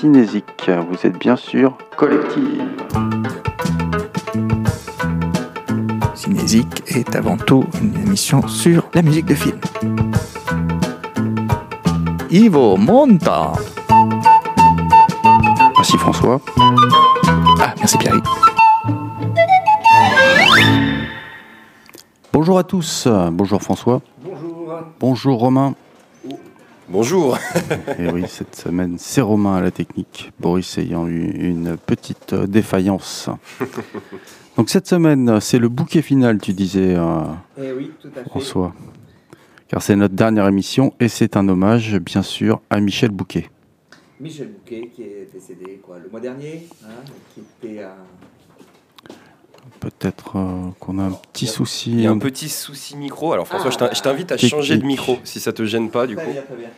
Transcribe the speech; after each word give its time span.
Cinésique. 0.00 0.70
Vous 0.90 1.06
êtes 1.06 1.18
bien 1.18 1.36
sûr 1.36 1.78
collective. 1.96 2.62
Cinésique 6.14 6.82
est 6.88 7.16
avant 7.16 7.38
tout 7.38 7.64
une 7.80 7.94
émission 8.02 8.46
sur 8.46 8.90
la 8.92 9.00
musique 9.00 9.24
de 9.24 9.34
film. 9.34 9.58
Ivo 12.30 12.76
Monta. 12.76 13.52
Merci 15.76 15.96
François. 15.96 16.40
Ah, 17.60 17.74
merci 17.78 17.96
Pierre. 17.96 18.16
Bonjour 22.34 22.58
à 22.58 22.64
tous. 22.64 23.08
Bonjour 23.32 23.62
François. 23.62 24.02
Bonjour. 24.22 24.74
Bonjour 25.00 25.38
Romain. 25.38 25.74
Bonjour. 26.88 27.36
Et 27.98 28.08
oui, 28.08 28.24
cette 28.28 28.54
semaine, 28.54 28.96
c'est 28.96 29.20
Romain 29.20 29.56
à 29.56 29.60
la 29.60 29.72
technique. 29.72 30.32
Boris 30.38 30.78
ayant 30.78 31.08
eu 31.08 31.30
une 31.30 31.76
petite 31.76 32.32
euh, 32.32 32.46
défaillance. 32.46 33.28
Donc 34.56 34.70
cette 34.70 34.86
semaine, 34.86 35.40
c'est 35.40 35.58
le 35.58 35.68
bouquet 35.68 36.00
final, 36.00 36.38
tu 36.40 36.52
disais, 36.52 36.94
euh, 36.96 37.22
Eh 37.60 37.72
oui, 37.72 37.90
tout 38.00 38.10
à 38.16 38.22
François. 38.22 38.72
Car 39.66 39.82
c'est 39.82 39.96
notre 39.96 40.14
dernière 40.14 40.46
émission 40.46 40.94
et 41.00 41.08
c'est 41.08 41.36
un 41.36 41.48
hommage, 41.48 41.98
bien 41.98 42.22
sûr, 42.22 42.60
à 42.70 42.78
Michel 42.78 43.10
Bouquet. 43.10 43.50
Michel 44.20 44.52
Bouquet 44.52 44.88
qui 44.94 45.02
est 45.02 45.28
décédé 45.32 45.80
quoi, 45.84 45.98
le 45.98 46.08
mois 46.08 46.20
dernier, 46.20 46.68
hein, 46.84 47.02
qui 47.34 47.40
était 47.40 47.82
à... 47.82 47.96
Peut-être 49.80 50.36
euh, 50.36 50.70
qu'on 50.80 50.98
a 50.98 51.02
un 51.04 51.12
petit 51.32 51.46
souci. 51.46 51.90
Il 51.92 52.00
y 52.00 52.06
a 52.06 52.10
un 52.10 52.18
petit 52.18 52.48
souci 52.48 52.96
micro. 52.96 53.32
Alors 53.32 53.46
François, 53.46 53.70
je 53.70 53.76
t'in- 53.78 53.90
je 53.92 54.00
t'invite 54.00 54.32
à 54.32 54.36
changer 54.36 54.76
de 54.78 54.84
micro 54.84 55.18
si 55.24 55.40
ça 55.40 55.52
te 55.52 55.64
gêne 55.64 55.90
pas 55.90 56.06
du 56.06 56.16
coup. 56.16 56.22
très 56.22 56.56
bien. 56.56 56.68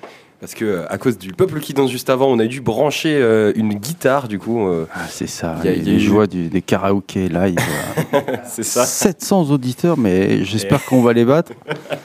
Parce 0.40 0.54
que 0.54 0.64
euh, 0.64 0.86
à 0.88 0.98
cause 0.98 1.18
du 1.18 1.32
peuple 1.32 1.58
qui 1.58 1.74
danse 1.74 1.90
juste 1.90 2.10
avant, 2.10 2.28
on 2.28 2.38
a 2.38 2.46
dû 2.46 2.60
brancher 2.60 3.16
euh, 3.20 3.52
une 3.56 3.74
guitare 3.74 4.28
du 4.28 4.38
coup. 4.38 4.68
euh, 4.68 4.86
Ah, 4.94 5.00
c'est 5.10 5.26
ça, 5.26 5.56
Il 5.64 5.70
y 5.70 5.72
a- 5.72 5.76
les, 5.76 5.82
y 5.82 5.90
a 5.90 5.94
eu- 5.94 6.00
joies 6.00 6.26
du- 6.28 6.48
des 6.48 6.62
karaokés 6.62 7.28
live. 7.28 7.56
c'est 8.46 8.62
ça, 8.62 8.84
700 8.86 9.50
auditeurs, 9.50 9.98
mais 9.98 10.44
j'espère 10.44 10.84
qu'on 10.84 11.02
va 11.02 11.12
les 11.12 11.24
battre. 11.24 11.52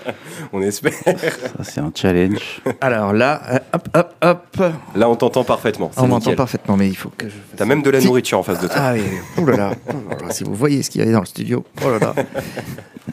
on 0.52 0.64
espère. 0.64 0.94
Ça, 1.04 1.64
c'est 1.64 1.80
un 1.80 1.92
challenge. 1.94 2.62
Alors 2.82 3.14
là, 3.14 3.40
euh, 3.52 3.60
hop, 3.74 3.88
hop, 3.94 4.16
hop. 4.24 4.64
Là 4.96 5.10
on 5.10 5.16
t'entend 5.16 5.44
parfaitement. 5.44 5.92
On 5.98 6.08
m'entend 6.08 6.34
parfaitement, 6.34 6.76
mais 6.76 6.88
il 6.88 6.96
faut 6.98 7.12
que 7.16 7.30
je... 7.30 7.36
T'as 7.56 7.66
même 7.66 7.84
de 7.84 7.92
la 7.92 8.02
nourriture 8.02 8.40
en 8.40 8.44
face 8.44 8.60
de 8.60 8.66
toi. 8.68 8.76
Ah 8.80 8.94
oui, 8.96 9.04
oh 9.38 9.46
là 9.46 9.58
là, 9.58 9.72
oh 9.90 9.94
là 10.10 10.18
là, 10.28 10.34
si 10.34 10.44
vous 10.44 10.56
voyez 10.56 10.82
ce 10.82 10.90
qu'il 10.90 11.06
y 11.06 11.08
a 11.08 11.12
dans 11.12 11.20
le 11.20 11.26
studio, 11.28 11.64
oh 11.86 11.90
là 11.92 12.00
là. 12.00 12.16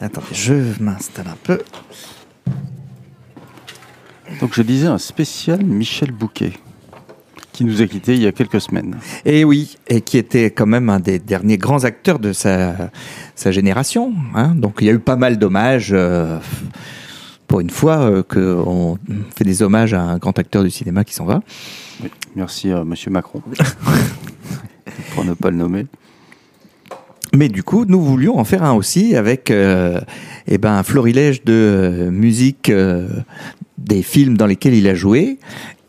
Attendez, 0.01 0.25
je 0.31 0.55
m'installe 0.79 1.27
un 1.27 1.37
peu. 1.43 1.59
Donc, 4.39 4.53
je 4.53 4.61
disais 4.61 4.87
un 4.87 4.97
spécial 4.97 5.63
Michel 5.63 6.11
Bouquet, 6.11 6.53
qui 7.51 7.63
nous 7.65 7.81
a 7.81 7.87
quittés 7.87 8.15
il 8.15 8.21
y 8.21 8.27
a 8.27 8.31
quelques 8.31 8.61
semaines. 8.61 8.97
Et 9.25 9.43
oui, 9.43 9.77
et 9.87 10.01
qui 10.01 10.17
était 10.17 10.51
quand 10.51 10.65
même 10.65 10.89
un 10.89 10.99
des 10.99 11.19
derniers 11.19 11.57
grands 11.57 11.83
acteurs 11.83 12.19
de 12.19 12.33
sa, 12.33 12.89
sa 13.35 13.51
génération. 13.51 14.13
hein. 14.35 14.53
Donc 14.55 14.77
il 14.81 14.87
y 14.87 14.89
a 14.89 14.93
eu 14.93 14.99
pas 14.99 15.15
mal 15.15 15.37
d'hommages. 15.37 15.91
euh, 15.93 16.39
pour 17.47 17.59
une 17.59 17.69
fois 17.69 17.97
euh, 17.99 18.23
qu'on 18.23 18.97
fait 19.35 19.43
des 19.43 19.61
hommages 19.61 19.93
à 19.93 20.01
un 20.01 20.17
grand 20.17 20.39
acteur 20.39 20.63
du 20.63 20.69
cinéma 20.71 21.03
qui 21.03 21.13
s'en 21.13 21.25
va. 21.25 21.41
Oui, 22.01 22.09
merci 22.33 22.71
à 22.71 22.85
Monsieur 22.85 23.11
Macron, 23.11 23.41
pour 25.13 25.25
ne 25.25 25.33
pas 25.33 25.49
le 25.51 25.57
nommer. 25.57 25.85
Mais 27.35 27.49
du 27.49 27.61
coup, 27.63 27.83
nous 27.85 28.01
voulions 28.01 28.37
en 28.39 28.45
faire 28.45 28.63
un 28.63 28.71
aussi 28.71 29.17
avec 29.17 29.51
euh, 29.51 29.99
eh 30.47 30.57
ben, 30.57 30.71
un 30.77 30.83
florilège 30.83 31.43
de 31.43 32.07
musique 32.09 32.69
euh, 32.69 33.09
des 33.85 34.03
films 34.03 34.37
dans 34.37 34.45
lesquels 34.45 34.73
il 34.73 34.87
a 34.87 34.95
joué. 34.95 35.39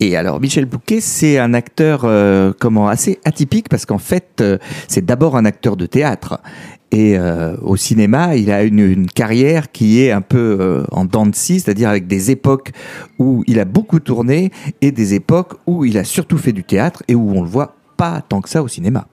Et 0.01 0.17
alors, 0.17 0.41
Michel 0.41 0.65
Bouquet, 0.65 1.01
c'est 1.01 1.39
un 1.39 1.55
acteur 1.55 2.03
euh, 2.05 2.53
comment 2.59 2.89
assez 2.89 3.21
atypique 3.25 3.69
parce 3.69 3.87
qu'en 3.87 3.99
fait, 3.99 4.41
euh, 4.41 4.59
c'est 4.89 5.05
d'abord 5.05 5.37
un 5.37 5.45
acteur 5.45 5.77
de 5.77 5.87
théâtre. 5.87 6.41
Et 6.91 7.17
euh, 7.17 7.57
au 7.63 7.77
cinéma, 7.77 8.37
il 8.37 8.51
a 8.51 8.65
une, 8.65 9.07
carrière 9.07 9.71
qui 9.71 10.03
est 10.03 10.11
un 10.11 10.21
peu 10.21 10.85
en 10.91 11.07
dents 11.07 11.25
de 11.25 11.35
scie, 11.35 11.61
c'est-à-dire 11.61 11.89
avec 11.89 12.07
des 12.07 12.31
époques 12.31 12.73
où 13.19 13.45
il 13.47 13.61
a 13.61 13.65
beaucoup 13.65 13.99
tourné 13.99 14.51
et 14.83 14.91
des 14.91 15.15
époques 15.15 15.55
où 15.67 15.85
il 15.87 15.97
a 15.97 16.05
surtout 16.05 16.37
fait 16.37 16.53
du 16.53 16.65
théâtre 16.65 17.03
et 17.09 17.15
où 17.15 17.33
on 17.35 17.43
le 17.43 17.49
voit 17.49 17.77
pas 17.97 18.23
tant 18.29 18.43
que 18.43 18.51
ça 18.51 18.63
au 18.63 18.69
cinéma. 18.69 19.07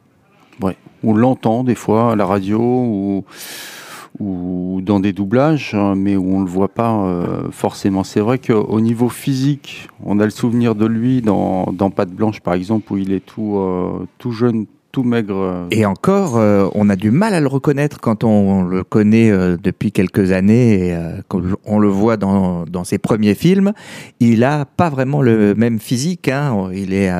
Ouais. 0.61 0.75
On 1.03 1.13
l'entend 1.13 1.63
des 1.63 1.75
fois 1.75 2.13
à 2.13 2.15
la 2.15 2.25
radio 2.25 2.59
ou, 2.59 3.23
ou 4.19 4.81
dans 4.83 4.99
des 4.99 5.13
doublages, 5.13 5.75
hein, 5.75 5.93
mais 5.95 6.15
où 6.15 6.35
on 6.35 6.39
ne 6.39 6.45
le 6.45 6.49
voit 6.49 6.69
pas 6.69 6.93
euh, 6.93 7.51
forcément. 7.51 8.03
C'est 8.03 8.21
vrai 8.21 8.39
qu'au 8.39 8.81
niveau 8.81 9.09
physique, 9.09 9.87
on 10.03 10.19
a 10.19 10.25
le 10.25 10.31
souvenir 10.31 10.75
de 10.75 10.85
lui 10.85 11.21
dans, 11.21 11.71
dans 11.71 11.89
Pâte 11.91 12.09
Blanche, 12.11 12.39
par 12.39 12.53
exemple, 12.55 12.91
où 12.93 12.97
il 12.97 13.13
est 13.13 13.25
tout, 13.25 13.57
euh, 13.57 14.05
tout 14.17 14.31
jeune, 14.31 14.65
tout 14.91 15.03
maigre. 15.03 15.35
euh. 15.35 15.67
Et 15.69 15.85
encore, 15.85 16.37
euh, 16.37 16.67
on 16.73 16.89
a 16.89 16.95
du 16.95 17.11
mal 17.11 17.35
à 17.35 17.39
le 17.39 17.47
reconnaître 17.47 17.99
quand 17.99 18.23
on 18.23 18.63
le 18.63 18.83
connaît 18.83 19.29
euh, 19.29 19.55
depuis 19.61 19.91
quelques 19.91 20.31
années 20.31 20.87
et 20.87 20.95
euh, 20.95 21.21
quand 21.27 21.41
on 21.65 21.77
le 21.77 21.87
voit 21.89 22.17
dans, 22.17 22.65
dans 22.65 22.83
ses 22.83 22.97
premiers 22.97 23.35
films. 23.35 23.73
Il 24.19 24.43
a 24.43 24.65
pas 24.65 24.89
vraiment 24.89 25.21
le 25.21 25.53
même 25.53 25.79
physique. 25.79 26.27
Hein. 26.27 26.69
Il 26.73 26.93
est 26.93 27.11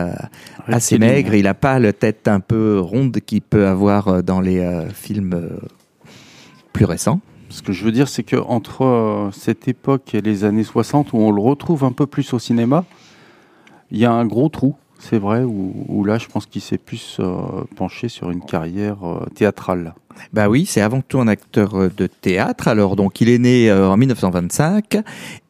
assez 0.68 0.98
maigre. 0.98 1.36
Il 1.36 1.46
a 1.46 1.54
pas 1.54 1.78
la 1.78 1.94
tête 1.94 2.28
un 2.28 2.40
peu 2.40 2.80
ronde 2.80 3.20
qu'il 3.24 3.42
peut 3.44 3.68
avoir 3.68 4.24
dans 4.24 4.42
les 4.42 4.68
films 4.94 5.40
plus 6.74 6.86
récents. 6.86 7.22
Ce 7.50 7.62
que 7.64 7.74
je 7.74 7.84
veux 7.84 7.92
dire, 7.92 8.08
c'est 8.08 8.24
qu'entre 8.24 8.84
euh, 8.84 9.32
cette 9.32 9.68
époque 9.68 10.14
et 10.14 10.22
les 10.22 10.44
années 10.44 10.64
60, 10.64 11.14
où 11.14 11.18
on 11.18 11.32
le 11.32 11.42
retrouve 11.42 11.84
un 11.84 11.92
peu 11.92 12.06
plus 12.06 12.34
au 12.34 12.40
cinéma, 12.40 12.86
il 13.92 13.98
y 13.98 14.06
a 14.06 14.12
un 14.12 14.26
gros 14.26 14.50
trou, 14.50 14.76
c'est 15.00 15.18
vrai, 15.18 15.44
où, 15.44 15.74
où 15.88 16.04
là, 16.04 16.20
je 16.20 16.28
pense 16.28 16.46
qu'il 16.46 16.62
s'est 16.62 16.78
plus 16.78 17.18
euh, 17.20 17.64
penché 17.76 18.08
sur 18.08 18.30
une 18.30 18.42
carrière 18.42 18.98
euh, 19.04 19.26
théâtrale. 19.34 19.96
Bah 20.34 20.50
oui, 20.50 20.66
c'est 20.66 20.82
avant 20.82 21.02
tout 21.02 21.20
un 21.20 21.28
acteur 21.28 21.76
euh, 21.76 21.92
de 21.96 22.08
théâtre. 22.08 22.68
Alors 22.68 22.96
donc 22.96 23.22
il 23.22 23.30
est 23.30 23.38
né 23.38 23.70
euh, 23.70 23.88
en 23.90 23.98
1925 23.98 24.98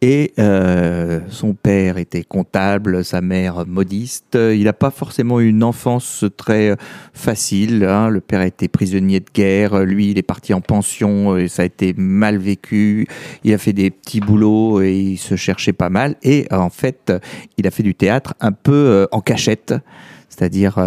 et 0.02 0.34
euh, 0.40 1.20
son 1.30 1.53
père 1.53 1.97
était 1.97 2.24
comptable, 2.24 3.03
sa 3.03 3.22
mère 3.22 3.66
modiste. 3.66 4.38
Il 4.38 4.64
n'a 4.64 4.74
pas 4.74 4.92
forcément 4.92 5.40
eu 5.40 5.48
une 5.50 5.64
enfance 5.64 6.25
très 6.38 6.69
euh, 6.69 6.75
facile. 7.14 7.84
hein. 7.84 8.09
Le 8.09 8.22
père 8.22 8.42
été 8.42 8.68
prisonnier 8.68 9.19
de 9.19 9.30
guerre, 9.34 9.84
lui 9.84 10.12
il 10.12 10.18
est 10.18 10.24
parti 10.24 10.53
en 10.53 10.62
pension 10.62 11.38
et 11.38 11.48
ça 11.48 11.64
a 11.64 11.66
été 11.66 11.94
mal 11.98 12.38
vécu. 12.38 13.08
Il 13.44 13.53
a 13.53 13.58
fait 13.58 13.74
des 13.74 13.90
petits 13.90 14.22
boulots 14.22 14.81
et 14.81 14.94
il 14.94 15.18
se 15.18 15.36
cherchait 15.36 15.74
pas 15.74 15.90
mal. 15.90 16.16
Et 16.24 16.48
en 16.52 16.69
fait, 16.69 17.12
il 17.58 17.66
a 17.68 17.72
fait 17.72 17.84
du 17.84 17.96
théâtre 17.96 18.34
un 18.40 18.52
peu 18.52 19.08
en 19.12 19.22
cachette, 19.22 19.74
c'est-à-dire 20.30 20.78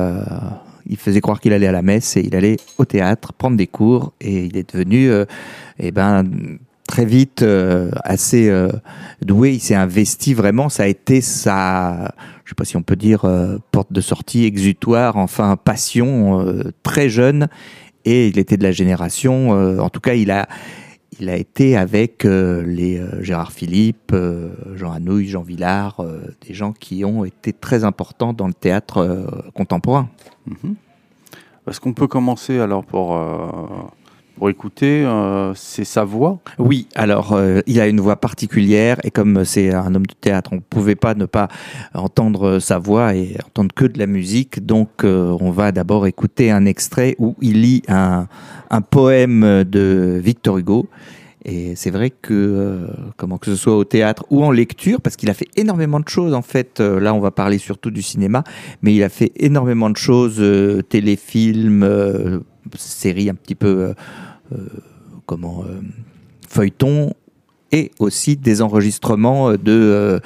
il 0.87 0.97
faisait 0.97 1.20
croire 1.20 1.41
qu'il 1.41 1.53
allait 1.53 1.66
à 1.66 1.72
la 1.72 1.82
messe 1.82 2.16
et 2.16 2.20
il 2.20 2.34
allait 2.34 2.56
au 2.78 2.84
théâtre 2.84 3.32
prendre 3.32 3.56
des 3.56 3.66
cours 3.66 4.12
et 4.20 4.44
il 4.44 4.56
est 4.56 4.72
devenu 4.72 5.10
euh, 5.10 5.25
eh 5.78 5.91
ben 5.91 6.25
très 6.87 7.04
vite 7.04 7.43
euh, 7.43 7.91
assez 8.04 8.48
euh, 8.48 8.69
doué. 9.22 9.53
Il 9.53 9.60
s'est 9.60 9.75
investi 9.75 10.34
vraiment. 10.34 10.69
Ça 10.69 10.84
a 10.84 10.87
été 10.87 11.20
sa 11.20 12.15
je 12.44 12.50
sais 12.50 12.54
pas 12.54 12.65
si 12.65 12.76
on 12.76 12.82
peut 12.82 12.97
dire 12.97 13.25
porte 13.70 13.93
de 13.93 14.00
sortie 14.00 14.44
exutoire 14.44 15.16
enfin 15.16 15.56
passion 15.56 16.44
très 16.82 17.09
jeune. 17.09 17.49
Et 18.04 18.26
il 18.26 18.38
était 18.38 18.56
de 18.56 18.64
la 18.64 18.72
génération 18.72 19.50
en 19.81 19.88
tout 19.88 20.00
cas 20.00 20.14
il 20.14 20.31
a 20.31 20.49
il 21.21 21.28
a 21.28 21.37
été 21.37 21.77
avec 21.77 22.25
euh, 22.25 22.62
les 22.62 22.99
euh, 22.99 23.23
Gérard 23.23 23.53
Philippe, 23.53 24.12
euh, 24.12 24.50
Jean 24.75 24.93
Anouilh, 24.93 25.28
Jean 25.28 25.43
Villard, 25.43 26.05
des 26.47 26.55
gens 26.55 26.73
qui 26.73 27.05
ont 27.05 27.25
été 27.25 27.53
très 27.53 27.84
importants 27.84 28.33
dans 28.33 28.47
le 28.47 28.55
théâtre 28.55 29.27
contemporain. 29.55 30.09
Mhm. 30.47 30.75
Est-ce 31.69 31.81
qu'on 31.81 31.93
peut 31.93 32.09
commencer 32.09 32.59
alors 32.59 32.84
pour, 32.84 33.17
pour 34.37 34.50
écouter 34.50 35.04
euh, 35.04 35.53
C'est 35.54 35.84
sa 35.84 36.04
voix 36.04 36.41
Oui, 36.59 36.88
alors 36.94 37.32
euh, 37.32 37.60
il 37.66 37.81
a 37.81 37.87
une 37.87 38.00
voix 38.00 38.16
particulière 38.16 38.98
et 39.04 39.10
comme 39.10 39.44
c'est 39.44 39.72
un 39.72 39.94
homme 39.94 40.06
de 40.06 40.15
théâtre, 40.15 40.50
on 40.53 40.56
ne 40.56 40.60
pouvait 40.60 40.94
pas 40.94 41.15
ne 41.15 41.26
pas 41.26 41.48
entendre 41.94 42.59
sa 42.59 42.78
voix 42.78 43.14
et 43.14 43.37
entendre 43.46 43.73
que 43.75 43.84
de 43.84 43.99
la 43.99 44.06
musique. 44.06 44.64
Donc 44.64 45.05
euh, 45.05 45.37
on 45.40 45.50
va 45.50 45.73
d'abord 45.73 46.06
écouter 46.06 46.50
un 46.50 46.67
extrait 46.67 47.14
où 47.19 47.37
il 47.40 47.62
lit 47.62 47.82
un, 47.88 48.26
un 48.70 48.81
poème 48.81 49.64
de 49.64 50.20
Victor 50.23 50.58
Hugo. 50.58 50.88
Et 51.44 51.75
c'est 51.75 51.90
vrai 51.90 52.11
que, 52.11 52.32
euh, 52.32 52.87
comment 53.17 53.37
que 53.37 53.46
ce 53.46 53.56
soit 53.56 53.76
au 53.76 53.85
théâtre 53.85 54.25
ou 54.31 54.44
en 54.44 54.52
lecture, 54.52 55.00
parce 55.00 55.17
qu'il 55.17 55.28
a 55.28 55.35
fait 55.35 55.49
énormément 55.56 55.99
de 55.99 56.08
choses 56.08 56.35
en 56.35 56.43
fait. 56.43 56.78
euh, 56.78 57.00
là, 57.00 57.14
on 57.14 57.20
va 57.20 57.32
parler 57.32 57.58
surtout 57.58 57.90
du 57.90 58.00
cinéma, 58.00 58.44
mais 58.81 58.94
il 58.94 59.02
a 59.02 59.08
fait 59.08 59.32
énormément 59.35 59.90
de 59.90 59.96
choses, 59.96 60.40
téléfilms, 60.88 62.43
séries 62.76 63.31
un 63.31 63.35
petit 63.35 63.55
peu, 63.55 63.69
euh, 63.69 63.94
euh, 64.53 64.67
comment, 65.26 65.64
euh, 65.64 65.81
feuilleton, 66.49 67.12
et 67.70 67.91
aussi 67.99 68.37
des 68.37 68.61
enregistrements 68.61 69.53
de, 69.53 69.59
euh, 69.69 70.20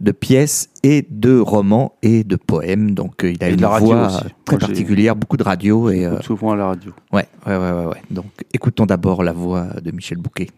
de 0.00 0.12
pièces 0.12 0.70
et 0.82 1.06
de 1.10 1.38
romans 1.38 1.92
et 2.02 2.24
de 2.24 2.36
poèmes. 2.36 2.92
Donc 2.94 3.22
euh, 3.22 3.32
il 3.32 3.44
a 3.44 3.50
Et 3.50 3.52
une 3.52 3.60
la 3.60 3.78
voix 3.78 4.06
aussi. 4.06 4.24
très 4.46 4.56
Moi, 4.56 4.60
particulière, 4.60 5.14
beaucoup 5.14 5.36
de 5.36 5.42
radio 5.42 5.90
et 5.90 6.06
euh, 6.06 6.20
souvent 6.22 6.52
à 6.52 6.56
la 6.56 6.66
radio. 6.68 6.92
ouais, 7.12 7.28
ouais, 7.46 7.56
ouais, 7.56 7.72
ouais, 7.72 7.86
ouais. 7.86 8.02
Donc 8.10 8.26
écoutons 8.54 8.86
d'abord 8.86 9.22
la 9.22 9.32
voix 9.32 9.66
de 9.82 9.90
Michel 9.90 10.16
Bouquet. 10.16 10.48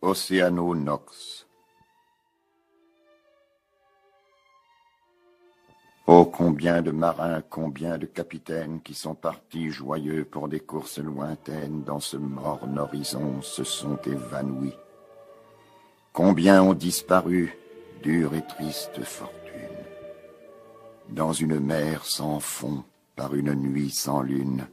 Oceano 0.00 0.74
Nox. 0.74 1.35
Oh, 6.08 6.24
combien 6.24 6.82
de 6.82 6.92
marins, 6.92 7.42
combien 7.50 7.98
de 7.98 8.06
capitaines 8.06 8.80
qui 8.80 8.94
sont 8.94 9.16
partis 9.16 9.70
joyeux 9.70 10.24
pour 10.24 10.46
des 10.46 10.60
courses 10.60 11.00
lointaines 11.00 11.82
dans 11.82 11.98
ce 11.98 12.16
morne 12.16 12.78
horizon 12.78 13.42
se 13.42 13.64
sont 13.64 13.98
évanouis. 14.06 14.76
Combien 16.12 16.62
ont 16.62 16.74
disparu, 16.74 17.58
dure 18.04 18.34
et 18.34 18.46
triste 18.46 19.02
fortune, 19.02 19.82
dans 21.08 21.32
une 21.32 21.58
mer 21.58 22.04
sans 22.04 22.38
fond, 22.38 22.84
par 23.16 23.34
une 23.34 23.54
nuit 23.54 23.90
sans 23.90 24.22
lune, 24.22 24.68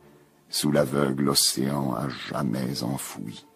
sous 0.49 0.71
l'aveugle 0.71 1.29
océan 1.29 1.95
à 1.95 2.09
jamais 2.09 2.83
enfoui. 2.83 3.47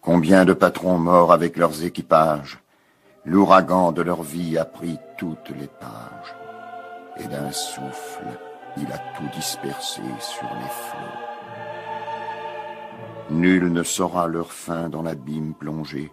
Combien 0.00 0.44
de 0.44 0.52
patrons 0.52 0.98
morts 0.98 1.32
avec 1.32 1.56
leurs 1.56 1.82
équipages, 1.82 2.60
l'ouragan 3.28 3.92
de 3.92 4.00
leur 4.00 4.22
vie 4.22 4.56
a 4.56 4.64
pris 4.64 4.98
toutes 5.18 5.50
les 5.50 5.66
pages, 5.66 6.34
et 7.18 7.26
d'un 7.26 7.52
souffle, 7.52 8.24
il 8.78 8.90
a 8.90 8.98
tout 9.16 9.28
dispersé 9.34 10.00
sur 10.18 10.48
les 10.54 10.70
flots. 10.70 11.26
Nul 13.30 13.70
ne 13.70 13.82
saura 13.82 14.28
leur 14.28 14.50
fin 14.52 14.88
dans 14.88 15.02
l'abîme 15.02 15.52
plongé. 15.52 16.10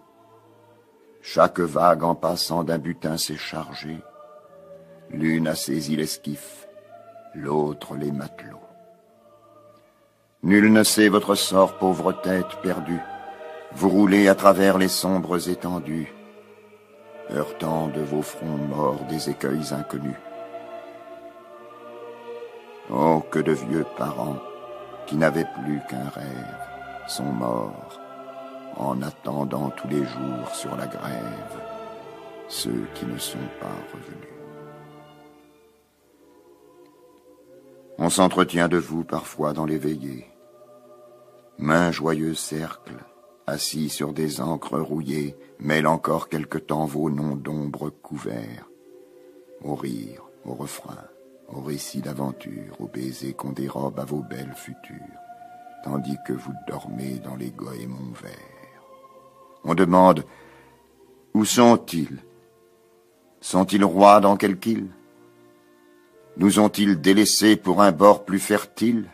Chaque 1.21 1.62
vague 1.62 2.03
en 2.03 2.15
passant 2.15 2.65
d'un 2.65 2.79
butin 2.79 3.15
s'est 3.15 3.38
chargée. 3.38 4.00
L'une 5.09 5.47
a 5.47 5.56
saisi 5.56 5.95
l'esquif, 5.95 6.68
l'autre 7.33 7.95
les 7.95 8.11
matelots. 8.11 8.59
Nul 10.44 10.73
ne 10.73 10.83
sait 10.83 11.07
votre 11.07 11.35
sort, 11.35 11.77
pauvre 11.77 12.11
tête 12.11 12.59
perdue. 12.61 13.01
Vous 13.71 13.89
roulez 13.89 14.27
à 14.27 14.35
travers 14.35 14.77
les 14.77 14.89
sombres 14.89 15.50
étendues, 15.50 16.13
heurtant 17.31 17.88
de 17.88 18.01
vos 18.01 18.22
fronts 18.22 18.68
morts 18.69 19.04
des 19.10 19.30
écueils 19.30 19.74
inconnus. 19.74 20.19
Oh, 22.92 23.24
que 23.31 23.39
de 23.39 23.51
vieux 23.51 23.86
parents 23.98 24.39
qui 25.07 25.16
n'avaient 25.16 25.48
plus 25.63 25.81
qu'un 25.89 26.10
rêve 26.10 27.07
sont 27.07 27.24
morts 27.24 28.00
en 28.77 29.01
attendant 29.01 29.69
tous 29.69 29.88
les 29.88 30.04
jours 30.04 30.50
sur 30.54 30.75
la 30.75 30.88
grève 30.88 31.62
ceux 32.48 32.86
qui 32.94 33.06
ne 33.06 33.18
sont 33.18 33.38
pas 33.60 33.75
revenus. 33.94 34.30
On 37.98 38.10
s'entretient 38.10 38.68
de 38.68 38.78
vous 38.78 39.04
parfois 39.04 39.54
dans 39.54 39.66
les 39.66 39.78
veillées. 39.78 40.28
Main 41.57 41.92
joyeux 41.92 42.33
cercle, 42.33 42.95
assis 43.47 43.89
sur 43.89 44.13
des 44.13 44.42
encres 44.42 44.80
rouillées, 44.80 45.36
mêle 45.59 45.88
encore 45.88 46.30
quelque 46.30 46.57
temps 46.57 46.86
vos 46.86 47.09
noms 47.09 47.36
d'ombre 47.36 47.89
couverts. 47.89 48.69
Au 49.63 49.75
rire, 49.75 50.24
au 50.45 50.53
refrain, 50.53 51.03
au 51.50 51.62
récit 51.62 52.01
d'aventure, 52.01 52.80
au 52.80 52.88
baiser 52.88 53.33
qu'on 53.33 53.51
dérobe 53.51 54.00
à 54.00 54.06
vos 54.06 54.21
belles 54.21 54.56
futures, 54.56 54.95
tandis 55.83 56.18
que 56.25 56.33
vous 56.33 56.53
dormez 56.68 57.19
dans 57.19 57.36
les 57.36 57.51
goémons 57.51 58.13
verts. 58.21 58.83
On 59.63 59.75
demande 59.75 60.25
Où 61.33 61.45
sont-ils? 61.45 62.24
Sont-ils 63.42 63.83
rois 63.83 64.19
dans 64.19 64.38
quelque 64.38 64.68
île? 64.68 64.89
Nous 66.38 66.59
ont-ils 66.59 67.00
délaissés 67.00 67.56
pour 67.56 67.81
un 67.81 67.92
bord 67.92 68.25
plus 68.25 68.39
fertile? 68.39 69.09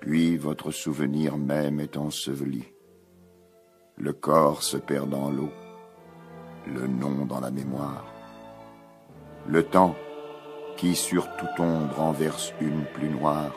Puis 0.00 0.36
votre 0.36 0.70
souvenir 0.70 1.36
même 1.36 1.80
est 1.80 1.96
enseveli, 1.96 2.64
le 3.96 4.12
corps 4.12 4.62
se 4.62 4.76
perd 4.76 5.10
dans 5.10 5.28
l'eau, 5.28 5.50
le 6.66 6.86
nom 6.86 7.26
dans 7.26 7.40
la 7.40 7.50
mémoire. 7.50 8.04
Le 9.48 9.64
temps, 9.64 9.96
qui 10.76 10.94
sur 10.94 11.28
toute 11.36 11.58
ombre 11.58 12.00
en 12.00 12.12
verse 12.12 12.54
une 12.60 12.84
plus 12.94 13.08
noire, 13.08 13.52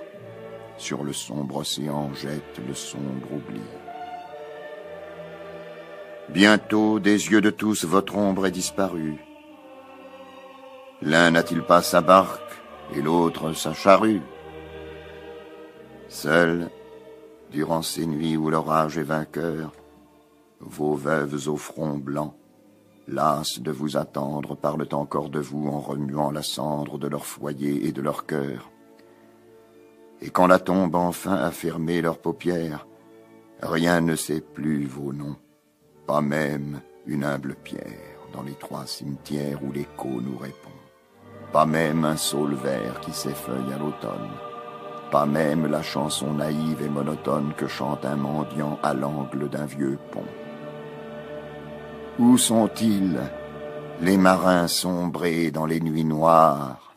sur 0.77 1.03
le 1.03 1.13
sombre 1.13 1.57
océan 1.57 2.11
jette 2.15 2.59
le 2.67 2.73
sombre 2.73 3.31
oubli. 3.31 3.61
Bientôt, 6.29 6.99
des 6.99 7.29
yeux 7.29 7.41
de 7.41 7.51
tous, 7.51 7.85
votre 7.85 8.17
ombre 8.17 8.47
est 8.47 8.51
disparue. 8.51 9.17
L'un 11.03 11.31
n'a-t-il 11.31 11.61
pas 11.61 11.83
sa 11.83 12.01
barque 12.01 12.41
et 12.95 13.01
l'autre 13.01 13.53
sa 13.53 13.73
charrue? 13.73 14.21
Seul, 16.11 16.69
durant 17.51 17.81
ces 17.81 18.05
nuits 18.05 18.35
où 18.35 18.49
l'orage 18.49 18.97
est 18.97 19.03
vainqueur, 19.03 19.71
vos 20.59 20.93
veuves 20.93 21.47
au 21.47 21.55
front 21.55 21.97
blanc, 21.97 22.35
lasses 23.07 23.61
de 23.61 23.71
vous 23.71 23.95
attendre, 23.95 24.55
parlent 24.55 24.89
encore 24.91 25.29
de 25.29 25.39
vous 25.39 25.69
en 25.69 25.79
remuant 25.79 26.29
la 26.29 26.43
cendre 26.43 26.97
de 26.99 27.07
leur 27.07 27.25
foyer 27.25 27.87
et 27.87 27.93
de 27.93 28.01
leur 28.01 28.25
cœur. 28.25 28.69
Et 30.19 30.29
quand 30.29 30.47
la 30.47 30.59
tombe 30.59 30.95
enfin 30.95 31.35
a 31.35 31.49
fermé 31.49 32.01
leurs 32.01 32.19
paupières, 32.19 32.85
rien 33.63 34.01
ne 34.01 34.17
sait 34.17 34.41
plus 34.41 34.85
vos 34.85 35.13
noms, 35.13 35.37
pas 36.07 36.21
même 36.21 36.81
une 37.05 37.23
humble 37.23 37.55
pierre 37.55 38.19
dans 38.33 38.43
les 38.43 38.55
trois 38.55 38.85
cimetières 38.85 39.63
où 39.63 39.71
l'écho 39.71 40.09
nous 40.09 40.37
répond, 40.37 40.77
pas 41.53 41.65
même 41.65 42.03
un 42.03 42.17
saule 42.17 42.55
vert 42.55 42.99
qui 42.99 43.13
s'effeuille 43.13 43.71
à 43.73 43.79
l'automne, 43.79 44.29
pas 45.11 45.25
même 45.25 45.67
la 45.67 45.83
chanson 45.83 46.33
naïve 46.33 46.81
et 46.81 46.89
monotone 46.89 47.53
que 47.55 47.67
chante 47.67 48.05
un 48.05 48.15
mendiant 48.15 48.79
à 48.81 48.93
l'angle 48.93 49.49
d'un 49.49 49.65
vieux 49.65 49.99
pont. 50.11 50.23
Où 52.17 52.37
sont-ils, 52.37 53.19
les 53.99 54.17
marins 54.17 54.67
sombrés 54.67 55.51
dans 55.51 55.65
les 55.65 55.81
nuits 55.81 56.05
noires? 56.05 56.95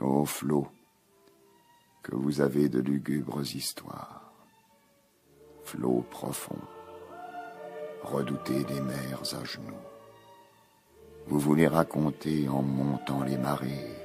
Ô 0.00 0.24
flot, 0.24 0.68
que 2.02 2.14
vous 2.14 2.40
avez 2.40 2.68
de 2.68 2.80
lugubres 2.80 3.42
histoires, 3.42 4.32
flots 5.64 6.06
profonds, 6.10 6.66
redoutés 8.02 8.64
des 8.64 8.80
mers 8.80 9.20
à 9.38 9.44
genoux. 9.44 9.84
Vous 11.26 11.38
voulez 11.38 11.68
raconter 11.68 12.48
en 12.48 12.62
montant 12.62 13.22
les 13.22 13.36
marées, 13.36 13.99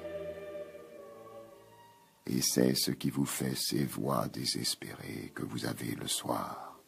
et 2.27 2.41
c'est 2.41 2.75
ce 2.75 2.91
qui 2.91 3.09
vous 3.09 3.25
fait 3.25 3.55
ces 3.55 3.85
voix 3.85 4.27
désespérées 4.33 5.31
que 5.33 5.43
vous 5.43 5.65
avez 5.65 5.95
le 5.99 6.07
soir 6.07 6.79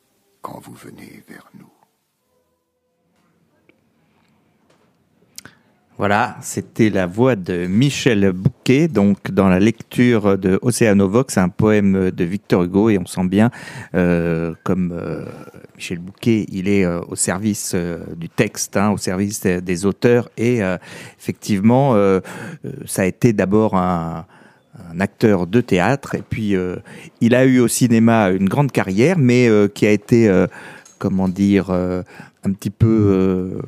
quand 0.42 0.60
vous 0.60 0.74
venez 0.74 1.24
vers 1.28 1.50
nous. 1.57 1.69
Voilà, 5.97 6.38
c'était 6.42 6.92
la 6.92 7.07
voix 7.07 7.35
de 7.35 7.66
Michel 7.66 8.31
Bouquet, 8.31 8.88
donc 8.88 9.31
dans 9.31 9.50
la 9.50 9.59
lecture 9.59 10.38
de 10.38 10.59
Océanovox, 10.61 11.40
un 11.40 11.50
poème 11.50 12.11
de 12.11 12.23
Victor 12.23 12.64
Hugo, 12.64 12.92
et 12.92 13.00
on 13.00 13.07
sent 13.07 13.26
bien 13.26 13.50
euh, 13.95 14.54
comme 14.64 14.92
euh, 14.92 15.26
Michel 15.76 15.97
Bouquet, 15.97 16.45
il 16.52 16.69
est 16.69 16.85
euh, 16.85 17.02
au 17.07 17.16
service 17.16 17.76
du 18.16 18.30
texte, 18.30 18.78
hein, 18.78 18.92
au 18.92 18.97
service 18.97 19.42
des, 19.42 19.85
auteurs, 19.88 20.30
et 20.38 20.59
effectivement, 21.18 21.95
ça 22.85 23.02
a 23.02 23.06
été 23.06 23.33
d'abord 23.33 23.76
un, 23.76 24.28
un 24.92 25.00
acteur 25.00 25.48
de 25.48 25.62
théâtre, 25.62 26.16
et 26.16 26.24
puis 26.28 26.56
euh, 26.56 26.78
il 27.22 27.36
a 27.36 27.46
eu 27.46 27.60
au 27.60 27.68
cinéma 27.68 28.30
une 28.30 28.48
grande 28.48 28.72
carrière, 28.72 29.18
mais 29.18 29.48
euh, 29.48 29.68
qui 29.68 29.86
a 29.86 29.92
été, 29.92 30.28
euh, 30.28 30.48
comment 31.00 31.28
dire, 31.28 31.69
un 31.72 32.52
petit 32.52 32.69
peu 32.69 33.60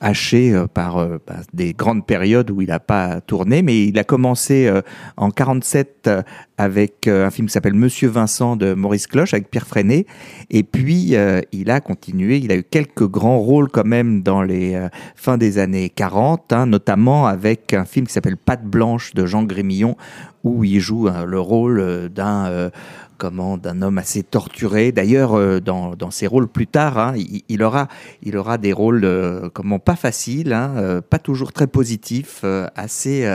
haché 0.00 0.52
euh, 0.52 0.66
par, 0.66 0.96
euh, 0.96 1.18
par 1.18 1.36
des 1.52 1.74
grandes 1.74 2.06
périodes 2.06 2.50
où 2.50 2.62
il 2.62 2.68
n'a 2.68 2.80
pas 2.80 3.20
tourné, 3.20 3.62
mais 3.62 3.86
il 3.86 3.98
a 3.98 4.04
commencé 4.04 4.66
euh, 4.66 4.80
en 5.16 5.30
47 5.30 6.06
euh, 6.06 6.22
avec 6.56 7.06
un 7.08 7.30
film 7.30 7.46
qui 7.46 7.52
s'appelle 7.52 7.74
Monsieur 7.74 8.08
Vincent 8.08 8.56
de 8.56 8.74
Maurice 8.74 9.06
Cloche 9.06 9.32
avec 9.32 9.50
Pierre 9.50 9.66
Freinet, 9.66 10.06
et 10.50 10.62
puis 10.62 11.14
il 11.52 11.70
a 11.70 11.80
continué, 11.80 12.36
il 12.36 12.52
a 12.52 12.56
eu 12.56 12.62
quelques 12.62 13.08
grands 13.08 13.38
rôles 13.38 13.70
quand 13.70 13.86
même 13.86 14.22
dans 14.22 14.42
les 14.42 14.78
fins 15.14 15.38
des 15.38 15.56
années 15.56 15.88
40, 15.88 16.52
hein, 16.52 16.66
notamment 16.66 17.26
avec 17.26 17.72
un 17.72 17.86
film 17.86 18.06
qui 18.06 18.12
s'appelle 18.12 18.36
Patte 18.36 18.64
blanche 18.64 19.14
de 19.14 19.24
Jean 19.24 19.44
Grémillon, 19.44 19.96
où 20.44 20.64
il 20.64 20.80
joue 20.80 21.08
hein, 21.08 21.24
le 21.24 21.38
rôle 21.40 21.80
euh, 21.80 22.08
d'un 22.08 22.46
euh, 22.46 22.70
comment 23.18 23.58
d'un 23.58 23.82
homme 23.82 23.98
assez 23.98 24.22
torturé. 24.22 24.92
D'ailleurs, 24.92 25.34
euh, 25.34 25.60
dans, 25.60 25.94
dans 25.94 26.10
ses 26.10 26.26
rôles 26.26 26.48
plus 26.48 26.66
tard, 26.66 26.98
hein, 26.98 27.12
il, 27.16 27.42
il 27.48 27.62
aura 27.62 27.88
il 28.22 28.36
aura 28.36 28.56
des 28.58 28.72
rôles 28.72 29.04
euh, 29.04 29.48
comment 29.52 29.78
pas 29.78 29.96
faciles, 29.96 30.52
hein, 30.52 31.00
pas 31.08 31.18
toujours 31.18 31.52
très 31.52 31.66
positifs, 31.66 32.44
assez 32.74 33.26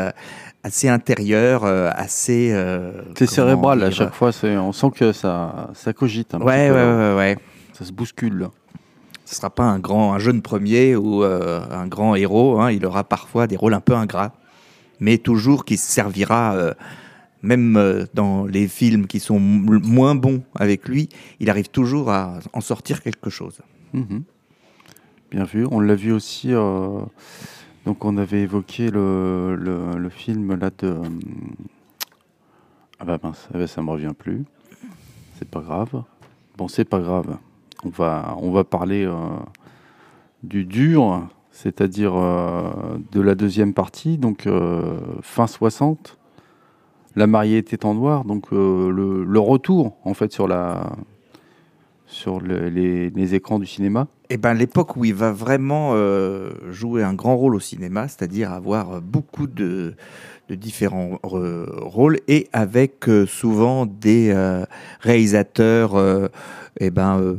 assez 0.63 0.89
intérieurs, 0.89 1.63
euh, 1.63 1.91
assez. 1.93 2.51
C'est 3.15 3.27
cérébral 3.27 3.83
à 3.83 3.91
chaque 3.91 4.15
fois, 4.15 4.31
on 4.43 4.71
sent 4.71 4.87
que 4.95 5.11
ça, 5.11 5.69
ça 5.75 5.93
cogite 5.93 6.33
un 6.33 6.39
Ouais, 6.41 6.69
petit 6.69 6.75
ouais, 6.75 6.83
peu. 6.83 6.97
ouais, 7.11 7.15
ouais. 7.17 7.37
Ça 7.73 7.85
se 7.85 7.91
bouscule. 7.91 8.47
Ce 9.25 9.35
sera 9.35 9.49
pas 9.49 9.63
un 9.63 9.79
grand, 9.79 10.13
un 10.13 10.19
jeune 10.19 10.41
premier 10.41 10.95
ou 10.95 11.23
euh, 11.23 11.59
un 11.71 11.87
grand 11.87 12.15
héros. 12.15 12.59
Hein, 12.61 12.71
il 12.71 12.85
aura 12.85 13.03
parfois 13.03 13.47
des 13.47 13.57
rôles 13.57 13.73
un 13.73 13.79
peu 13.79 13.93
ingrats, 13.93 14.33
mais 14.99 15.17
toujours 15.17 15.65
qui 15.65 15.77
se 15.77 15.89
servira. 15.91 16.55
euh, 16.55 16.73
même 17.45 17.77
euh, 17.77 18.05
dans 18.13 18.45
les 18.45 18.67
films 18.67 19.05
qui 19.07 19.19
sont 19.19 19.39
moins 19.39 20.15
bons 20.15 20.43
avec 20.55 20.87
lui, 20.87 21.09
il 21.39 21.49
arrive 21.49 21.69
toujours 21.69 22.09
à 22.09 22.39
en 22.53 22.61
sortir 22.61 23.01
quelque 23.01 23.29
chose. 23.29 23.59
Mhm. 23.93 24.23
bien 25.31 25.43
vu. 25.43 25.65
On 25.71 25.79
l'a 25.79 25.95
vu 25.95 26.11
aussi. 26.11 26.53
euh, 26.53 27.01
donc, 27.85 28.03
on 28.03 28.17
avait 28.17 28.41
évoqué 28.41 28.89
le, 28.89 29.55
le, 29.55 30.09
film 30.09 30.55
là 30.55 30.71
de. 30.79 30.97
Ah 32.99 33.05
bah 33.05 33.19
mince, 33.21 33.47
ah 33.53 33.59
bah, 33.59 33.67
ça 33.67 33.83
me 33.83 33.91
revient 33.91 34.13
plus. 34.17 34.43
C'est 35.37 35.47
pas 35.47 35.61
grave. 35.61 36.03
Bon, 36.57 36.67
c'est 36.67 36.85
pas 36.85 36.99
grave. 36.99 37.37
On 37.83 37.89
va, 37.89 38.35
on 38.39 38.51
va 38.51 38.63
parler 38.63 39.07
du 40.41 40.65
dur, 40.65 41.27
c'est-à-dire 41.55 42.13
euh, 42.15 42.69
de 43.13 43.21
la 43.21 43.33
deuxième 43.33 43.73
partie, 43.73 44.17
donc 44.17 44.45
euh, 44.45 44.99
fin 45.21 45.47
60. 45.47 46.17
La 47.15 47.27
mariée 47.27 47.57
était 47.57 47.85
en 47.85 47.93
noir, 47.93 48.25
donc 48.25 48.51
euh, 48.51 48.91
le, 48.91 49.39
retour 49.39 49.95
en 50.03 50.13
fait 50.13 50.33
sur 50.33 50.49
la 50.49 50.91
sur 52.07 52.41
le- 52.41 52.67
les, 52.67 53.35
écrans 53.35 53.57
du 53.57 53.65
cinéma. 53.65 54.07
Eh 54.29 54.35
ben, 54.35 54.53
l'époque 54.53 54.97
où 54.97 55.05
il 55.05 55.13
va 55.13 55.31
vraiment 55.31 55.95
jouer 56.71 57.03
un 57.03 57.13
grand 57.13 57.37
rôle 57.37 57.55
au 57.55 57.59
cinéma, 57.59 58.07
c'est-à-dire 58.07 58.51
avoir 58.51 59.01
beaucoup 59.01 59.47
de, 59.47 59.95
différents 60.49 61.19
rôles 61.23 62.19
et 62.27 62.47
avec 62.51 63.05
souvent 63.27 63.85
des 63.85 64.33
réalisateurs, 64.99 66.29
eh 66.79 66.89
ben, 66.91 67.35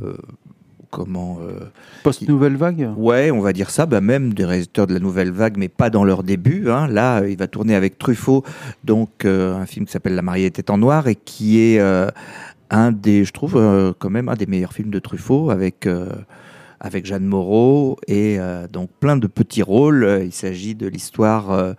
comment, 0.97 1.39
euh, 1.43 1.61
Post-nouvelle 2.03 2.57
vague 2.57 2.89
ouais, 2.97 3.31
on 3.31 3.41
va 3.43 3.53
dire 3.53 3.69
ça, 3.69 3.85
bah, 3.85 4.01
même 4.01 4.33
des 4.33 4.47
réalisateurs 4.47 4.87
de 4.87 4.95
la 4.95 5.01
nouvelle 5.01 5.31
vague, 5.31 5.59
mais 5.59 5.69
pas 5.69 5.91
dans 5.91 6.05
leur 6.05 6.23
début. 6.23 6.71
hein. 6.71 6.87
Là, 6.89 7.21
euh, 7.21 7.29
il 7.31 7.37
va 7.37 7.47
tourner 7.49 7.75
avec 7.75 7.99
Truffaut, 7.99 8.43
donc 8.83 9.27
euh, 9.27 9.55
un 9.55 9.67
film 9.67 9.85
qui 9.85 9.93
s'appelle 9.93 10.15
La 10.15 10.23
mariée 10.23 10.47
était 10.47 10.71
en 10.71 10.79
noir 10.79 11.07
et 11.07 11.15
qui 11.15 11.61
est 11.61 11.79
euh, 11.81 12.09
un 12.71 12.93
des, 12.93 13.25
je 13.27 13.33
trouve, 13.33 13.95
quand 13.99 14.11
même 14.11 14.31
un 14.31 14.35
des 14.35 14.47
meilleurs 14.47 14.73
films 14.73 14.91
de 14.91 14.99
Truffaut 14.99 15.51
avec. 15.51 15.87
avec 16.79 17.07
Jeanne 17.07 17.25
Moreau 17.25 17.97
et 18.07 18.39
donc 18.73 18.91
plein 19.01 19.17
de 19.17 19.27
petits 19.27 19.63
rôles. 19.63 20.23
Il 20.25 20.33
s'agit 20.33 20.75
de 20.75 20.87
l'histoire 20.87 21.75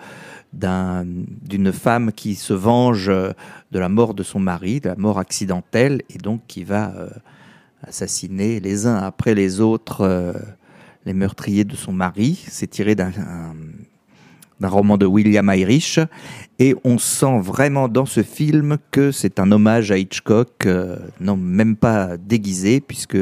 d'un- 0.54 1.06
d'une 1.06 1.72
femme 1.72 2.12
qui 2.12 2.34
se 2.36 2.54
venge 2.54 3.08
de 3.08 3.80
la 3.80 3.90
mort 3.90 4.14
de 4.16 4.24
son 4.24 4.40
mari, 4.40 4.80
de 4.80 4.90
la 4.90 4.96
mort 4.96 5.20
accidentelle, 5.20 6.02
et 6.10 6.18
donc 6.18 6.42
qui 6.48 6.64
va 6.64 6.94
assassiner 7.84 8.60
les 8.60 8.86
uns 8.88 8.98
après 8.98 9.36
les 9.36 9.60
autres 9.62 10.02
euh, 10.02 10.34
les 11.06 11.14
meurtriers 11.14 11.64
de 11.64 11.76
son 11.76 11.94
mari. 11.94 12.44
C'est 12.50 12.68
tiré 12.68 12.96
d'un 12.96 13.10
un- 13.10 13.56
d'un 14.60 14.70
roman 14.70 14.98
de 14.98 15.06
William 15.06 15.52
Irish. 15.54 16.00
Et 16.58 16.76
on 16.84 16.98
sent 16.98 17.40
vraiment 17.42 17.88
dans 17.88 18.08
ce 18.08 18.24
film 18.24 18.78
que 18.90 19.12
c'est 19.12 19.40
un 19.40 19.52
hommage 19.52 19.92
à 19.92 20.00
Hitchcock, 20.00 20.66
euh, 20.66 20.98
non 21.20 21.38
même 21.38 21.76
pas 21.76 22.18
déguisé, 22.18 22.82
puisque 22.82 23.18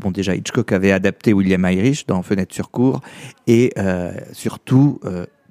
bon 0.00 0.10
déjà 0.10 0.34
Hitchcock 0.34 0.72
avait 0.72 0.90
adapté 0.90 1.32
William 1.32 1.64
Irish 1.70 2.04
dans 2.06 2.20
Fenêtre 2.22 2.52
sur 2.52 2.72
cour, 2.72 3.00
et 3.46 3.72
euh, 3.78 4.12
surtout 4.32 4.98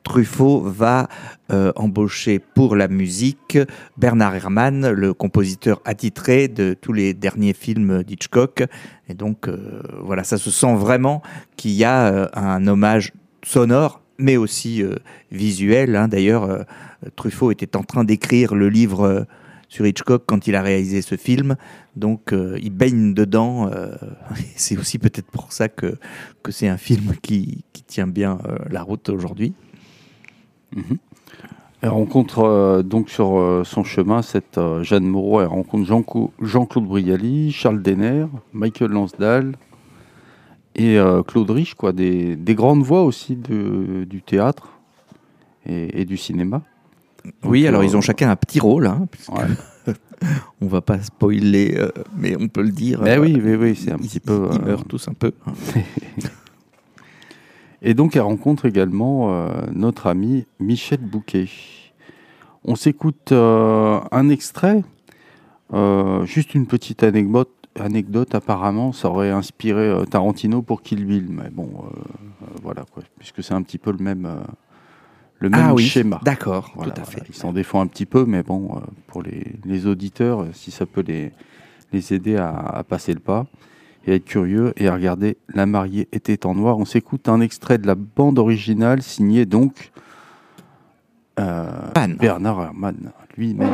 Truffaut 0.04 0.62
va 0.62 1.08
euh, 1.52 1.72
embaucher 1.76 2.40
pour 2.40 2.76
la 2.76 2.88
musique 2.88 3.58
Bernard 3.98 4.36
Herrmann, 4.36 4.90
le 4.90 5.14
compositeur 5.14 5.82
attitré 5.86 6.48
de 6.48 6.74
tous 6.80 6.94
les 6.94 7.14
derniers 7.14 7.54
films 7.54 8.04
d'Hitchcock. 8.04 8.64
Et 9.10 9.14
donc 9.14 9.48
euh, 9.48 9.82
voilà, 10.02 10.24
ça 10.24 10.38
se 10.38 10.50
sent 10.50 10.76
vraiment 10.76 11.22
qu'il 11.58 11.72
y 11.72 11.84
a 11.84 12.08
euh, 12.08 12.28
un 12.34 12.66
hommage 12.68 13.14
sonore 13.44 14.02
mais 14.18 14.38
aussi 14.38 14.84
visuel. 15.32 15.96
hein. 15.96 16.08
D'ailleurs, 16.08 16.64
Truffaut 17.16 17.50
était 17.50 17.76
en 17.76 17.82
train 17.82 18.04
d'écrire 18.04 18.54
le 18.54 18.70
livre 18.70 19.26
sur 19.68 19.88
Hitchcock 19.88 20.26
quand 20.28 20.46
il 20.46 20.56
a 20.56 20.62
réalisé 20.62 21.02
ce 21.02 21.16
film, 21.16 21.56
donc 21.96 22.32
il 22.32 22.70
baigne 22.70 23.16
dedans. 23.16 23.72
c'est 24.56 24.78
aussi 24.78 25.00
peut-être 25.00 25.26
pour 25.32 25.54
ça 25.54 25.70
que, 25.70 25.98
que 26.44 26.52
c'est 26.52 26.68
un 26.68 26.78
film 26.78 27.16
qui, 27.24 27.64
qui 27.74 27.82
tient 27.82 28.06
bien 28.06 28.38
la 28.70 28.84
route 28.84 29.10
aujourd'hui. 29.10 29.56
Elle 31.82 31.90
rencontre 31.90 32.40
euh, 32.44 32.84
donc 32.84 33.10
sur 33.10 33.38
euh, 33.40 33.64
son 33.64 33.84
chemin 33.84 34.22
cette 34.22 34.58
euh, 34.60 34.84
Jeanne 34.84 35.06
Moreau. 35.06 35.42
Elle 35.42 35.48
rencontre 35.48 35.86
Jean-Claude 36.42 36.86
Brialy, 36.86 37.52
Charles 37.52 37.82
Denner, 37.82 38.26
Michael 38.54 38.92
Lansdale 38.92 39.56
et 40.76 40.98
euh, 41.00 41.24
Claude 41.24 41.50
Rich, 41.50 41.74
quoi, 41.74 41.92
des, 41.92 42.36
des 42.36 42.56
grandes 42.56 42.84
voix 42.84 43.04
aussi 43.04 43.36
de- 43.36 44.04
du 44.08 44.22
théâtre 44.22 44.70
et, 45.66 46.02
et 46.02 46.06
du 46.06 46.18
cinéma. 46.18 46.62
Oui, 47.44 47.68
alors 47.68 47.84
ils 47.84 47.98
ont 47.98 48.02
chacun 48.02 48.30
un 48.30 48.36
petit 48.36 48.60
rôle, 48.60 48.88
hein, 48.88 49.08
puisque 49.12 49.32
Ouais. 49.34 49.46
on 50.62 50.68
va 50.68 50.82
pas 50.82 51.00
spoiler, 51.02 51.76
euh, 51.78 51.90
mais 52.18 52.36
on 52.40 52.48
peut 52.48 52.62
le 52.62 52.72
dire. 52.72 53.02
Ben 53.02 53.20
euh, 53.20 53.22
oui, 53.24 53.42
oui, 53.44 53.56
oui, 53.56 53.76
c'est 53.76 53.92
un 53.92 53.98
ils- 53.98 54.08
petit 54.08 54.20
peu. 54.20 54.48
Ils 54.54 54.60
euh, 54.62 54.66
meurent 54.66 54.86
tous 54.86 55.08
un 55.08 55.14
peu. 55.14 55.32
Et 57.82 57.94
donc, 57.94 58.16
elle 58.16 58.22
rencontre 58.22 58.66
également 58.66 59.34
euh, 59.34 59.50
notre 59.74 60.08
ami 60.08 60.46
Michel 60.60 61.00
Bouquet. 61.00 61.48
On 62.64 62.76
s'écoute 62.76 63.32
euh, 63.32 64.00
un 64.12 64.30
extrait, 64.30 64.84
euh, 65.74 66.24
juste 66.26 66.54
une 66.54 66.68
petite 66.68 67.04
anecdote. 67.04 67.50
Anecdote, 67.80 68.36
apparemment, 68.36 68.92
ça 68.92 69.10
aurait 69.10 69.32
inspiré 69.32 70.04
Tarantino 70.10 70.62
pour 70.62 70.82
Kill 70.82 71.06
Bill, 71.06 71.28
mais 71.30 71.50
bon, 71.50 71.86
voilà 72.62 72.84
quoi, 72.92 73.02
puisque 73.18 73.42
c'est 73.42 73.54
un 73.54 73.62
petit 73.62 73.78
peu 73.78 73.94
le 73.94 73.98
même, 74.04 74.30
le 75.40 75.50
même 75.50 75.68
Ah 75.70 75.74
oui, 75.74 75.84
schéma. 75.84 76.20
d'accord, 76.22 76.74
Voilà, 76.76 76.92
tout 76.92 77.00
à 77.00 77.04
voilà. 77.06 77.20
fait. 77.22 77.26
Il 77.30 77.34
s'en 77.34 77.54
défend 77.54 77.80
un 77.80 77.88
petit 77.88 78.06
peu, 78.06 78.26
mais 78.26 78.44
bon, 78.44 78.82
pour 79.08 79.24
les, 79.24 79.54
les 79.64 79.88
auditeurs, 79.88 80.48
si 80.52 80.70
ça 80.70 80.86
peut 80.86 81.00
les, 81.08 81.32
les 81.94 82.14
aider 82.14 82.36
à, 82.36 82.50
à 82.58 82.84
passer 82.84 83.14
le 83.14 83.22
pas 83.22 83.46
et 84.06 84.12
à 84.12 84.16
être 84.16 84.26
curieux 84.26 84.74
et 84.78 84.88
à 84.88 84.94
regarder 84.94 85.38
La 85.54 85.66
mariée 85.66 86.08
était 86.12 86.46
en 86.46 86.56
noir, 86.56 86.78
on 86.78 86.86
s'écoute 86.86 87.28
un 87.28 87.42
extrait 87.42 87.78
de 87.78 87.88
la 87.88 87.96
bande 87.96 88.40
originale 88.40 89.02
signé 89.02 89.46
donc 89.46 89.92
euh. 91.40 91.70
Bernard 92.20 92.62
Herrmann 92.62 93.12
lui-même. 93.38 93.70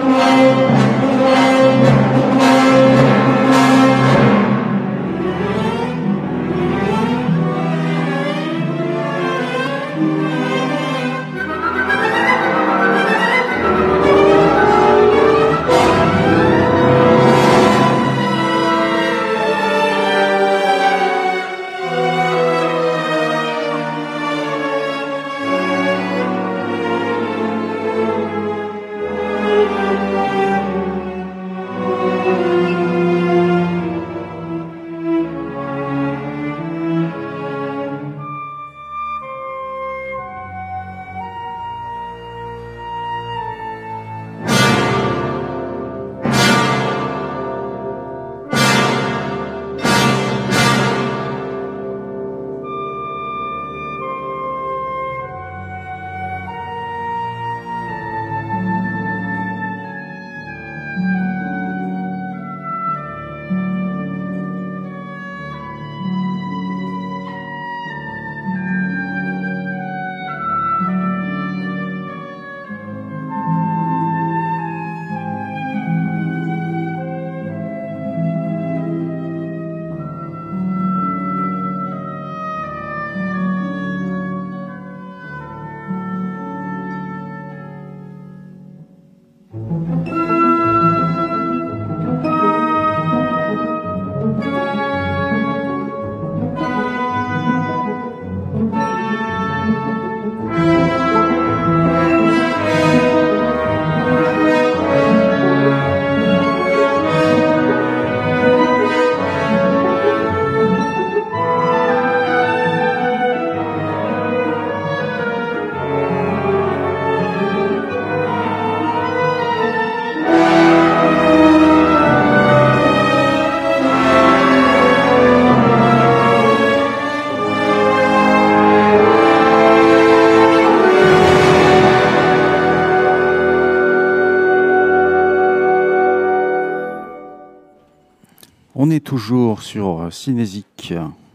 Toujours 139.00 139.62
sur 139.62 140.02
euh, 140.02 140.12
Cinésique, 140.12 140.94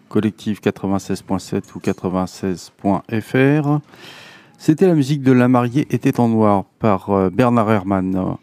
collectif 0.08 0.60
96.7 0.60 1.62
ou 1.74 1.78
96.fr. 1.78 3.80
C'était 4.58 4.86
la 4.86 4.94
musique 4.94 5.22
de 5.22 5.32
La 5.32 5.48
mariée 5.48 5.86
était 5.90 6.20
en 6.20 6.28
noir 6.28 6.64
par 6.78 7.10
euh, 7.10 7.30
Bernard 7.30 7.70
Herrmann. 7.70 8.36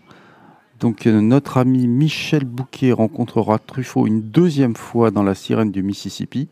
Donc 0.80 1.08
euh, 1.08 1.22
notre 1.22 1.58
ami 1.58 1.88
Michel 1.88 2.46
Bouquet 2.46 2.92
rencontrera 2.92 3.60
Truffaut 3.60 4.08
une 4.08 4.22
deuxième 4.22 4.76
fois 4.76 5.12
dans 5.12 5.24
La 5.24 5.36
sirène 5.36 5.72
du 5.72 5.84
Mississippi. 5.84 6.48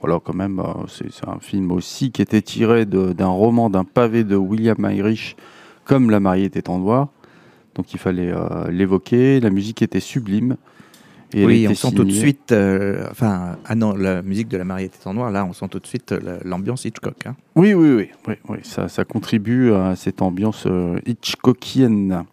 Voilà, 0.00 0.18
quand 0.22 0.34
même, 0.34 0.62
c'est 0.88 1.28
un 1.28 1.40
film 1.40 1.72
aussi 1.72 2.10
qui 2.10 2.22
était 2.22 2.40
tiré 2.40 2.86
d'un 2.86 3.26
roman, 3.26 3.68
d'un 3.68 3.84
pavé 3.84 4.24
de 4.24 4.34
William 4.34 4.78
Irish, 4.90 5.36
comme 5.84 6.08
La 6.08 6.20
mariée 6.20 6.46
était 6.46 6.70
en 6.70 6.78
noir. 6.78 7.08
Donc 7.74 7.92
il 7.92 7.98
fallait 7.98 8.32
l'évoquer. 8.70 9.40
La 9.40 9.50
musique 9.50 9.82
était 9.82 10.00
sublime 10.00 10.56
oui, 11.34 11.66
on 11.68 11.74
sent 11.74 11.92
tout 11.92 12.04
de 12.04 12.10
suite. 12.10 12.52
Euh, 12.52 13.06
enfin, 13.10 13.56
ah 13.64 13.74
non, 13.74 13.94
la 13.94 14.22
musique 14.22 14.48
de 14.48 14.56
la 14.56 14.64
mariée 14.64 14.90
en 15.04 15.14
noir, 15.14 15.30
là, 15.30 15.44
on 15.44 15.52
sent 15.52 15.68
tout 15.68 15.78
de 15.78 15.86
suite 15.86 16.12
euh, 16.12 16.38
l'ambiance 16.44 16.84
Hitchcock. 16.84 17.26
Hein. 17.26 17.36
Oui, 17.54 17.74
oui, 17.74 17.94
oui, 17.94 18.10
oui, 18.26 18.34
oui 18.48 18.58
ça, 18.62 18.88
ça, 18.88 19.04
contribue 19.04 19.72
à 19.72 19.96
cette 19.96 20.22
ambiance 20.22 20.64
euh, 20.66 20.98
Hitchcockienne. 21.06 22.24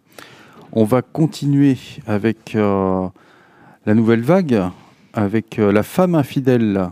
On 0.72 0.84
va 0.84 1.02
continuer 1.02 1.78
avec 2.06 2.52
la 2.54 3.94
nouvelle 3.94 4.20
vague, 4.20 4.62
avec 5.14 5.56
La 5.56 5.82
femme 5.82 6.14
infidèle. 6.14 6.90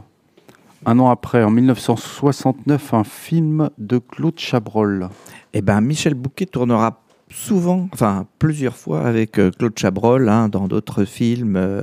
Un 0.87 0.99
an 0.99 1.11
après, 1.11 1.45
en 1.45 1.51
1969, 1.51 2.95
un 2.95 3.05
film 3.05 3.69
de 3.77 3.99
Claude 3.99 4.39
Chabrol. 4.39 5.11
Eh 5.53 5.61
ben, 5.61 5.83
Michel 5.83 6.15
Bouquet 6.15 6.47
tournera 6.47 7.03
souvent, 7.31 7.89
enfin 7.93 8.27
plusieurs 8.39 8.77
fois 8.77 9.03
avec 9.03 9.39
euh, 9.39 9.51
Claude 9.51 9.79
Chabrol 9.79 10.29
hein, 10.29 10.49
dans 10.49 10.69
d'autres 10.69 11.05
films, 11.05 11.57
euh, 11.57 11.83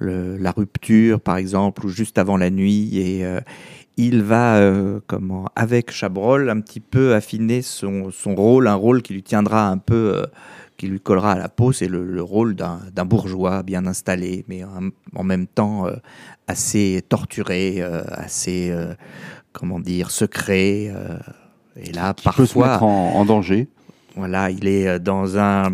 La 0.00 0.50
Rupture 0.50 1.20
par 1.20 1.36
exemple, 1.36 1.86
ou 1.86 1.88
Juste 1.88 2.18
avant 2.18 2.36
la 2.36 2.50
nuit. 2.50 2.98
Et 2.98 3.24
euh, 3.24 3.40
il 3.98 4.22
va, 4.22 4.58
comment, 5.06 5.44
avec 5.54 5.90
Chabrol, 5.90 6.48
un 6.48 6.60
petit 6.60 6.80
peu 6.80 7.14
affiner 7.14 7.60
son, 7.60 8.10
son, 8.10 8.34
rôle, 8.34 8.66
un 8.66 8.74
rôle 8.74 9.02
qui 9.02 9.12
lui 9.12 9.22
tiendra 9.22 9.68
un 9.68 9.76
peu, 9.76 10.24
qui 10.78 10.86
lui 10.86 10.98
collera 10.98 11.32
à 11.32 11.38
la 11.38 11.50
peau. 11.50 11.72
C'est 11.72 11.88
le, 11.88 12.22
rôle 12.22 12.54
d'un 12.54 13.04
bourgeois 13.04 13.62
bien 13.62 13.84
installé, 13.84 14.46
mais 14.48 14.62
en, 14.64 15.24
même 15.24 15.46
temps 15.46 15.86
assez 16.48 17.04
torturé, 17.06 17.82
assez, 17.82 18.74
comment 19.52 19.78
dire, 19.78 20.10
secret. 20.10 20.90
et 21.76 21.92
là, 21.92 22.14
parfois. 22.14 22.44
Peut 22.44 22.46
se 22.46 22.58
mettre 22.58 22.82
en 22.84 23.24
danger. 23.26 23.68
Voilà, 24.14 24.50
il 24.50 24.68
est 24.68 24.86
euh, 24.86 24.98
dans 24.98 25.38
un 25.38 25.70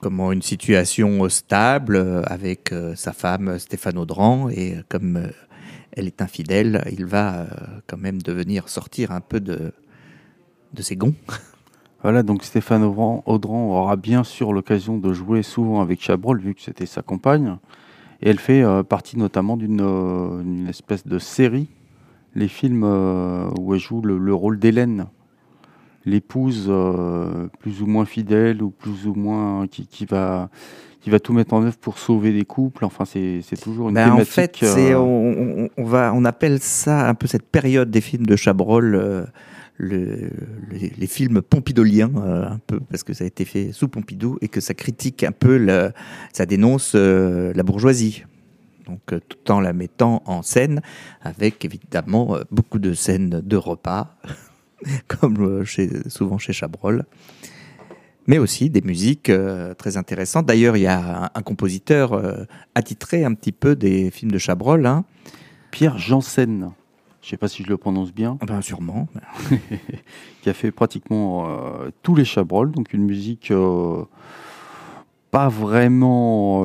comment 0.00 0.30
une 0.30 0.42
situation 0.42 1.26
stable 1.28 1.96
euh, 1.96 2.22
avec 2.26 2.70
euh, 2.70 2.94
sa 2.96 3.12
femme 3.12 3.58
Stéphane 3.58 3.96
Audran 3.96 4.50
et 4.50 4.76
comme 4.88 5.30
elle 5.92 6.06
est 6.06 6.20
infidèle, 6.20 6.84
il 6.92 7.06
va 7.06 7.46
quand 7.86 7.96
même 7.96 8.20
devenir 8.20 8.68
sortir 8.68 9.10
un 9.10 9.20
peu 9.20 9.40
de 9.40 9.72
de 10.74 10.82
ses 10.82 10.96
gonds. 10.96 11.14
Voilà, 12.02 12.22
donc 12.22 12.44
Stéphane 12.44 12.84
Audran, 12.84 13.24
aura 13.26 13.96
bien 13.96 14.22
sûr 14.22 14.52
l'occasion 14.52 14.98
de 14.98 15.12
jouer 15.12 15.42
souvent 15.42 15.80
avec 15.80 16.00
Chabrol, 16.00 16.40
vu 16.40 16.54
que 16.54 16.62
c'était 16.62 16.86
sa 16.86 17.02
compagne. 17.02 17.56
Et 18.22 18.30
elle 18.30 18.38
fait 18.38 18.62
partie 18.88 19.18
notamment 19.18 19.56
d'une 19.56 20.68
espèce 20.68 21.04
de 21.04 21.18
série, 21.18 21.66
les 22.36 22.46
films 22.46 22.84
où 22.84 23.74
elle 23.74 23.80
joue 23.80 24.00
le 24.00 24.32
rôle 24.32 24.60
d'Hélène 24.60 25.08
l'épouse 26.08 26.66
euh, 26.68 27.48
plus 27.60 27.82
ou 27.82 27.86
moins 27.86 28.04
fidèle 28.04 28.62
ou 28.62 28.70
plus 28.70 29.06
ou 29.06 29.14
moins 29.14 29.66
qui, 29.66 29.86
qui, 29.86 30.06
va 30.06 30.48
qui 31.00 31.10
va 31.10 31.20
tout 31.20 31.32
mettre 31.32 31.54
en 31.54 31.62
œuvre 31.62 31.76
pour 31.76 31.98
sauver 31.98 32.32
des 32.32 32.44
couples. 32.44 32.84
Enfin, 32.84 33.04
c'est 33.04 33.42
toujours 33.60 33.88
une 33.88 33.94
ben, 33.94 34.10
thématique. 34.10 34.62
En 34.62 34.66
fait, 34.66 34.92
euh, 34.92 34.94
on, 34.96 35.68
on, 35.76 35.84
va, 35.84 36.12
on 36.14 36.24
appelle 36.24 36.58
ça 36.60 37.08
un 37.08 37.14
peu 37.14 37.26
cette 37.26 37.46
période 37.46 37.90
des 37.90 38.00
films 38.00 38.26
de 38.26 38.36
Chabrol. 38.36 38.94
Euh, 38.94 39.24
le, 39.80 40.30
les, 40.72 41.06
films 41.06 41.40
pompidoliens, 41.40 42.10
un 42.16 42.58
peu, 42.66 42.80
parce 42.80 43.04
que 43.04 43.14
ça 43.14 43.22
a 43.22 43.28
été 43.28 43.44
fait 43.44 43.70
sous 43.70 43.86
Pompidou 43.86 44.36
et 44.40 44.48
que 44.48 44.60
ça 44.60 44.74
critique 44.74 45.22
un 45.22 45.30
peu, 45.30 45.64
ça 46.32 46.46
dénonce 46.46 46.96
la 46.96 47.62
bourgeoisie. 47.62 48.24
Donc, 48.88 49.00
tout 49.28 49.52
en 49.52 49.60
la 49.60 49.72
mettant 49.72 50.24
en 50.26 50.42
scène, 50.42 50.80
avec 51.22 51.64
évidemment 51.64 52.38
beaucoup 52.50 52.80
de 52.80 52.92
scènes 52.92 53.40
de 53.44 53.56
repas. 53.56 54.16
comme 55.08 55.40
euh, 55.40 55.64
chez, 55.64 56.08
souvent 56.08 56.38
chez 56.38 56.52
Chabrol. 56.52 57.04
Mais 58.26 58.38
aussi 58.38 58.68
des 58.68 58.82
musiques 58.82 59.30
euh, 59.30 59.74
très 59.74 59.96
intéressantes. 59.96 60.46
D'ailleurs, 60.46 60.76
il 60.76 60.82
y 60.82 60.86
a 60.86 61.30
un, 61.34 61.42
compositeur 61.42 62.12
euh, 62.12 62.44
attitré 62.74 63.24
un 63.24 63.32
petit 63.32 63.52
peu 63.52 63.74
des 63.74 64.10
films 64.10 64.30
de 64.30 64.38
Chabrol. 64.38 64.84
Hein. 64.86 65.04
Pierre 65.70 65.98
Janssen. 65.98 66.72
Je 67.22 67.26
ne 67.26 67.30
sais 67.30 67.36
pas 67.36 67.48
si 67.48 67.62
je 67.62 67.68
le 67.68 67.76
prononce 67.78 68.12
bien. 68.12 68.36
Ah 68.40 68.46
ben, 68.46 68.60
sûrement. 68.62 69.08
qui 70.42 70.50
a 70.50 70.52
fait 70.52 70.70
pratiquement 70.70 71.48
tous 72.02 72.14
les 72.14 72.24
Chabrol. 72.24 72.70
Donc 72.70 72.92
une 72.92 73.02
musique 73.02 73.52
pas 75.30 75.48
vraiment 75.48 76.64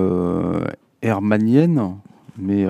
hermanienne, 1.01 1.97
mais, 2.37 2.65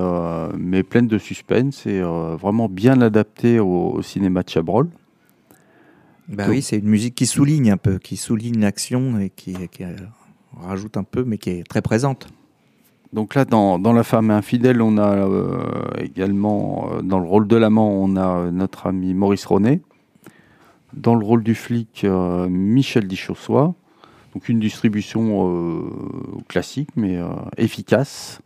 mais 0.57 0.81
pleine 0.81 1.07
de 1.07 1.17
suspense 1.17 1.85
et 1.85 2.01
vraiment 2.01 2.69
bien 2.69 2.99
adaptée 3.01 3.59
au, 3.59 3.91
au 3.91 4.01
cinéma 4.01 4.43
de 4.43 4.49
Chabrol. 4.49 4.87
Bah 6.29 6.45
oui, 6.49 6.61
c'est 6.61 6.77
une 6.77 6.87
musique 6.87 7.15
qui 7.15 7.25
souligne 7.25 7.71
un 7.71 7.77
peu, 7.77 7.97
qui 7.97 8.17
souligne 8.17 8.59
l'action 8.59 9.19
et 9.19 9.29
qui, 9.29 9.55
euh, 9.81 9.95
rajoute 10.57 10.97
un 10.97 11.03
peu, 11.03 11.23
mais 11.23 11.37
qui 11.37 11.49
est 11.49 11.67
très 11.67 11.81
présente. 11.81 12.27
Donc 13.11 13.35
là, 13.35 13.45
dans, 13.45 13.77
La 13.77 14.03
femme 14.03 14.31
infidèle, 14.31 14.81
on 14.81 14.97
a 14.97 15.15
euh, 15.15 15.61
également, 15.99 16.89
euh, 16.91 17.01
dans 17.01 17.19
le 17.19 17.27
rôle 17.27 17.47
de 17.47 17.55
l'amant, 17.55 17.89
on 17.91 18.15
a 18.15 18.49
notre 18.51 18.87
ami 18.87 19.13
Maurice 19.13 19.45
Ronet. 19.45 19.81
Dans 20.93 21.15
le 21.15 21.25
rôle 21.25 21.43
du 21.43 21.55
flic, 21.55 22.05
Michel 22.05 23.07
Dichaussois. 23.07 23.73
Donc 24.33 24.47
une 24.47 24.59
distribution 24.59 25.89
classique, 26.47 26.89
mais 26.95 27.19
efficace. 27.57 28.41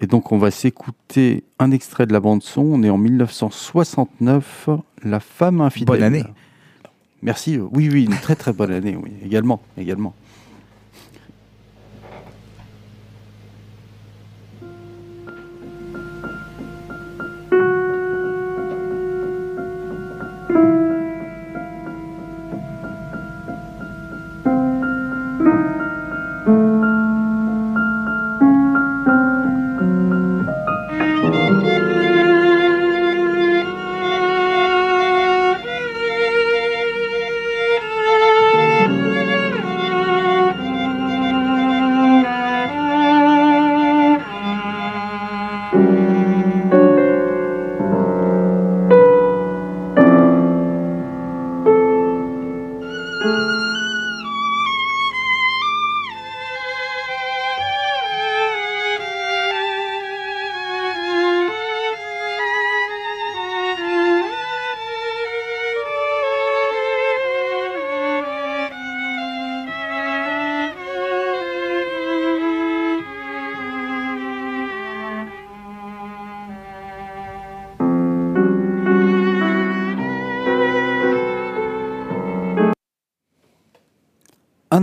Et 0.00 0.06
donc 0.06 0.30
on 0.30 0.38
va 0.38 0.52
s'écouter 0.52 1.42
un 1.58 1.72
extrait 1.72 2.06
de 2.06 2.12
la 2.12 2.20
bande 2.20 2.44
son. 2.44 2.62
On 2.62 2.82
est 2.84 2.90
en 2.90 2.98
1969, 2.98 4.68
La 5.02 5.18
femme 5.18 5.60
infidèle. 5.60 5.86
Bonne 5.86 6.02
année. 6.04 6.24
Merci. 7.22 7.58
Oui, 7.58 7.88
oui, 7.90 8.04
une 8.04 8.16
très 8.16 8.36
très 8.36 8.52
bonne 8.52 8.72
année, 8.72 8.96
oui, 8.96 9.12
également, 9.24 9.60
également. 9.78 10.14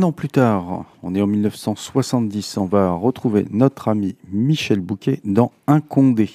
An 0.03 0.11
plus 0.11 0.27
tard, 0.27 0.85
on 1.01 1.15
est 1.15 1.21
en 1.21 1.27
1970, 1.27 2.57
on 2.57 2.65
va 2.65 2.91
retrouver 2.91 3.45
notre 3.51 3.87
ami 3.87 4.15
Michel 4.31 4.79
Bouquet 4.79 5.21
dans 5.23 5.51
Un 5.67 5.79
Condé. 5.79 6.29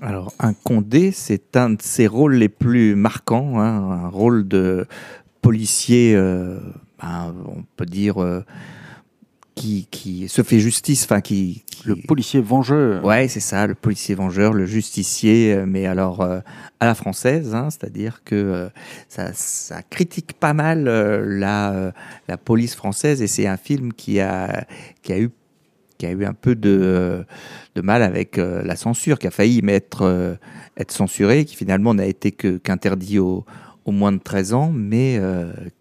Alors, 0.00 0.32
Un 0.38 0.54
Condé, 0.54 1.10
c'est 1.10 1.56
un 1.56 1.70
de 1.70 1.82
ses 1.82 2.06
rôles 2.06 2.34
les 2.34 2.48
plus 2.48 2.94
marquants, 2.94 3.60
hein, 3.60 4.04
un 4.04 4.08
rôle 4.08 4.46
de 4.46 4.86
policier, 5.42 6.14
euh, 6.14 6.60
ben, 7.00 7.34
on 7.46 7.64
peut 7.76 7.86
dire, 7.86 8.22
euh, 8.22 8.44
qui, 9.60 9.86
qui 9.90 10.28
se 10.28 10.42
fait 10.42 10.58
justice, 10.58 11.04
enfin 11.04 11.20
qui, 11.20 11.62
qui- 11.66 11.88
Le 11.88 11.96
policier 11.96 12.40
vengeur. 12.40 13.04
Ouais, 13.04 13.28
c'est 13.28 13.40
ça, 13.40 13.66
le 13.66 13.74
policier 13.74 14.14
vengeur, 14.14 14.52
le 14.54 14.64
justicier, 14.66 15.54
euh, 15.54 15.64
mais 15.66 15.86
alors 15.86 16.20
euh, 16.22 16.40
à 16.80 16.86
la 16.86 16.94
française, 16.94 17.54
hein, 17.54 17.68
c'est-à-dire 17.70 18.22
que 18.24 18.34
euh, 18.34 18.68
ça, 19.08 19.32
ça 19.34 19.82
critique 19.82 20.32
pas 20.32 20.54
mal 20.54 20.88
euh, 20.88 21.24
la, 21.26 21.92
la 22.28 22.36
police 22.38 22.74
française 22.74 23.20
et 23.22 23.26
c'est 23.26 23.46
un 23.46 23.56
film 23.58 23.92
qui 23.92 24.20
a, 24.20 24.66
qui 25.02 25.12
a 25.12 25.18
eu 25.20 25.30
qui 25.98 26.06
a 26.06 26.12
eu 26.12 26.24
un 26.24 26.32
peu 26.32 26.54
de, 26.54 27.26
de 27.74 27.80
mal 27.82 28.02
avec 28.02 28.38
la 28.38 28.74
censure, 28.74 29.18
qui 29.18 29.26
a 29.26 29.30
failli 29.30 29.60
être, 29.68 30.38
être 30.78 30.92
censuré, 30.92 31.44
qui 31.44 31.56
finalement 31.56 31.92
n'a 31.92 32.06
été 32.06 32.32
qu'interdit 32.32 33.18
au, 33.18 33.44
au 33.84 33.92
moins 33.92 34.10
de 34.10 34.16
13 34.16 34.54
ans, 34.54 34.72
mais 34.74 35.20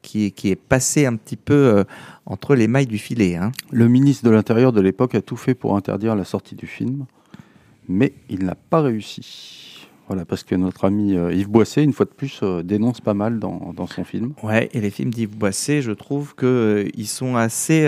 qui, 0.01 0.25
est- 0.25 0.31
qui 0.31 0.49
est 0.51 0.57
passé 0.57 1.05
un 1.05 1.15
petit 1.15 1.37
peu 1.37 1.85
entre 2.29 2.55
les 2.55 2.67
mailles 2.67 2.87
du 2.87 2.99
filet. 2.99 3.35
Hein. 3.35 3.51
Le 3.71 3.87
ministre 3.87 4.23
de 4.23 4.29
l'Intérieur 4.29 4.71
de 4.71 4.81
l'époque 4.81 5.15
a 5.15 5.21
tout 5.21 5.35
fait 5.35 5.55
pour 5.55 5.75
interdire 5.75 6.15
la 6.15 6.23
sortie 6.23 6.55
du 6.55 6.67
film, 6.67 7.05
mais 7.87 8.13
il 8.29 8.45
n'a 8.45 8.55
pas 8.55 8.81
réussi. 8.81 9.65
Voilà, 10.09 10.25
parce 10.25 10.43
que 10.43 10.55
notre 10.55 10.85
ami 10.85 11.15
euh, 11.15 11.31
Yves 11.31 11.49
Boisset, 11.49 11.83
une 11.83 11.93
fois 11.93 12.07
de 12.07 12.09
plus, 12.09 12.39
euh, 12.41 12.63
dénonce 12.63 12.99
pas 12.99 13.13
mal 13.13 13.37
dans, 13.37 13.73
dans 13.75 13.85
son 13.85 14.03
film. 14.03 14.33
Ouais, 14.41 14.67
et 14.73 14.81
les 14.81 14.89
films 14.89 15.11
d'Yves 15.11 15.37
Boisset, 15.37 15.83
je 15.83 15.91
trouve 15.91 16.33
que 16.33 16.47
euh, 16.47 16.89
ils 16.95 17.05
sont 17.05 17.35
assez, 17.35 17.87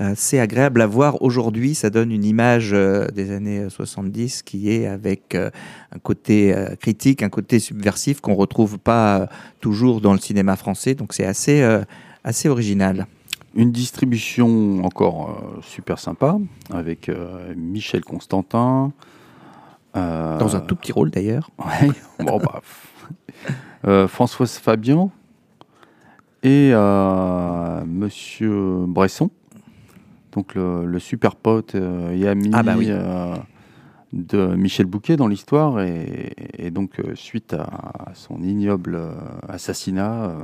assez 0.00 0.40
agréables 0.40 0.80
à 0.80 0.88
voir 0.88 1.22
aujourd'hui. 1.22 1.76
Ça 1.76 1.90
donne 1.90 2.10
une 2.10 2.24
image 2.24 2.72
des 2.72 3.30
années 3.30 3.68
70 3.70 4.42
qui 4.42 4.68
est 4.72 4.88
avec 4.88 5.36
un 5.36 5.98
côté 6.02 6.52
critique, 6.80 7.22
un 7.22 7.28
côté 7.28 7.60
subversif 7.60 8.20
qu'on 8.20 8.34
retrouve 8.34 8.80
pas 8.80 9.28
toujours 9.60 10.00
dans 10.00 10.12
le 10.12 10.18
cinéma 10.18 10.56
français. 10.56 10.96
Donc 10.96 11.12
c'est 11.12 11.24
assez, 11.24 11.64
assez 12.24 12.48
original. 12.48 13.06
Une 13.56 13.70
distribution 13.70 14.84
encore 14.84 15.30
euh, 15.30 15.60
super 15.62 15.98
sympa, 16.00 16.38
avec 16.70 17.08
euh, 17.08 17.54
Michel 17.56 18.02
Constantin. 18.04 18.92
euh, 19.96 20.38
Dans 20.38 20.56
un 20.56 20.60
tout 20.60 20.74
petit 20.74 20.92
rôle 20.92 21.10
d'ailleurs. 21.10 21.50
Ouais, 21.58 21.90
bon, 22.24 22.38
bah, 22.38 22.62
Françoise 24.08 24.56
Fabian 24.58 25.10
et 26.42 26.72
Monsieur 27.86 28.86
Bresson, 28.86 29.30
donc 30.32 30.54
le, 30.54 30.84
le 30.86 30.98
super 30.98 31.36
pote 31.36 31.74
et 31.74 32.26
ami 32.26 32.50
Ah 32.52 32.62
bah 32.62 32.74
oui. 32.76 32.90
de 34.12 34.54
Michel 34.56 34.86
Bouquet 34.86 35.16
dans 35.16 35.26
l'histoire, 35.28 35.80
et, 35.80 36.32
et 36.58 36.70
donc 36.70 37.00
suite 37.14 37.52
à, 37.54 38.10
son 38.14 38.42
ignoble 38.42 38.98
assassinat, 39.48 40.34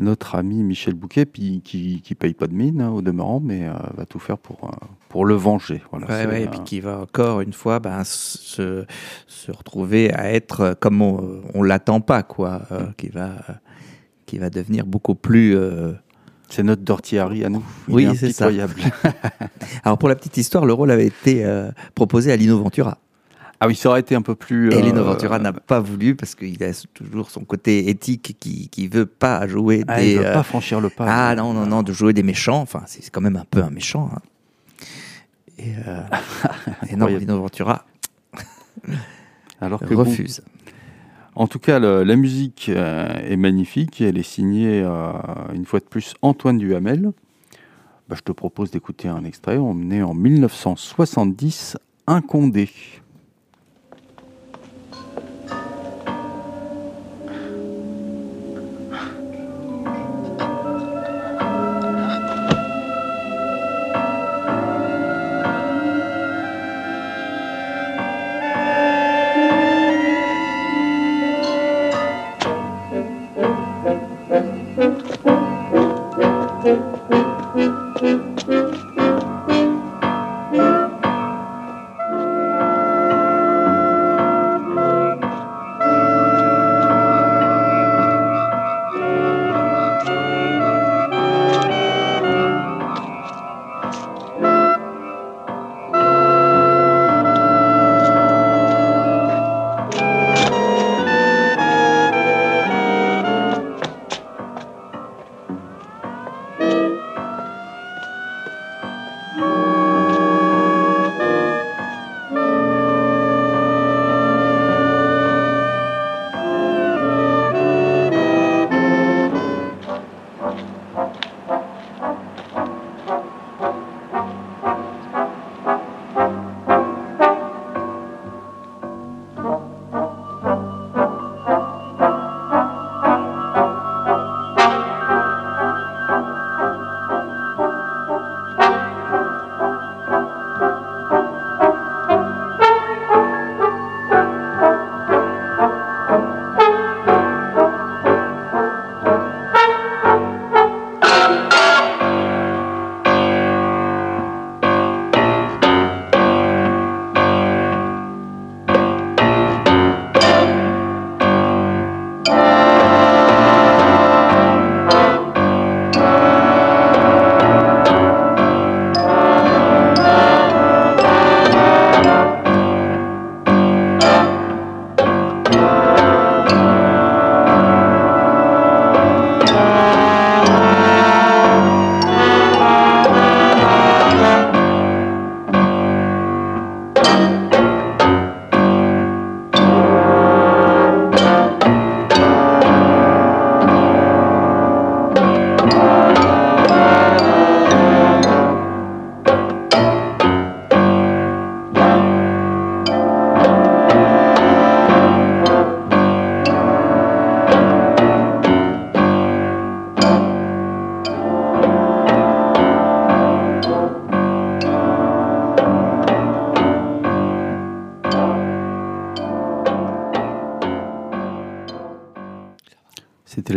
notre 0.00 0.34
ami 0.34 0.62
Michel 0.62 0.94
Bouquet, 0.94 1.26
puis, 1.26 1.60
qui, 1.64 2.00
qui 2.02 2.14
paye 2.14 2.34
pas 2.34 2.46
de 2.46 2.54
mine 2.54 2.80
hein, 2.80 2.90
au 2.90 3.02
demeurant, 3.02 3.40
mais 3.40 3.68
euh, 3.68 3.72
va 3.96 4.06
tout 4.06 4.18
faire 4.18 4.38
pour, 4.38 4.64
euh, 4.64 4.86
pour 5.08 5.24
le 5.24 5.34
venger. 5.34 5.82
Voilà, 5.90 6.06
Ouais, 6.26 6.42
et 6.42 6.48
puis 6.48 6.60
qui 6.64 6.80
va 6.80 7.00
encore 7.00 7.40
une 7.40 7.52
fois 7.52 7.78
ben, 7.78 8.02
se, 8.04 8.84
se 9.26 9.52
retrouver 9.52 10.12
à 10.12 10.32
être 10.32 10.60
euh, 10.60 10.74
comme 10.78 11.02
on, 11.02 11.42
on 11.54 11.62
l'attend 11.62 12.00
pas, 12.00 12.22
quoi, 12.22 12.62
euh, 12.72 12.86
qui 12.96 13.08
va 13.08 13.34
qui 14.26 14.38
va 14.38 14.48
devenir 14.48 14.86
beaucoup 14.86 15.16
plus 15.16 15.56
c'est 16.48 16.62
notre 16.62 16.82
Dorothy 16.82 17.18
Harry 17.18 17.44
à 17.44 17.48
nous. 17.48 17.64
Il 17.88 17.94
Oui, 17.94 18.04
est 18.04 18.14
c'est 18.14 18.32
ça. 18.32 18.48
Alors 19.84 19.98
pour 19.98 20.08
la 20.08 20.14
petite 20.14 20.36
histoire, 20.36 20.66
le 20.66 20.72
rôle 20.72 20.92
avait 20.92 21.06
été 21.06 21.44
proposé 21.96 22.30
à 22.30 22.36
Lino 22.36 22.56
Ventura. 22.56 22.98
Ah 23.62 23.66
oui, 23.66 23.74
ça 23.76 23.90
aurait 23.90 24.00
été 24.00 24.14
un 24.14 24.22
peu 24.22 24.34
plus. 24.34 24.72
Et 24.72 24.76
euh, 24.76 24.80
Lino 24.80 25.04
Ventura 25.04 25.38
n'a 25.38 25.52
pas 25.52 25.80
voulu 25.80 26.14
parce 26.16 26.34
qu'il 26.34 26.62
a 26.64 26.72
toujours 26.94 27.30
son 27.30 27.44
côté 27.44 27.90
éthique 27.90 28.36
qui 28.40 28.68
qui 28.70 28.88
veut 28.88 29.04
pas 29.06 29.46
jouer 29.46 29.84
Ah, 29.86 30.00
des 30.00 30.12
il 30.12 30.18
veut 30.18 30.26
euh, 30.26 30.32
pas 30.32 30.42
franchir 30.42 30.80
le 30.80 30.88
pas. 30.88 31.04
ah 31.06 31.34
non 31.34 31.52
non 31.52 31.66
non 31.66 31.82
de 31.82 31.92
jouer 31.92 32.12
des 32.14 32.22
méchants. 32.22 32.60
Enfin 32.62 32.82
c'est 32.86 33.10
quand 33.10 33.20
même 33.20 33.36
un 33.36 33.44
peu 33.50 33.62
un 33.62 33.68
méchant. 33.70 34.10
hein. 34.14 34.18
Et, 35.58 35.74
euh, 35.86 36.00
et 36.88 36.96
non. 36.96 37.06
Lino 37.06 37.38
Ventura 37.38 37.84
Alors 39.60 39.80
que 39.80 39.92
bon, 39.94 40.04
refuse. 40.04 40.40
en 41.34 41.46
tout 41.46 41.58
cas, 41.58 41.78
le- 41.78 42.02
la 42.02 42.16
musique 42.16 42.70
euh, 42.70 43.08
est 43.28 43.36
magnifique. 43.36 44.00
et 44.00 44.04
Elle 44.06 44.16
est 44.16 44.22
signée 44.22 44.82
euh, 44.82 45.12
une 45.54 45.66
fois 45.66 45.80
de 45.80 45.84
plus 45.84 46.14
Antoine 46.22 46.56
Duhamel. 46.56 47.12
Bah, 48.08 48.16
je 48.16 48.22
te 48.22 48.32
propose 48.32 48.70
d'écouter 48.70 49.08
un 49.08 49.24
extrait. 49.24 49.58
On 49.58 49.90
est 49.90 50.02
en 50.02 50.14
1970, 50.14 51.76
Un 52.06 52.22
Condé. 52.22 52.70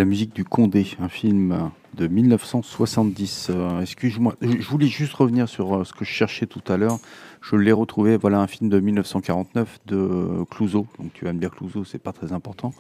La 0.04 0.10
musique 0.10 0.36
du 0.36 0.44
Condé, 0.44 0.86
un 1.00 1.08
film 1.08 1.72
de 1.94 2.08
1970. 2.08 3.48
Euh, 3.52 3.80
Excuse-moi, 3.80 4.36
je 4.42 4.68
voulais 4.68 4.88
juste 4.88 5.14
revenir 5.14 5.48
sur 5.48 5.74
euh, 5.80 5.84
ce 5.86 5.94
que 5.94 6.04
je 6.04 6.10
cherchais 6.12 6.46
tout 6.46 6.62
à 6.68 6.76
l'heure. 6.76 6.98
Je 7.42 7.56
l'ai 7.56 7.72
retrouvé. 7.72 8.18
Voilà 8.18 8.42
un 8.42 8.48
film 8.48 8.70
de 8.70 8.82
1949 8.82 9.80
de 9.86 10.44
Clouseau. 10.52 10.88
Donc 11.00 11.14
tu 11.14 11.24
vas 11.24 11.32
me 11.32 11.40
dire 11.40 11.52
Clouseau, 11.52 11.86
c'est 11.86 12.00
pas 12.04 12.12
très 12.12 12.34
important. 12.34 12.74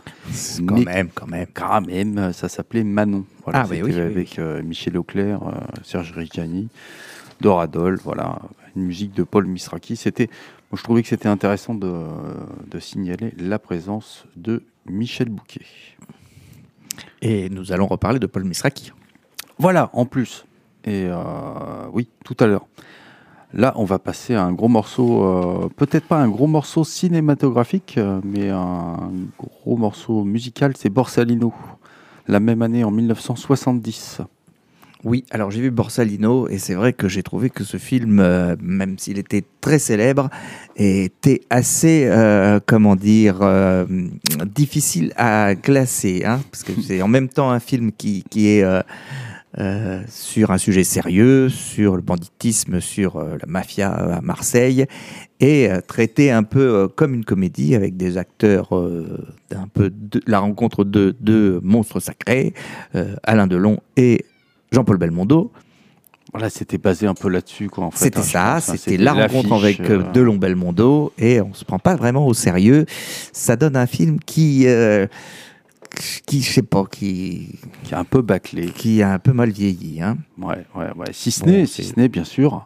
Quand 0.67 0.75
Mais- 0.79 0.83
même, 0.83 1.09
quand 1.15 1.27
même. 1.27 1.47
Quand 1.53 1.79
même, 1.79 2.33
ça 2.33 2.49
s'appelait 2.49 2.83
Manon. 2.83 3.23
Voilà, 3.45 3.61
Ah, 3.61 3.67
oui, 3.71 3.81
oui, 3.81 3.97
avec 3.97 4.37
euh, 4.37 4.61
Michel 4.61 4.97
Auclair, 4.97 5.43
euh, 5.43 5.51
Serge 5.83 6.11
Reggiani, 6.11 6.67
Doradol, 7.39 8.01
voilà, 8.03 8.39
une 8.75 8.83
musique 8.83 9.13
de 9.13 9.23
Paul 9.23 9.45
Misraki. 9.47 9.95
C'était, 9.95 10.29
je 10.73 10.83
trouvais 10.83 11.01
que 11.01 11.07
c'était 11.07 11.29
intéressant 11.29 11.73
de, 11.73 11.89
de 12.69 12.79
signaler 12.79 13.33
la 13.37 13.59
présence 13.59 14.25
de 14.35 14.61
Michel 14.85 15.29
Bouquet. 15.29 15.61
Et 17.21 17.49
nous 17.49 17.71
allons 17.71 17.87
reparler 17.87 18.19
de 18.19 18.27
Paul 18.27 18.43
Misraki. 18.43 18.91
Voilà, 19.57 19.89
en 19.93 20.05
plus. 20.05 20.45
Et 20.85 21.05
euh, 21.07 21.23
oui, 21.91 22.09
tout 22.25 22.35
à 22.39 22.47
l'heure. 22.47 22.67
Là, 23.53 23.73
on 23.75 23.85
va 23.85 23.99
passer 23.99 24.33
à 24.33 24.43
un 24.43 24.51
gros 24.51 24.67
morceau, 24.67 25.23
euh, 25.23 25.69
peut-être 25.75 26.07
pas 26.07 26.17
un 26.17 26.27
gros 26.27 26.47
morceau 26.47 26.83
cinématographique, 26.83 27.99
euh, 27.99 28.19
mais 28.23 28.49
un 28.49 29.11
gros 29.37 29.77
morceau 29.77 30.23
musical, 30.23 30.73
c'est 30.75 30.89
Borsalino. 30.89 31.53
La 32.27 32.39
même 32.39 32.61
année, 32.63 32.83
en 32.83 32.89
1970. 32.89 34.21
Oui, 35.03 35.25
alors 35.31 35.51
j'ai 35.51 35.59
vu 35.59 35.69
Borsalino 35.69 36.47
et 36.47 36.57
c'est 36.57 36.75
vrai 36.75 36.93
que 36.93 37.09
j'ai 37.09 37.23
trouvé 37.23 37.49
que 37.49 37.65
ce 37.65 37.75
film, 37.75 38.21
euh, 38.21 38.55
même 38.61 38.97
s'il 38.97 39.19
était 39.19 39.43
très 39.59 39.77
célèbre, 39.77 40.29
était 40.77 41.41
assez, 41.49 42.05
euh, 42.05 42.61
comment 42.65 42.95
dire, 42.95 43.39
euh, 43.41 43.85
difficile 44.45 45.11
à 45.17 45.55
classer, 45.55 46.23
hein, 46.25 46.39
parce 46.49 46.63
que 46.63 46.71
c'est 46.81 47.01
en 47.01 47.09
même 47.09 47.27
temps 47.27 47.51
un 47.51 47.59
film 47.59 47.91
qui, 47.91 48.23
qui 48.29 48.47
est 48.47 48.63
sur 50.07 50.51
un 50.51 50.57
sujet 50.57 50.83
sérieux, 50.83 51.49
sur 51.49 51.95
le 51.97 52.01
banditisme, 52.01 52.79
sur 52.79 53.19
la 53.19 53.45
mafia 53.45 53.91
à 53.91 54.21
Marseille, 54.21 54.85
et 55.39 55.69
traité 55.85 56.31
un 56.31 56.41
peu 56.41 56.87
comme 56.87 57.13
une 57.13 57.25
comédie 57.25 57.75
avec 57.75 57.95
des 57.95 58.17
acteurs 58.17 58.69
d'un 59.51 59.67
peu 59.71 59.91
de, 59.91 60.21
la 60.25 60.39
rencontre 60.39 60.83
de 60.83 61.15
deux 61.19 61.59
monstres 61.61 61.99
sacrés, 61.99 62.55
Alain 63.23 63.45
Delon 63.45 63.79
et 63.95 64.25
Jean-Paul 64.73 64.97
Belmondo. 64.97 65.51
Voilà, 66.31 66.49
c'était 66.49 66.79
basé 66.79 67.05
un 67.05 67.13
peu 67.13 67.29
là-dessus, 67.29 67.69
quoi. 67.69 67.85
en 67.85 67.91
fait, 67.91 68.05
C'était 68.05 68.19
hein, 68.19 68.23
ça, 68.23 68.55
hein. 68.55 68.59
c'était 68.59 68.97
la 68.97 69.13
rencontre 69.13 69.53
avec 69.53 69.79
euh, 69.81 69.99
euh, 69.99 70.11
Delon 70.13 70.37
Belmondo 70.37 71.13
et 71.19 71.39
on 71.41 71.53
se 71.53 71.63
prend 71.63 71.77
pas 71.77 71.95
vraiment 71.95 72.25
au 72.25 72.33
sérieux. 72.33 72.87
Ça 73.33 73.55
donne 73.55 73.75
un 73.75 73.85
film 73.85 74.19
qui, 74.19 74.65
euh, 74.65 75.05
qui 76.25 76.41
je 76.41 76.51
sais 76.51 76.63
pas, 76.63 76.85
qui, 76.85 77.59
qui 77.83 77.93
est 77.93 77.97
un 77.97 78.03
peu 78.03 78.23
bâclé. 78.23 78.67
qui 78.71 79.03
a 79.03 79.13
un 79.13 79.19
peu 79.19 79.31
mal 79.31 79.51
vieilli. 79.51 80.01
Hein. 80.01 80.17
Ouais, 80.39 80.65
ouais, 80.75 80.91
ouais. 80.95 81.07
Si 81.11 81.29
ce 81.29 81.45
n'est, 81.45 81.67
si 81.67 81.83
ce 81.83 81.99
n'est 81.99 82.07
bien 82.09 82.23
sûr 82.23 82.65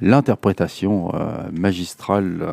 l'interprétation 0.00 1.14
euh, 1.14 1.48
magistrale 1.52 2.44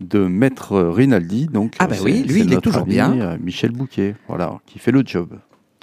de 0.00 0.26
Maître 0.26 0.80
Rinaldi. 0.80 1.46
Donc, 1.46 1.74
Ah 1.78 1.88
bah 1.88 1.96
oui, 2.02 2.22
lui, 2.26 2.40
il 2.40 2.54
est 2.54 2.60
toujours 2.62 2.82
ami, 2.84 2.94
bien. 2.94 3.36
Michel 3.38 3.72
Bouquet, 3.72 4.14
voilà, 4.28 4.60
qui 4.64 4.78
fait 4.78 4.92
le 4.92 5.02
job. 5.04 5.28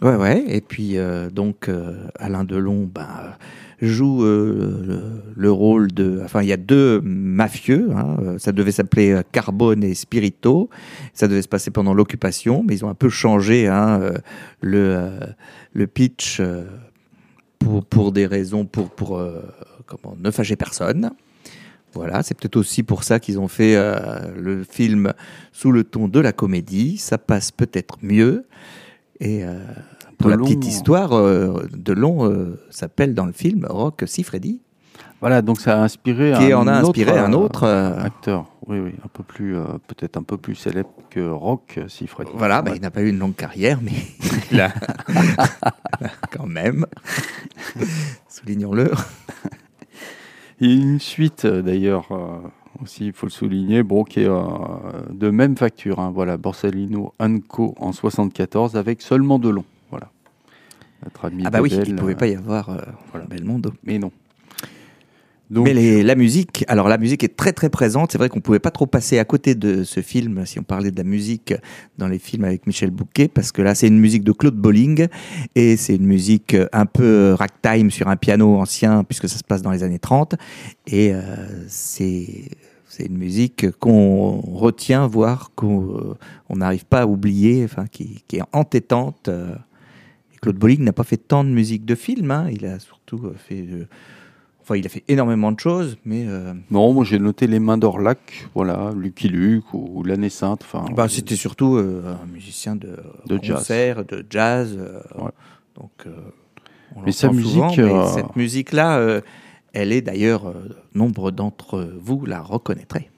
Ouais, 0.01 0.15
ouais. 0.15 0.43
Et 0.47 0.61
puis, 0.61 0.97
euh, 0.97 1.29
donc, 1.29 1.69
euh, 1.69 2.07
Alain 2.19 2.43
Delon 2.43 2.89
ben, 2.93 3.01
euh, 3.01 3.29
joue 3.81 4.23
le, 4.23 5.21
le 5.35 5.51
rôle 5.51 5.91
de. 5.93 6.21
Enfin, 6.23 6.41
il 6.41 6.49
y 6.49 6.53
a 6.53 6.57
deux 6.57 6.99
mafieux. 7.01 7.89
hein, 7.95 8.35
ça 8.37 8.51
devait 8.51 8.71
s'appeler 8.73 9.21
Carbone 9.31 9.83
et 9.83 9.93
Spirito. 9.93 10.69
Ça 11.13 11.27
devait 11.27 11.41
se 11.41 11.47
passer 11.47 11.71
pendant 11.71 11.93
l'occupation, 11.93 12.63
mais 12.67 12.75
ils 12.75 12.85
ont 12.85 12.89
un 12.89 12.95
peu 12.95 13.09
changé 13.09 13.67
hein, 13.67 14.01
le, 14.61 15.11
le 15.73 15.87
pitch 15.87 16.41
pour, 17.59 17.85
pour 17.85 18.11
des 18.11 18.25
raisons 18.25 18.65
pour, 18.65 18.89
pour 18.89 19.21
comment, 19.85 20.15
ne 20.19 20.31
fâcher 20.31 20.55
personne. 20.55 21.11
Voilà, 21.93 22.23
c'est 22.23 22.37
peut-être 22.37 22.57
aussi 22.57 22.83
pour 22.83 23.03
ça 23.03 23.19
qu'ils 23.21 23.39
ont 23.39 23.47
fait 23.47 23.75
le 24.37 24.63
film 24.69 25.13
sous 25.53 25.71
le 25.71 25.85
ton 25.85 26.07
de 26.09 26.19
la 26.19 26.33
comédie. 26.33 26.97
Ça 26.97 27.17
passe 27.17 27.51
peut-être 27.51 27.97
mieux. 28.01 28.45
Et 29.19 29.43
euh, 29.43 29.59
pour 30.17 30.29
la 30.29 30.37
petite 30.37 30.65
histoire, 30.65 31.13
euh, 31.13 31.67
Delon 31.73 32.29
euh, 32.29 32.59
s'appelle 32.69 33.13
dans 33.13 33.25
le 33.25 33.31
film 33.31 33.65
Rock 33.69 34.03
Siffredi, 34.07 34.61
Voilà, 35.21 35.41
donc 35.41 35.59
ça 35.61 35.79
a 35.79 35.83
inspiré 35.83 36.33
qui 36.37 36.51
un 36.51 36.57
en 36.59 36.67
a 36.67 36.79
autre, 36.79 36.89
inspiré 36.89 37.17
un 37.17 37.31
euh, 37.33 37.37
autre. 37.37 37.63
euh, 37.63 37.97
acteur. 38.03 38.45
Oui, 38.67 38.79
oui, 38.79 38.91
un 39.03 39.07
peu 39.07 39.23
plus, 39.23 39.55
euh, 39.55 39.63
peut-être 39.87 40.17
un 40.17 40.23
peu 40.23 40.37
plus 40.37 40.55
célèbre 40.55 40.89
que 41.09 41.29
Rock, 41.29 41.79
si 41.87 42.07
Fred. 42.07 42.27
voilà, 42.33 42.61
bah, 42.61 42.71
il 42.75 42.81
n'a 42.81 42.91
pas 42.91 43.01
eu 43.01 43.09
une 43.09 43.19
longue 43.19 43.35
carrière, 43.35 43.79
mais 43.81 43.91
il 44.51 44.59
a 44.59 44.73
quand 46.31 46.47
même. 46.47 46.85
Soulignons-le. 48.27 48.91
Il 50.59 50.69
y 50.71 50.73
a 50.79 50.83
une 50.83 50.99
suite 50.99 51.45
euh, 51.45 51.61
d'ailleurs 51.61 52.07
euh, 52.11 52.37
aussi, 52.81 53.07
il 53.07 53.13
faut 53.13 53.25
le 53.25 53.31
souligner, 53.31 53.83
bon, 53.83 54.03
qui 54.03 54.21
est 54.21 54.27
euh, 54.27 54.41
de 55.09 55.29
même 55.29 55.55
facture. 55.57 55.99
hein, 55.99 56.11
voilà, 56.13 56.37
Borsalino 56.37 57.13
Co 57.47 57.75
en 57.79 57.91
74 57.91 58.75
avec 58.75 59.01
seulement 59.01 59.39
Delon. 59.39 59.63
Voilà. 59.89 60.09
Notre 61.03 61.25
ami 61.25 61.43
Ah 61.45 61.49
bah 61.49 61.61
oui, 61.61 61.69
il 61.71 61.95
ne 61.95 61.99
pouvait 61.99 62.13
euh, 62.13 62.17
pas 62.17 62.27
y 62.27 62.35
avoir 62.35 62.69
euh, 62.69 62.77
voilà. 63.11 63.25
Belmondo. 63.27 63.71
Mais 63.83 63.99
non. 63.99 64.11
Donc, 65.51 65.65
Mais 65.65 65.73
les- 65.75 66.01
la 66.01 66.15
musique, 66.15 66.65
alors 66.67 66.87
la 66.89 66.97
musique 66.97 67.23
est 67.23 67.35
très 67.37 67.53
très 67.53 67.69
présente. 67.69 68.11
C'est 68.11 68.17
vrai 68.17 68.29
qu'on 68.29 68.39
pouvait 68.41 68.57
pas 68.59 68.71
trop 68.71 68.87
passer 68.87 69.19
à 69.19 69.25
côté 69.25 69.53
de 69.53 69.83
ce 69.83 69.99
film 70.01 70.43
si 70.45 70.57
on 70.59 70.63
parlait 70.63 70.89
de 70.89 70.97
la 70.97 71.03
musique 71.03 71.53
dans 71.99 72.07
les 72.07 72.17
films 72.17 72.45
avec 72.45 72.65
Michel 72.65 72.89
Bouquet, 72.89 73.27
parce 73.27 73.51
que 73.51 73.61
là 73.61 73.75
c'est 73.75 73.87
une 73.87 73.99
musique 73.99 74.23
de 74.23 74.31
Claude 74.31 74.55
Bolling 74.55 75.07
et 75.53 75.77
c'est 75.77 75.95
une 75.95 76.07
musique 76.07 76.55
un 76.73 76.85
peu 76.87 77.33
ragtime 77.37 77.91
sur 77.91 78.07
un 78.07 78.15
piano 78.15 78.55
ancien 78.57 79.03
puisque 79.03 79.29
ça 79.29 79.37
se 79.37 79.43
passe 79.43 79.61
dans 79.61 79.71
les 79.71 79.83
années 79.83 79.99
30 79.99 80.33
et 80.87 81.13
euh, 81.13 81.21
c'est 81.67 82.49
c'est 82.87 83.05
une 83.05 83.17
musique 83.17 83.69
qu'on 83.79 84.39
retient, 84.39 85.05
voire 85.05 85.51
qu'on 85.55 85.95
euh, 85.97 86.13
on 86.49 86.55
n'arrive 86.55 86.85
pas 86.85 87.01
à 87.01 87.05
oublier, 87.05 87.65
enfin 87.65 87.85
qui, 87.91 88.23
qui 88.27 88.37
est 88.37 88.43
entêtante. 88.53 89.27
euh. 89.27 89.53
Et 90.33 90.37
Claude 90.37 90.55
Bolling 90.57 90.81
n'a 90.83 90.93
pas 90.93 91.03
fait 91.03 91.17
tant 91.17 91.43
de 91.43 91.49
musique 91.49 91.85
de 91.85 91.93
film, 91.93 92.31
hein. 92.31 92.47
il 92.51 92.65
a 92.65 92.79
surtout 92.79 93.19
euh, 93.25 93.35
fait 93.37 93.65
euh, 93.69 93.85
Enfin, 94.67 94.77
il 94.77 94.85
a 94.87 94.89
fait 94.89 95.03
énormément 95.07 95.51
de 95.51 95.59
choses, 95.59 95.95
mais 96.05 96.25
euh, 96.27 96.53
non, 96.71 96.91
moi 96.91 97.05
j'ai 97.05 97.19
noté 97.19 97.45
Les 97.45 97.59
Mains 97.59 97.77
d'Orlac, 97.77 98.47
voilà, 98.55 98.91
Lucky 98.97 99.27
Luke 99.29 99.71
ou, 99.75 99.91
ou 99.93 100.03
L'année 100.03 100.29
Sainte. 100.31 100.63
Enfin, 100.63 100.85
bah, 100.95 101.07
c'était 101.07 101.35
surtout 101.35 101.75
euh, 101.75 102.15
un 102.19 102.25
musicien 102.33 102.75
de, 102.75 102.97
De 103.27 103.37
jazz. 103.41 103.67
de 104.07 104.25
jazz. 104.27 104.75
euh, 104.75 104.99
Ouais. 105.23 105.29
Donc, 105.79 105.91
euh, 106.07 106.15
on 106.95 107.01
Mais 107.01 107.11
sa 107.11 107.27
souvent, 107.31 107.67
musique, 107.67 107.77
mais 107.85 107.93
euh, 107.93 108.07
cette 108.07 108.35
musique-là, 108.35 108.97
euh, 108.97 109.21
elle 109.73 109.91
est 109.91 110.01
d'ailleurs, 110.01 110.47
euh, 110.47 110.53
nombre 110.95 111.29
d'entre 111.29 111.87
vous 112.01 112.25
la 112.25 112.41
reconnaîtraient. 112.41 113.09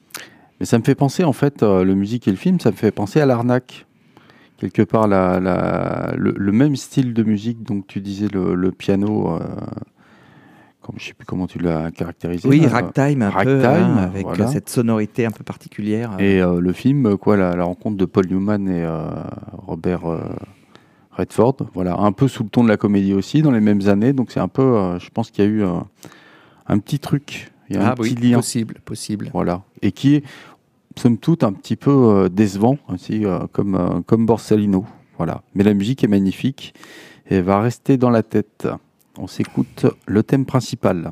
Mais 0.60 0.66
ça 0.66 0.78
me 0.80 0.84
fait 0.84 0.96
penser, 0.96 1.24
en 1.24 1.34
fait, 1.34 1.64
euh, 1.64 1.84
le 1.86 1.96
musique 1.96 2.28
et 2.28 2.32
le 2.32 2.36
film, 2.38 2.60
ça 2.60 2.72
me 2.72 2.76
fait 2.76 2.92
penser 2.92 3.22
à 3.22 3.26
l'arnaque. 3.26 3.86
Quelque 4.58 4.82
part, 4.82 5.08
la, 5.08 5.40
la- 5.40 6.14
le, 6.18 6.34
le 6.36 6.52
même 6.52 6.76
style 6.76 7.14
de 7.14 7.24
musique, 7.24 7.64
donc 7.64 7.86
tu 7.88 8.02
disais 8.02 8.28
le, 8.34 8.54
le 8.56 8.72
piano, 8.72 9.36
euh, 9.36 9.40
comme, 10.88 10.96
je 10.98 11.06
sais 11.08 11.14
plus 11.14 11.26
comment 11.26 11.46
tu 11.48 11.60
l'as 11.60 11.92
caractérisé. 11.92 12.48
Oui, 12.48 12.62
là, 12.62 12.70
ragtime 12.70 13.22
un 13.22 13.32
peu, 13.44 13.66
hein, 13.66 13.98
avec 13.98 14.26
voilà. 14.26 14.46
euh, 14.46 14.52
cette 14.52 14.70
sonorité 14.70 15.26
un 15.26 15.32
peu 15.32 15.44
particulière. 15.44 16.14
euh. 16.14 16.24
Et 16.24 16.42
euh, 16.42 16.60
le 16.62 16.72
film, 16.74 17.18
quoi, 17.18 17.36
la, 17.38 17.56
la 17.56 17.64
rencontre 17.66 17.98
de 17.98 18.06
Paul 18.06 18.26
Newman 18.28 18.68
et 18.68 18.84
euh, 18.84 19.08
Robert 19.68 20.06
euh, 20.10 20.22
Redford, 21.12 21.58
voilà, 21.74 21.98
un 21.98 22.12
peu 22.12 22.28
sous 22.28 22.44
le 22.44 22.50
ton 22.50 22.64
de 22.64 22.70
la 22.70 22.78
comédie 22.78 23.14
aussi, 23.14 23.42
dans 23.42 23.52
les 23.52 23.60
mêmes 23.60 23.88
années. 23.88 24.14
Donc 24.14 24.32
c'est 24.32 24.40
un 24.40 24.48
peu, 24.48 24.62
euh, 24.62 25.00
je 25.00 25.10
pense 25.10 25.30
qu'il 25.30 25.44
y 25.44 25.48
a 25.48 25.52
eu 25.52 25.64
euh, 25.64 25.74
un 26.68 26.80
petit 26.80 27.00
truc, 27.00 27.52
il 27.70 27.76
y 27.76 27.80
a 27.80 27.84
un 27.84 27.90
ah 27.90 27.96
oui, 28.00 28.14
petit 28.14 28.30
lien. 28.30 28.38
possible, 28.38 28.76
possible. 28.86 29.30
Voilà. 29.34 29.64
Et 29.82 29.92
qui 29.92 30.16
est, 30.16 30.24
somme 30.96 31.18
toute, 31.18 31.44
un 31.44 31.54
petit 31.54 31.76
peu 31.76 31.92
euh, 31.92 32.30
décevant 32.30 32.78
aussi, 32.90 33.26
euh, 33.26 33.40
comme, 33.52 33.76
euh, 33.76 34.02
comme 34.06 34.26
Borsalino. 34.26 34.86
Voilà. 35.18 35.42
Mais 35.54 35.64
la 35.64 35.74
musique 35.74 36.04
est 36.04 36.08
magnifique 36.08 36.74
et 37.30 37.42
va 37.42 37.62
rester 37.62 37.98
dans 37.98 38.10
la 38.10 38.24
tête. 38.24 38.68
On 39.20 39.28
s'écoute 39.28 39.88
le 40.06 40.22
thème 40.22 40.46
principal. 40.46 41.12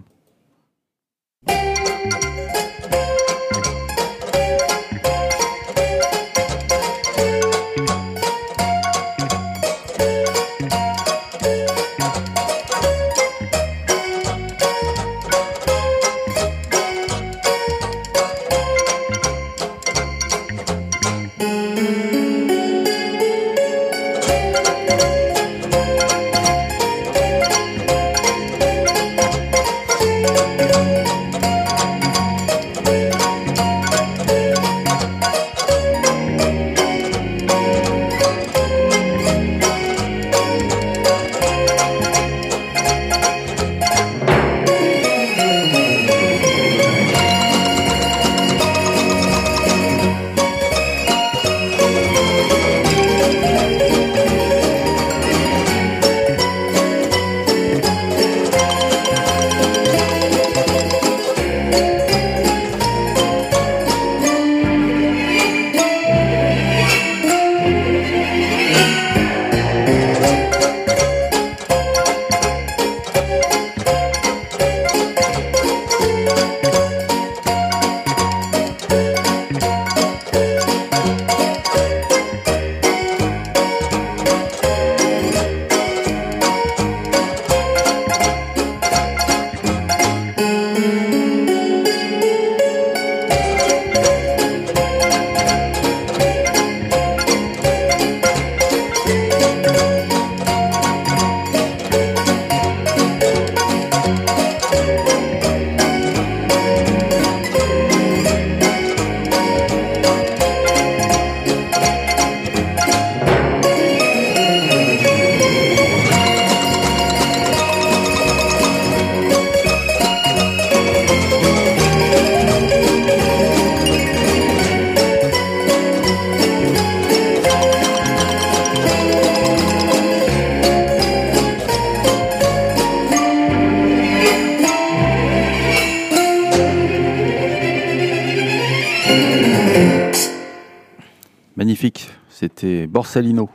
Borsalino 143.15 143.49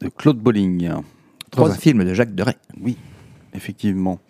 de 0.00 0.08
Claude 0.10 0.38
Bolling. 0.38 0.88
Dans 0.88 1.02
Trois- 1.50 1.70
un 1.70 1.74
film 1.74 2.04
de 2.04 2.14
Jacques 2.14 2.34
Deray. 2.36 2.54
Oui, 2.80 2.96
effectivement. 3.52 4.20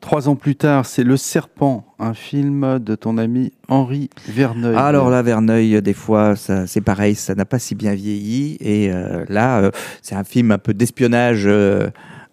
Trois 0.00 0.28
ans 0.28 0.36
plus 0.36 0.56
tard, 0.56 0.84
c'est 0.84 1.02
Le 1.04 1.16
Serpent, 1.16 1.86
un 1.98 2.12
film 2.12 2.78
de 2.80 2.94
ton 2.94 3.16
ami 3.16 3.52
Henri 3.68 4.10
Verneuil. 4.28 4.76
Alors 4.76 5.08
là, 5.08 5.22
Verneuil, 5.22 5.80
des 5.80 5.94
fois, 5.94 6.34
c'est 6.36 6.80
pareil, 6.82 7.14
ça 7.14 7.34
n'a 7.34 7.46
pas 7.46 7.58
si 7.58 7.74
bien 7.74 7.94
vieilli. 7.94 8.58
Et 8.60 8.92
euh, 8.92 9.24
là, 9.30 9.60
euh, 9.60 9.70
c'est 10.02 10.14
un 10.16 10.24
film 10.24 10.50
un 10.50 10.58
peu 10.58 10.74
d'espionnage 10.74 11.44
euh, 11.46 11.88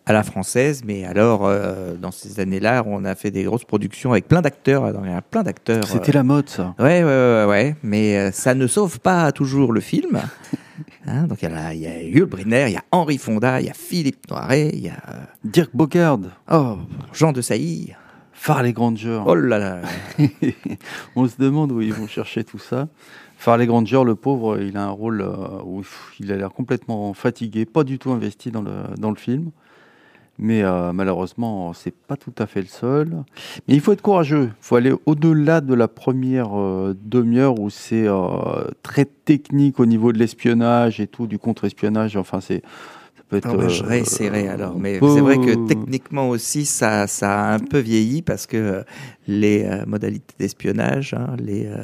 à 0.10 0.14
la 0.14 0.24
française. 0.24 0.82
Mais 0.86 1.06
alors, 1.06 1.46
euh, 1.46 1.96
dans 1.96 2.12
ces 2.12 2.40
années-là, 2.40 2.84
on 2.86 3.06
a 3.06 3.16
fait 3.16 3.32
des 3.32 3.44
grosses 3.44 3.64
productions 3.64 4.12
avec 4.12 4.28
plein 4.28 4.42
d'acteurs. 4.42 4.92
Plein 5.30 5.44
d'acteurs. 5.44 5.86
C'était 5.86 6.12
la 6.12 6.24
mode, 6.24 6.50
ça. 6.50 6.74
Ouais, 6.80 7.04
ouais, 7.04 7.06
ouais, 7.06 7.46
ouais, 7.48 7.76
mais 7.84 8.18
euh, 8.18 8.32
ça 8.32 8.56
ne 8.56 8.68
sauve 8.68 9.00
pas 9.00 9.32
toujours 9.32 9.72
le 9.72 9.82
film. 9.82 10.20
Hein, 11.06 11.24
donc 11.24 11.42
il 11.42 11.50
y 11.50 11.54
a, 11.54 11.74
il 11.74 11.80
y 11.82 11.88
a 11.88 12.02
Yul 12.04 12.26
Brynner, 12.26 12.68
il 12.68 12.74
y 12.74 12.78
a 12.78 12.84
Henri 12.92 13.18
Fonda, 13.18 13.60
il 13.60 13.68
y 13.68 13.70
a 13.70 13.74
Philippe 13.74 14.30
Noiret, 14.30 14.70
il 14.74 14.80
y 14.80 14.90
a 14.90 14.94
euh, 15.10 15.24
Dirk 15.44 15.72
Bogard, 15.74 16.20
oh, 16.52 16.78
Jean 17.14 17.32
de 17.32 17.42
Sailly. 17.42 17.94
Farley 18.32 18.74
Granger. 18.74 19.22
Oh 19.26 19.36
là 19.36 19.58
là. 19.58 19.82
On 21.16 21.28
se 21.28 21.38
demande 21.38 21.72
où 21.72 21.82
ils 21.82 21.94
vont 21.94 22.08
chercher 22.08 22.44
tout 22.44 22.60
ça. 22.60 22.88
Farley 23.38 23.66
Granger, 23.66 24.04
le 24.06 24.16
pauvre, 24.16 24.62
il 24.62 24.78
a 24.78 24.86
un 24.86 24.90
rôle 24.90 25.22
où 25.66 25.84
il 26.20 26.32
a 26.32 26.38
l'air 26.38 26.52
complètement 26.52 27.14
fatigué, 27.14 27.66
pas 27.66 27.84
du 27.84 27.98
tout 27.98 28.12
investi 28.12 28.52
dans 28.52 28.62
le, 28.62 28.72
dans 28.98 29.10
le 29.10 29.18
film. 29.18 29.52
Mais 30.42 30.64
euh, 30.64 30.94
malheureusement, 30.94 31.74
c'est 31.74 31.94
pas 31.94 32.16
tout 32.16 32.34
à 32.38 32.46
fait 32.48 32.62
le 32.62 32.68
seul. 32.68 33.24
Mais 33.68 33.74
il 33.74 33.82
faut 33.82 33.92
être 33.92 34.02
courageux. 34.02 34.46
Il 34.52 34.54
faut 34.64 34.78
aller 34.78 34.94
au-delà 35.06 35.60
de 35.60 35.74
la 35.74 35.88
première 35.90 36.58
euh, 36.58 36.96
demi-heure 37.04 37.60
où 37.60 37.70
c'est 37.70 38.08
euh, 38.08 38.64
très 38.82 39.04
technique 39.06 39.80
au 39.82 39.86
niveau 39.86 40.14
de 40.14 40.18
l'espionnage 40.18 41.02
et 41.02 41.08
tout, 41.08 41.28
du 41.28 41.38
contre-espionnage. 41.40 42.16
Enfin, 42.16 42.40
c'est. 42.40 42.62
ça 43.18 43.24
peut 43.28 43.36
être, 43.38 43.50
Ah 43.52 43.58
bah, 43.58 43.68
je 43.68 43.84
euh, 43.84 43.88
réessayerai 43.88 44.48
alors, 44.48 44.78
mais 44.80 45.00
peu- 45.00 45.14
c'est 45.14 45.20
vrai 45.22 45.38
que 45.40 45.68
techniquement 45.68 46.30
aussi, 46.30 46.66
ça, 46.66 47.06
ça 47.08 47.48
a 47.50 47.54
un 47.56 47.60
peu 47.60 47.80
vieilli 47.80 48.22
parce 48.22 48.46
que 48.48 48.56
euh, 48.58 48.84
les 49.28 49.66
euh, 49.66 49.84
modalités 49.86 50.36
d'espionnage, 50.40 51.14
hein, 51.16 51.36
les, 51.38 51.66
euh, 51.66 51.84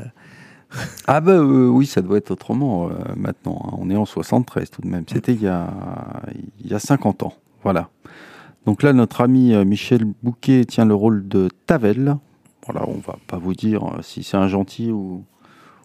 Ah 1.08 1.22
euh, 1.28 1.68
oui, 1.68 1.86
ça 1.86 2.02
doit 2.02 2.18
être 2.18 2.32
autrement 2.32 2.88
euh, 2.88 2.91
maintenant. 3.18 3.62
hein. 3.65 3.76
On 3.80 3.89
est 3.89 3.96
en 3.98 4.06
73 4.06 4.70
tout 4.70 4.82
de 4.82 4.88
même. 4.88 5.04
C'était 5.12 5.34
il 5.34 5.41
y 5.41 5.48
a 5.48 5.68
il 6.63 6.72
y 6.72 6.74
a 6.74 6.80
50 6.80 7.24
ans. 7.24 7.34
Voilà. 7.63 7.89
Donc 8.65 8.82
là, 8.84 8.93
notre 8.93 9.21
ami 9.21 9.54
euh, 9.54 9.63
Michel 9.65 10.06
Bouquet 10.23 10.65
tient 10.65 10.86
le 10.86 10.95
rôle 10.95 11.28
de 11.28 11.49
Tavel. 11.67 12.17
Voilà, 12.65 12.88
on 12.88 12.97
va 13.06 13.17
pas 13.28 13.38
vous 13.38 13.54
dire 13.54 13.84
euh, 13.84 14.01
si 14.01 14.23
c'est 14.23 14.38
un 14.38 14.47
gentil 14.47 14.91
ou, 14.91 15.23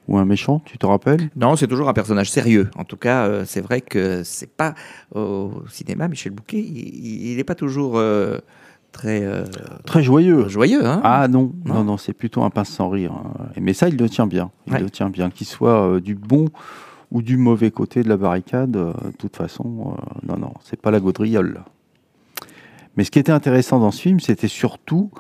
ou 0.09 0.17
un 0.17 0.25
méchant, 0.25 0.63
tu 0.65 0.79
te 0.79 0.87
rappelles? 0.87 1.29
Non, 1.37 1.57
c'est 1.57 1.67
toujours 1.67 1.89
un 1.89 1.93
personnage 1.93 2.31
sérieux. 2.31 2.71
En 2.77 2.85
tout 2.85 2.97
cas, 2.97 3.27
euh, 3.27 3.45
c'est 3.47 3.61
vrai 3.61 3.83
que 3.83 4.23
c'est 4.25 4.51
pas 4.51 4.75
au 5.15 5.51
cinéma. 5.69 6.09
Michel 6.09 6.33
Bouquet, 6.33 6.59
il 6.61 7.37
n'est 7.37 7.45
pas 7.45 7.55
toujours 7.55 7.99
euh, 7.99 8.39
très 8.93 9.23
euh, 9.25 9.45
Très 9.85 10.03
joyeux. 10.03 10.49
joyeux. 10.49 10.87
Hein? 10.87 11.03
Ah 11.05 11.29
non, 11.29 11.53
non, 11.67 11.75
Non. 11.75 11.85
non, 11.85 11.97
c'est 11.99 12.15
plutôt 12.15 12.43
un 12.45 12.51
pince 12.51 12.71
sans 12.71 12.89
rire. 12.89 13.13
hein. 13.13 13.49
Mais 13.61 13.75
ça, 13.75 13.89
il 13.91 13.97
le 13.99 14.09
tient 14.09 14.27
bien. 14.27 14.51
Il 14.67 14.73
Ouais. 14.73 14.81
le 14.81 14.89
tient 14.89 15.11
bien. 15.11 15.29
Qu'il 15.29 15.47
soit 15.47 16.01
du 16.01 16.15
bon 16.15 16.47
ou 17.13 17.21
du 17.21 17.37
mauvais 17.37 17.71
côté 17.71 18.03
de 18.03 18.09
la 18.09 18.17
barricade, 18.17 18.71
de 18.71 18.93
toute 19.19 19.37
façon, 19.37 19.97
non, 20.27 20.39
non, 20.39 20.55
c'est 20.63 20.81
pas 20.81 20.91
la 20.91 21.01
gaudriole. 21.01 21.61
Mais 22.97 23.05
ce 23.05 23.11
qui 23.11 23.19
était 23.19 23.33
intéressant 23.33 23.79
dans 23.79 23.91
ce 23.91 24.03
film, 24.03 24.21
c'était 24.21 24.49
surtout 24.49 25.11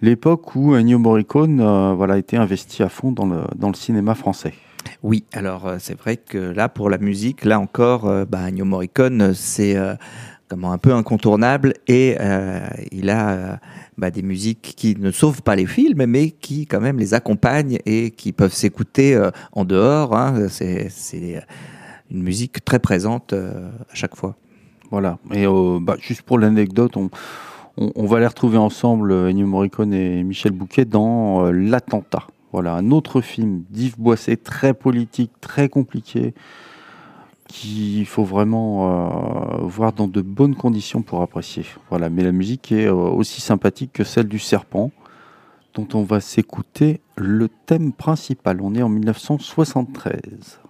l'époque 0.00 0.56
où 0.56 0.74
Ennio 0.74 0.98
Morricone 0.98 1.60
euh, 1.60 1.94
voilà, 1.94 2.18
était 2.18 2.36
investi 2.36 2.82
à 2.82 2.88
fond 2.88 3.12
dans 3.12 3.26
le, 3.26 3.74
cinéma 3.74 4.14
français. 4.14 4.54
Oui, 5.02 5.24
alors 5.32 5.66
euh, 5.66 5.76
c'est 5.78 5.98
vrai 5.98 6.16
que 6.16 6.38
là, 6.38 6.68
pour 6.68 6.90
la 6.90 6.98
musique, 6.98 7.44
là 7.44 7.58
encore, 7.60 8.06
euh, 8.06 8.24
bah, 8.24 8.50
Morricone, 8.50 9.32
c'est 9.34 9.76
euh, 9.76 9.94
comment 10.48 10.72
un 10.72 10.78
peu 10.78 10.92
incontournable 10.92 11.74
et 11.86 12.16
il 12.90 13.08
a 13.08 13.58
bah, 13.96 14.10
des 14.10 14.22
musiques 14.22 14.74
qui 14.76 14.96
ne 14.96 15.10
sauvent 15.10 15.40
pas 15.40 15.56
les 15.56 15.66
films, 15.66 16.04
mais 16.06 16.30
qui 16.30 16.66
quand 16.66 16.80
même 16.80 16.98
les 16.98 17.14
accompagnent 17.14 17.78
et 17.86 18.10
qui 18.10 18.32
peuvent 18.32 18.52
s'écouter 18.52 19.18
en 19.52 19.64
dehors. 19.64 20.14
hein. 20.14 20.48
C'est 20.50 21.42
une 22.10 22.22
musique 22.22 22.62
très 22.66 22.80
présente 22.80 23.32
à 23.32 23.94
chaque 23.94 24.14
fois. 24.14 24.36
Voilà. 24.92 25.16
Et 25.32 25.46
euh, 25.46 25.78
bah, 25.80 25.96
juste 25.98 26.20
pour 26.20 26.38
l'anecdote, 26.38 26.98
on, 27.78 28.06
va 28.06 28.20
les 28.20 28.26
retrouver 28.26 28.58
ensemble, 28.58 29.10
euh, 29.10 29.30
Ennio 29.30 29.46
Morricone 29.46 29.94
et 29.94 30.22
Michel 30.22 30.52
Bouquet, 30.52 30.84
dans 30.84 31.46
euh, 31.46 31.50
L'Attentat. 31.50 32.26
Voilà, 32.52 32.74
un 32.74 32.90
autre 32.90 33.22
film 33.22 33.64
d'Yves 33.70 33.98
Boisset, 33.98 34.36
très 34.36 34.74
politique, 34.74 35.30
très 35.40 35.70
compliqué, 35.70 36.34
qu'il 37.48 38.04
faut 38.04 38.24
vraiment 38.24 39.08
voir 39.62 39.94
dans 39.94 40.06
de 40.06 40.20
bonnes 40.20 40.54
conditions 40.54 41.00
pour 41.00 41.22
apprécier. 41.22 41.64
Voilà, 41.88 42.10
mais 42.10 42.22
la 42.22 42.32
musique 42.32 42.70
est 42.70 42.90
aussi 42.90 43.40
sympathique 43.40 43.94
que 43.94 44.04
celle 44.04 44.28
du 44.28 44.38
Serpent, 44.38 44.90
dont 45.72 45.88
on 45.94 46.02
va 46.02 46.20
s'écouter 46.20 47.00
le 47.16 47.48
thème 47.48 47.94
principal. 47.94 48.60
On 48.60 48.74
est 48.74 48.82
en 48.82 48.90
1973. 48.90 50.60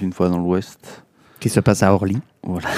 Une 0.00 0.12
fois 0.12 0.28
dans 0.28 0.38
l'Ouest. 0.38 1.04
Qui 1.40 1.48
se 1.48 1.60
passe 1.60 1.82
à 1.82 1.92
Orly. 1.92 2.18
Voilà. 2.42 2.68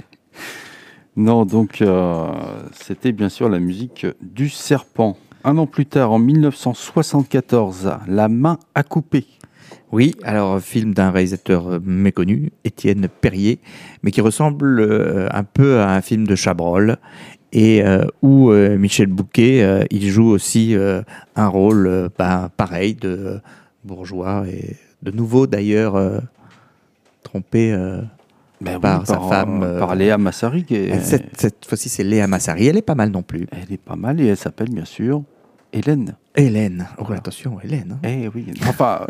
non, 1.16 1.44
donc 1.44 1.82
euh, 1.82 2.30
c'était 2.72 3.12
bien 3.12 3.28
sûr 3.28 3.48
la 3.48 3.58
musique 3.58 4.06
du 4.20 4.48
serpent. 4.48 5.16
Un 5.44 5.56
an 5.58 5.66
plus 5.66 5.86
tard, 5.86 6.12
en 6.12 6.18
1974, 6.18 7.98
La 8.06 8.28
main 8.28 8.58
à 8.74 8.82
couper. 8.82 9.26
Oui, 9.92 10.14
alors 10.22 10.60
film 10.60 10.94
d'un 10.94 11.10
réalisateur 11.10 11.66
euh, 11.66 11.78
méconnu, 11.82 12.52
Étienne 12.64 13.08
Perrier, 13.08 13.58
mais 14.02 14.12
qui 14.12 14.20
ressemble 14.20 14.80
euh, 14.80 15.28
un 15.32 15.42
peu 15.42 15.80
à 15.80 15.94
un 15.94 16.00
film 16.00 16.26
de 16.26 16.36
Chabrol 16.36 16.98
et 17.52 17.82
euh, 17.82 18.04
où 18.22 18.50
euh, 18.50 18.78
Michel 18.78 19.08
Bouquet, 19.08 19.86
il 19.90 20.08
joue 20.08 20.28
aussi 20.28 20.76
un 21.34 21.48
rôle 21.48 22.10
bah, 22.16 22.50
pareil 22.56 22.94
de 22.94 23.40
bourgeois 23.84 24.44
et 24.46 24.76
de 25.02 25.10
nouveau 25.10 25.46
d'ailleurs 25.46 25.96
euh, 25.96 26.18
trompé. 27.22 27.72
euh, 27.72 28.02
Ben 28.60 28.74
oui, 28.74 28.80
Par 28.82 29.06
sa 29.06 29.18
femme, 29.20 29.62
euh, 29.62 29.78
Par 29.78 29.94
Léa 29.94 30.18
Massari. 30.18 30.64
qui 30.64 30.74
est- 30.74 31.00
cette 31.00 31.40
cette 31.40 31.64
fois-ci, 31.64 31.88
c'est 31.88 32.04
Léa 32.04 32.26
Massari. 32.26 32.66
Elle 32.66 32.76
est 32.76 32.82
pas 32.82 32.94
mal 32.94 33.10
non 33.10 33.22
plus. 33.22 33.46
Elle 33.52 33.72
est 33.72 33.80
pas 33.80 33.96
mal 33.96 34.20
et 34.20 34.26
elle 34.26 34.36
s'appelle 34.36 34.68
bien 34.70 34.84
sûr 34.84 35.22
Hélène. 35.72 36.16
Hélène. 36.36 36.86
Oh, 36.98 37.04
attention, 37.12 37.58
Hélène. 37.62 37.92
hein. 38.02 38.08
Eh 38.08 38.28
oui, 38.34 38.46
enfin, 38.68 39.02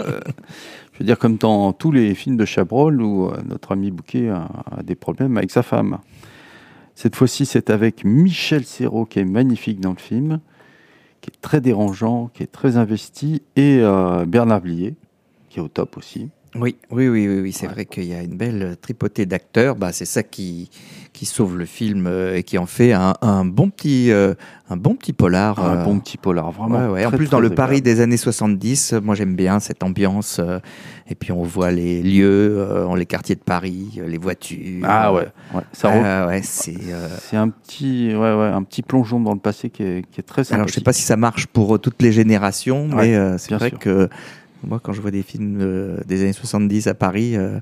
je 0.92 0.98
veux 0.98 1.04
dire 1.06 1.18
comme 1.18 1.36
dans 1.36 1.72
tous 1.72 1.90
les 1.90 2.14
films 2.14 2.36
de 2.36 2.44
Chabrol 2.44 3.00
où 3.02 3.30
notre 3.48 3.72
ami 3.72 3.90
Bouquet 3.90 4.28
a, 4.28 4.46
a 4.78 4.82
des 4.82 4.94
problèmes 4.94 5.36
avec 5.38 5.50
sa 5.50 5.62
femme. 5.62 5.98
Cette 6.94 7.16
fois-ci, 7.16 7.46
c'est 7.46 7.70
avec 7.70 8.04
Michel 8.04 8.64
Serrault 8.64 9.06
qui 9.06 9.20
est 9.20 9.24
magnifique 9.24 9.80
dans 9.80 9.92
le 9.92 9.96
film, 9.98 10.40
qui 11.22 11.30
est 11.30 11.40
très 11.40 11.62
dérangeant, 11.62 12.30
qui 12.34 12.42
est 12.42 12.52
très 12.52 12.76
investi, 12.76 13.42
et 13.56 13.78
euh, 13.80 14.26
Bernard 14.26 14.60
Blier 14.60 14.94
qui 15.50 15.58
est 15.58 15.62
au 15.62 15.68
top 15.68 15.98
aussi. 15.98 16.30
Oui, 16.56 16.74
oui, 16.90 17.06
oui, 17.06 17.28
oui, 17.28 17.40
oui, 17.42 17.52
c'est 17.52 17.68
Ouais. 17.68 17.72
vrai 17.74 17.84
qu'il 17.84 18.02
y 18.06 18.12
a 18.12 18.22
une 18.22 18.36
belle 18.36 18.76
tripotée 18.82 19.24
d'acteurs. 19.24 19.76
Bah, 19.76 19.92
c'est 19.92 20.04
ça 20.04 20.24
qui, 20.24 20.68
qui 21.12 21.24
sauve 21.24 21.56
le 21.56 21.64
film 21.64 22.08
euh, 22.08 22.34
et 22.36 22.42
qui 22.42 22.58
en 22.58 22.66
fait 22.66 22.92
un, 22.92 23.14
un 23.22 23.44
bon 23.44 23.70
petit, 23.70 24.10
euh, 24.10 24.34
un 24.68 24.76
bon 24.76 24.96
petit 24.96 25.12
polar. 25.12 25.60
un 25.60 25.76
euh, 25.76 25.84
bon 25.84 26.00
petit 26.00 26.16
polar, 26.16 26.50
vraiment. 26.50 26.86
ouais, 26.86 26.88
ouais. 26.88 27.06
En 27.06 27.12
plus, 27.12 27.30
dans 27.30 27.38
le. 27.38 27.50
Paris 27.50 27.82
des 27.82 28.00
années 28.00 28.16
70, 28.16 28.94
euh, 28.94 29.00
moi 29.00 29.14
j'aime 29.14 29.36
bien 29.36 29.60
cette 29.60 29.84
ambiance. 29.84 30.40
euh, 30.40 30.58
et 31.08 31.14
puis 31.14 31.30
on 31.30 31.42
voit 31.44 31.70
les 31.70 32.02
lieux, 32.02 32.56
euh, 32.58 32.96
les 32.96 33.06
quartiers 33.06 33.36
de 33.36 33.40
Paris, 33.42 33.98
euh, 33.98 34.08
les 34.08 34.18
voitures. 34.18 34.82
Ah 34.84 35.12
euh, 35.12 35.26
ouais, 35.54 35.62
ça 35.72 36.26
ouais, 36.26 36.40
c'est. 36.42 36.74
euh, 36.90 37.08
un 37.32 37.48
petit, 37.48 38.08
ouais, 38.08 38.16
ouais, 38.34 38.46
un 38.52 38.62
petit 38.64 38.82
plongeon 38.82 39.20
dans 39.20 39.34
le 39.34 39.40
passé 39.40 39.70
qui 39.70 39.84
est, 39.84 40.04
qui 40.10 40.20
est 40.20 40.24
très 40.24 40.42
sympathique. 40.42 40.54
Alors, 40.54 40.68
je 40.68 40.72
sais 40.74 40.80
pas 40.80 40.92
si 40.92 41.02
ça 41.02 41.16
marche 41.16 41.46
pour 41.46 41.76
euh, 41.76 41.78
toutes 41.78 42.02
les 42.02 42.10
générations, 42.12 42.88
mais 42.88 43.14
euh, 43.14 43.38
c'est 43.38 43.54
vrai 43.54 43.68
sûr. 43.70 43.78
que 43.78 44.08
moi, 44.66 44.80
quand 44.82 44.92
je 44.92 45.00
vois 45.00 45.10
des 45.10 45.22
films 45.22 45.58
euh, 45.60 45.96
des 46.06 46.22
années 46.22 46.32
70 46.32 46.86
à 46.86 46.94
Paris, 46.94 47.36
euh, 47.36 47.58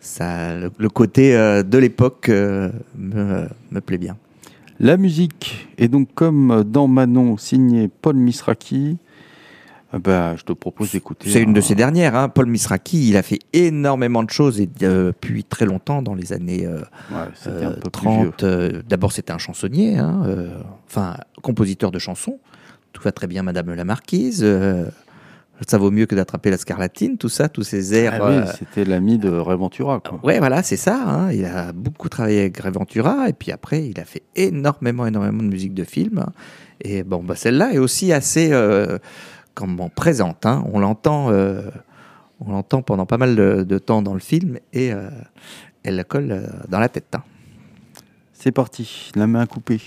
ça, 0.00 0.54
le, 0.56 0.70
le 0.78 0.88
côté 0.88 1.36
euh, 1.36 1.62
de 1.62 1.78
l'époque 1.78 2.28
me, 2.28 2.72
me 2.98 3.80
plaît 3.80 3.98
bien. 3.98 4.16
La 4.80 4.96
musique 4.96 5.68
est 5.78 5.88
donc 5.88 6.08
comme 6.14 6.64
dans 6.66 6.88
Manon, 6.88 7.36
signée 7.36 7.88
Paul 8.02 8.16
Misraki. 8.16 8.98
Euh, 9.94 9.98
ben, 10.00 10.34
je 10.36 10.42
te 10.42 10.52
propose 10.52 10.90
d'écouter. 10.90 11.30
C'est 11.30 11.40
une 11.42 11.52
de 11.52 11.60
ses 11.60 11.76
dernières. 11.76 12.16
Hein. 12.16 12.28
Paul 12.28 12.46
Misraki, 12.46 13.08
il 13.08 13.16
a 13.16 13.22
fait 13.22 13.38
énormément 13.52 14.24
de 14.24 14.30
choses 14.30 14.60
et 14.60 14.66
depuis 14.66 15.44
très 15.44 15.64
longtemps, 15.66 16.02
dans 16.02 16.14
les 16.14 16.32
années 16.32 16.66
Ouais, 16.66 17.16
c'était 17.34 17.50
euh, 17.64 17.68
un 17.68 17.72
peu 17.72 17.90
plus 17.90 18.10
vieux. 18.10 18.30
30. 18.32 18.42
euh, 18.42 18.82
D'abord, 18.88 19.12
c'était 19.12 19.32
un 19.32 19.38
chansonnier, 19.38 19.96
hein, 19.98 20.24
enfin, 20.88 21.16
compositeur 21.42 21.92
de 21.92 22.00
chansons. 22.00 22.40
Tout 22.92 23.02
va 23.02 23.12
très 23.12 23.28
bien, 23.28 23.42
Madame 23.44 23.72
la 23.74 23.84
Marquise. 23.84 24.44
Ça 25.68 25.78
vaut 25.78 25.90
mieux 25.90 26.06
que 26.06 26.14
d'attraper 26.14 26.50
la 26.50 26.58
scarlatine, 26.58 27.16
tout 27.16 27.28
ça, 27.28 27.48
tous 27.48 27.62
ces 27.62 27.94
airs. 27.94 28.14
Ah 28.20 28.28
oui, 28.28 28.34
euh, 28.36 28.46
c'était 28.58 28.84
l'ami 28.84 29.18
de 29.18 29.30
Ray 29.30 29.56
Ventura. 29.56 30.00
Quoi. 30.00 30.18
Ouais, 30.22 30.38
voilà, 30.38 30.62
c'est 30.62 30.76
ça. 30.76 30.96
hein. 31.06 31.32
Il 31.32 31.44
a 31.44 31.72
beaucoup 31.72 32.08
travaillé 32.08 32.40
avec 32.40 32.58
Ray 32.58 32.72
Ventura 32.72 33.28
et 33.28 33.32
puis 33.32 33.52
après, 33.52 33.86
il 33.88 33.98
a 34.00 34.04
fait 34.04 34.22
énormément, 34.36 35.06
énormément 35.06 35.42
de 35.42 35.48
musique 35.48 35.74
de 35.74 35.84
film. 35.84 36.18
hein. 36.18 36.32
Et 36.80 37.02
bon, 37.04 37.22
bah, 37.22 37.36
celle-là 37.36 37.72
est 37.72 37.78
aussi 37.78 38.12
assez 38.12 38.50
euh, 38.52 38.98
comment, 39.54 39.88
présente. 39.88 40.44
hein. 40.44 40.64
On 40.72 40.80
l'entend, 40.80 41.30
euh, 41.30 41.62
on 42.40 42.50
l'entend 42.50 42.82
pendant 42.82 43.06
pas 43.06 43.16
mal 43.18 43.36
de, 43.36 43.62
de 43.62 43.78
temps 43.78 44.02
dans 44.02 44.14
le 44.14 44.20
film 44.20 44.58
et 44.72 44.92
euh, 44.92 45.08
elle 45.84 45.96
la 45.96 46.04
colle 46.04 46.48
dans 46.68 46.80
la 46.80 46.88
tête. 46.88 47.14
hein. 47.14 47.22
C'est 48.32 48.52
parti, 48.52 49.12
la 49.14 49.26
main 49.26 49.46
coupée. 49.46 49.80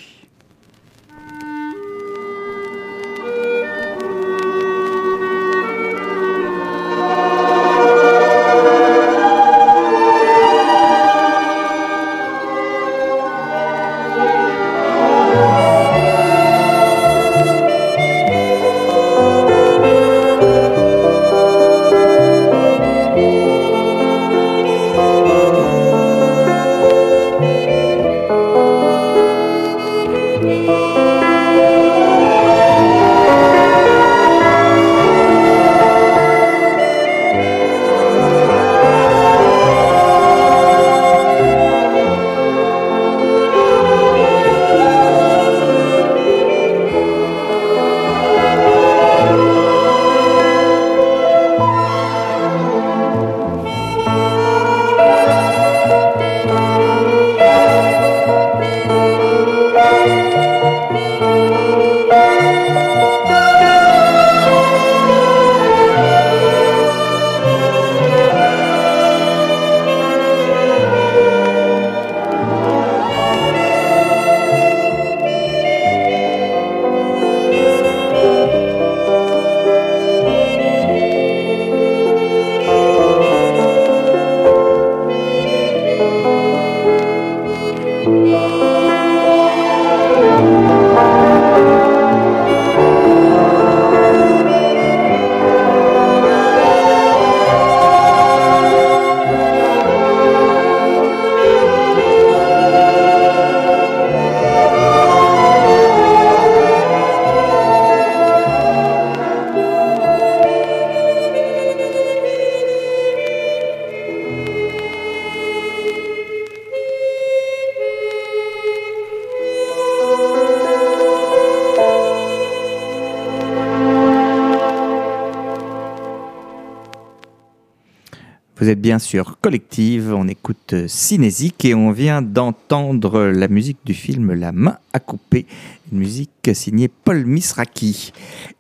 Bien 128.97 129.05
sûr 129.05 129.37
collective, 129.39 130.11
on 130.11 130.27
écoute 130.27 130.73
euh, 130.73 130.87
Cinésique 130.87 131.63
et 131.65 131.75
on 131.75 131.91
vient 131.91 132.23
d'entendre 132.23 133.25
la 133.25 133.47
musique 133.47 133.77
du 133.85 133.93
film 133.93 134.33
La 134.33 134.51
main 134.51 134.79
à 134.91 134.99
couper, 134.99 135.45
une 135.91 135.99
musique 135.99 136.49
signée 136.53 136.87
Paul 136.87 137.23
Misraki. 137.23 138.11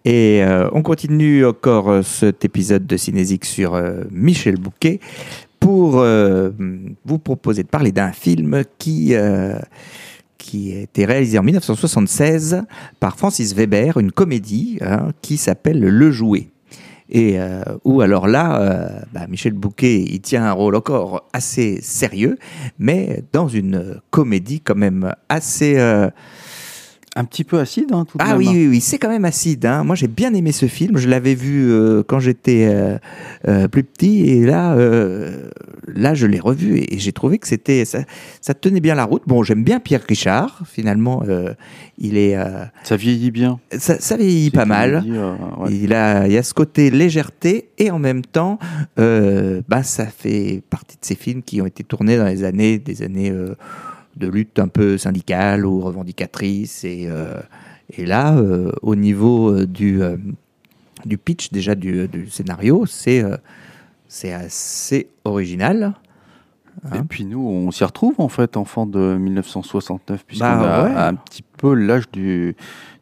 Et 0.05 0.43
euh, 0.43 0.69
on 0.73 0.83
continue 0.83 1.43
encore 1.43 1.89
euh, 1.89 2.03
cet 2.03 2.45
épisode 2.45 2.85
de 2.85 2.97
Cinésique 2.97 3.45
sur 3.45 3.81
Michel 4.11 4.57
Bouquet 4.57 4.99
pour 5.59 6.03
vous 6.03 7.17
proposer 7.17 7.63
de 7.63 7.67
parler 7.67 7.91
d'un 7.91 8.11
film 8.11 8.61
qui, 8.77 9.15
qui 10.37 10.73
a 10.73 10.81
été 10.81 11.05
réalisé 11.05 11.39
en 11.39 11.43
1976 11.43 12.61
par 12.99 13.17
Francis 13.17 13.55
Weber, 13.55 13.97
une 13.97 14.11
comédie 14.11 14.77
hein, 14.81 15.09
qui 15.23 15.37
s'appelle 15.37 15.79
Le 15.79 16.11
Jouet. 16.11 16.51
Et 17.09 17.39
euh, 17.39 17.63
alors 18.01 18.27
là, 18.27 18.61
euh, 18.61 18.99
bah, 19.13 19.27
Michel 19.27 19.53
Bouquet, 19.53 20.01
il 20.01 20.21
tient 20.21 20.45
un 20.45 20.51
rôle 20.51 20.75
encore 20.75 21.27
assez 21.33 21.79
sérieux, 21.81 22.37
mais 22.79 23.23
dans 23.33 23.47
une 23.47 24.01
comédie 24.11 24.61
quand 24.61 24.75
même 24.75 25.13
assez... 25.29 25.77
euh, 25.77 26.09
Un 27.19 27.25
petit 27.25 27.43
peu 27.43 27.59
acide, 27.59 27.91
hein, 27.93 28.05
tout 28.05 28.17
de 28.19 28.23
ah 28.23 28.29
même. 28.29 28.37
oui, 28.37 28.47
oui, 28.51 28.67
oui, 28.67 28.79
c'est 28.81 28.99
quand 28.99 29.09
même 29.09 29.25
acide. 29.25 29.65
hein. 29.65 29.83
Moi, 29.83 29.95
j'ai 29.95 30.07
bien 30.07 30.33
aimé 30.35 30.51
ce 30.51 30.67
film. 30.67 30.97
Je 30.97 31.09
l'avais 31.09 31.33
vu 31.33 31.71
euh, 31.71 32.03
quand 32.07 32.19
j'étais 32.19 32.67
euh, 32.69 32.97
euh, 33.47 33.67
plus 33.67 33.83
petit, 33.83 34.29
et 34.29 34.45
là, 34.45 34.73
euh, 34.75 35.49
là, 35.87 36.13
je 36.13 36.27
l'ai 36.27 36.39
revu 36.39 36.77
et, 36.77 36.93
et 36.93 36.99
j'ai 36.99 37.11
trouvé 37.11 37.39
que 37.39 37.47
c'était 37.47 37.85
ça, 37.85 37.99
ça 38.39 38.53
tenait 38.53 38.79
bien 38.81 38.93
la 38.95 39.03
route. 39.05 39.23
Bon, 39.25 39.41
j'aime 39.41 39.63
bien 39.63 39.79
Pierre 39.79 40.03
Richard. 40.07 40.61
Finalement, 40.65 41.23
euh, 41.27 41.53
il 41.97 42.17
est, 42.17 42.35
euh, 42.37 42.63
Ça 42.83 42.95
vieillit 42.95 43.31
bien. 43.31 43.59
ça, 43.77 43.99
ça 43.99 44.15
vieillit 44.15 44.51
pas 44.51 44.65
mal. 44.65 45.03
euh, 45.07 45.33
ouais. 45.57 45.69
Il 45.73 45.93
a, 45.93 46.27
il 46.27 46.33
y 46.33 46.37
a 46.37 46.43
ce 46.43 46.53
côté 46.53 46.91
légèreté 46.91 47.69
et 47.79 47.89
en 47.89 47.97
même 47.99 48.21
temps, 48.23 48.59
euh, 48.99 49.61
bah, 49.67 49.81
ça 49.81 50.05
fait 50.05 50.61
partie 50.69 50.97
de 50.97 51.05
ces 51.05 51.15
films 51.15 51.41
qui 51.41 51.61
ont 51.61 51.65
été 51.65 51.83
tournés 51.83 52.17
dans 52.17 52.25
les 52.27 52.43
années, 52.43 52.77
des 52.77 53.01
années 53.01 53.31
euh, 53.31 53.55
de 54.17 54.27
lutte 54.27 54.59
un 54.59 54.67
peu 54.67 54.97
syndicale 54.97 55.65
ou 55.65 55.79
revendicatrice. 55.81 56.83
Et, 56.83 57.07
euh, 57.09 57.39
et 57.95 58.05
là, 58.05 58.35
euh, 58.35 58.71
au 58.81 58.95
niveau 58.95 59.49
euh, 59.51 59.65
du, 59.65 59.99
du 61.05 61.17
pitch 61.17 61.51
déjà 61.51 61.75
du, 61.75 62.07
du 62.07 62.29
scénario, 62.29 62.85
c'est 62.85 63.23
c'est 64.07 64.33
assez 64.33 65.09
original. 65.25 65.93
Et 66.93 66.97
Hein 66.97 67.05
puis 67.09 67.25
nous, 67.25 67.39
on 67.39 67.71
s'y 67.71 67.83
retrouve 67.83 68.13
en 68.19 68.29
fait, 68.29 68.55
enfant 68.55 68.85
de 68.85 69.17
1969, 69.17 70.23
puisqu'on 70.25 70.45
Bah, 70.45 70.75
a 70.75 70.83
ouais. 70.85 70.95
un 70.95 71.15
petit 71.15 71.41
peu 71.41 71.73
l'âge 71.73 72.09
du, 72.11 72.55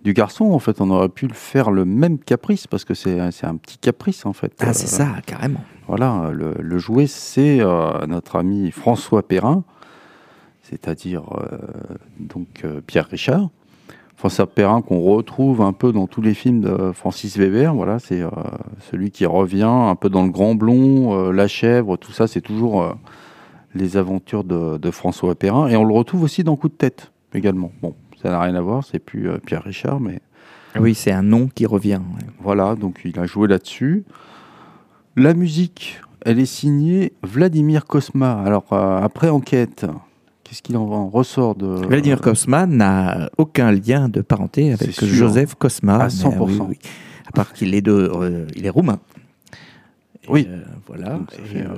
du 0.05 0.13
garçon. 0.13 0.45
En 0.45 0.59
fait, 0.59 0.79
on 0.79 0.89
aurait 0.91 1.09
pu 1.09 1.27
le 1.27 1.33
faire 1.33 1.71
le 1.71 1.83
même 1.83 2.17
caprice, 2.17 2.67
parce 2.67 2.85
que 2.85 2.93
c'est 2.93 3.19
un 3.19 3.55
petit 3.57 3.77
caprice 3.77 4.25
en 4.25 4.31
fait. 4.31 4.53
Ah, 4.61 4.67
Euh, 4.67 4.73
c'est 4.73 4.87
ça, 4.87 5.09
carrément. 5.25 5.59
Voilà, 5.87 6.31
le, 6.33 6.53
le 6.57 6.77
jouet, 6.77 7.05
c'est 7.05 7.59
euh, 7.59 8.05
notre 8.07 8.37
ami 8.37 8.71
François 8.71 9.27
Perrin, 9.27 9.65
c'est-à-dire 10.69 11.23
euh, 11.37 11.57
donc 12.19 12.47
euh, 12.63 12.81
Pierre 12.85 13.07
Richard. 13.07 13.49
François 14.17 14.47
Perrin 14.47 14.81
qu'on 14.81 15.01
retrouve 15.01 15.61
un 15.61 15.73
peu 15.73 15.91
dans 15.91 16.07
tous 16.07 16.21
les 16.21 16.33
films 16.33 16.61
de 16.61 16.91
Francis 16.93 17.37
Weber. 17.37 17.75
Voilà, 17.75 17.99
c'est 17.99 18.21
euh, 18.21 18.29
celui 18.89 19.11
qui 19.11 19.25
revient 19.25 19.63
un 19.63 19.95
peu 19.95 20.09
dans 20.09 20.23
le 20.23 20.31
Grand 20.31 20.55
Blond, 20.55 21.13
euh, 21.13 21.31
La 21.33 21.47
Chèvre, 21.49 21.97
tout 21.97 22.13
ça, 22.13 22.25
c'est 22.25 22.39
toujours 22.41 22.81
euh, 22.81 22.93
les 23.73 23.97
aventures 23.97 24.45
de, 24.45 24.77
de 24.77 24.91
François 24.91 25.35
Perrin. 25.35 25.67
Et 25.67 25.75
on 25.75 25.83
le 25.83 25.93
retrouve 25.93 26.23
aussi 26.23 26.45
dans 26.45 26.55
Coup 26.55 26.69
de 26.69 26.73
tête 26.75 27.11
également. 27.33 27.71
Bon, 27.81 27.93
ça 28.21 28.29
n'a 28.29 28.39
rien 28.39 28.55
à 28.55 28.61
voir, 28.61 28.85
c'est 28.85 28.99
plus 28.99 29.29
Pierre 29.45 29.63
Richard, 29.63 29.99
mais 29.99 30.19
Oui, 30.79 30.95
c'est 30.95 31.11
un 31.11 31.21
nom 31.23 31.49
qui 31.53 31.65
revient. 31.65 31.99
ouais. 32.15 32.25
voilà, 32.39 32.75
donc 32.75 33.01
il 33.03 33.19
a 33.19 33.25
joué 33.25 33.49
là-dessus. 33.49 34.05
La 35.17 35.33
musique, 35.33 35.99
elle 36.25 36.39
est 36.39 36.45
signée 36.45 37.11
Vladimir 37.21 37.85
Kosma. 37.85 38.41
Alors, 38.45 38.71
après 38.71 39.27
enquête, 39.29 39.85
qu'est-ce 40.45 40.61
qu'il 40.61 40.77
en 40.77 41.09
ressort 41.09 41.55
de. 41.55 41.65
Vladimir 41.65 42.21
Kosma 42.21 42.65
n'a 42.65 43.29
aucun 43.37 43.71
lien 43.71 44.07
de 44.07 44.21
parenté 44.21 44.71
avec. 44.71 45.03
Joseph 45.03 45.55
Kosma. 45.55 45.95
À 45.95 46.03
mais, 46.05 46.09
100%. 46.13 46.37
oui, 46.39 46.59
oui. 46.69 46.77
À 47.27 47.31
part 47.31 47.51
qu'il 47.51 47.73
est, 47.75 47.81
de, 47.81 47.91
euh, 47.91 48.45
il 48.55 48.65
est 48.65 48.69
roumain. 48.69 48.99
Et, 50.23 50.27
Oui. 50.31 50.47
euh, 50.49 50.63
voilà. 50.87 51.19
Et, 51.53 51.57
euh, 51.61 51.65
euh, 51.65 51.75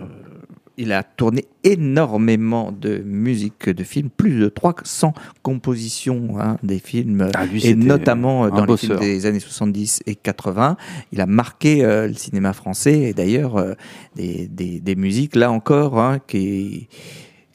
il 0.79 0.91
a 0.91 1.01
tourné 1.01 1.45
énormément 1.63 2.71
de 2.71 2.99
musique 2.99 3.67
de 3.69 3.83
films, 3.83 4.09
plus 4.15 4.39
de 4.39 4.47
300 4.47 5.13
compositions 5.41 6.39
hein, 6.39 6.57
des 6.61 6.77
films, 6.77 7.29
Ah, 7.33 7.45
lui, 7.47 7.65
et 7.65 7.73
notamment 7.73 8.45
euh, 8.45 8.49
dans 8.51 8.65
les 8.65 8.77
films 8.77 8.93
bosseur. 8.93 8.99
des 8.99 9.25
années 9.25 9.39
70 9.39 10.01
et 10.05 10.13
80. 10.15 10.77
Il 11.11 11.19
a 11.21 11.25
marqué 11.25 11.83
euh, 11.83 12.07
le 12.07 12.13
cinéma 12.13 12.53
français 12.53 12.99
et 12.99 13.13
d'ailleurs 13.13 13.55
euh, 13.57 13.73
des, 14.15 14.47
des- 14.47 14.79
des 14.79 14.95
musiques, 14.95 15.35
là 15.35 15.49
encore, 15.51 15.99
hein, 15.99 16.19
qui, 16.27 16.87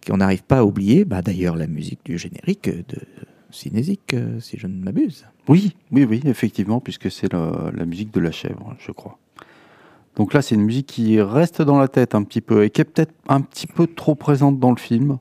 qu'on 0.06 0.18
n'arrive 0.18 0.42
pas 0.42 0.58
à 0.58 0.64
oublier. 0.64 1.04
Bah, 1.04 1.22
d'ailleurs, 1.22 1.56
la 1.56 1.66
musique 1.66 2.00
du 2.04 2.18
générique 2.18 2.68
de 2.68 2.98
Cinésique, 3.50 4.16
si 4.40 4.56
je 4.58 4.66
ne 4.66 4.82
m'abuse. 4.82 5.26
Oui, 5.48 5.76
oui, 5.90 6.04
oui, 6.08 6.22
effectivement, 6.24 6.80
puisque 6.80 7.10
c'est 7.10 7.32
la 7.32 7.84
musique 7.84 8.12
de 8.12 8.20
la 8.20 8.32
chèvre, 8.32 8.74
je 8.78 8.92
crois. 8.92 9.18
Donc 10.16 10.34
là, 10.34 10.42
c'est 10.42 10.54
une 10.54 10.62
musique 10.62 10.86
qui 10.86 11.20
reste 11.20 11.62
dans 11.62 11.78
la 11.78 11.88
tête 11.88 12.14
un 12.14 12.22
petit 12.22 12.40
peu 12.40 12.64
et 12.64 12.70
qui 12.70 12.80
est 12.80 12.84
peut-être 12.84 13.12
un 13.28 13.40
petit 13.40 13.66
peu 13.66 13.86
trop 13.86 14.14
présente 14.14 14.58
dans 14.58 14.70
le 14.70 14.76
film. 14.76 15.18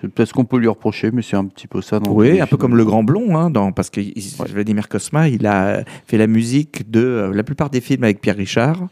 C'est 0.00 0.08
peut-être 0.08 0.28
ce 0.28 0.34
qu'on 0.34 0.44
peut 0.44 0.58
lui 0.58 0.68
reprocher, 0.68 1.10
mais 1.10 1.22
c'est 1.22 1.36
un 1.36 1.46
petit 1.46 1.66
peu 1.66 1.80
ça. 1.80 1.98
Dans 1.98 2.12
Oui, 2.12 2.40
un 2.40 2.46
peu 2.46 2.58
comme 2.58 2.76
le 2.76 2.84
Grand 2.84 3.02
Blond, 3.02 3.36
hein, 3.36 3.48
dans, 3.48 3.72
parce 3.72 3.88
que 3.88 4.00
Ouais. 4.00 4.48
Vladimir 4.52 4.88
Kosma, 4.88 5.28
il 5.30 5.46
a 5.46 5.82
fait 6.06 6.18
la 6.18 6.26
musique 6.26 6.90
de 6.90 7.00
euh, 7.00 7.32
la 7.32 7.42
plupart 7.42 7.70
des 7.70 7.80
films 7.80 8.04
avec 8.04 8.20
Pierre 8.20 8.36
Richard, 8.36 8.88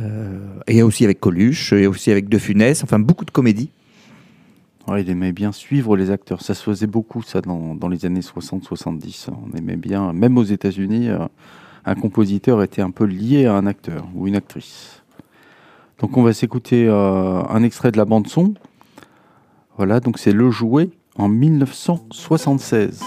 euh, 0.00 0.38
et 0.66 0.82
aussi 0.82 1.04
avec 1.04 1.20
Coluche, 1.20 1.74
et 1.74 1.86
aussi 1.86 2.10
avec 2.10 2.30
De 2.30 2.38
Funès, 2.38 2.82
enfin 2.82 2.98
beaucoup 2.98 3.26
de 3.26 3.30
comédies. 3.30 3.68
Il 4.98 5.08
aimait 5.08 5.32
bien 5.32 5.50
suivre 5.52 5.96
les 5.96 6.10
acteurs. 6.10 6.42
Ça 6.42 6.54
se 6.54 6.62
faisait 6.62 6.86
beaucoup, 6.86 7.22
ça, 7.22 7.40
dans, 7.40 7.74
dans 7.74 7.88
les 7.88 8.04
années 8.04 8.20
60-70. 8.20 9.28
On 9.30 9.56
aimait 9.56 9.76
bien, 9.76 10.12
même 10.12 10.36
aux 10.36 10.44
États-Unis, 10.44 11.08
euh, 11.08 11.26
un 11.86 11.94
compositeur 11.94 12.62
était 12.62 12.82
un 12.82 12.90
peu 12.90 13.04
lié 13.04 13.46
à 13.46 13.54
un 13.54 13.66
acteur 13.66 14.06
ou 14.14 14.26
une 14.26 14.36
actrice. 14.36 15.02
Donc, 16.00 16.16
on 16.16 16.22
va 16.22 16.32
s'écouter 16.32 16.86
euh, 16.86 17.42
un 17.48 17.62
extrait 17.62 17.92
de 17.92 17.96
la 17.96 18.04
bande-son. 18.04 18.54
Voilà, 19.76 20.00
donc 20.00 20.18
c'est 20.18 20.32
Le 20.32 20.50
Jouet 20.50 20.90
en 21.16 21.28
1976. 21.28 23.02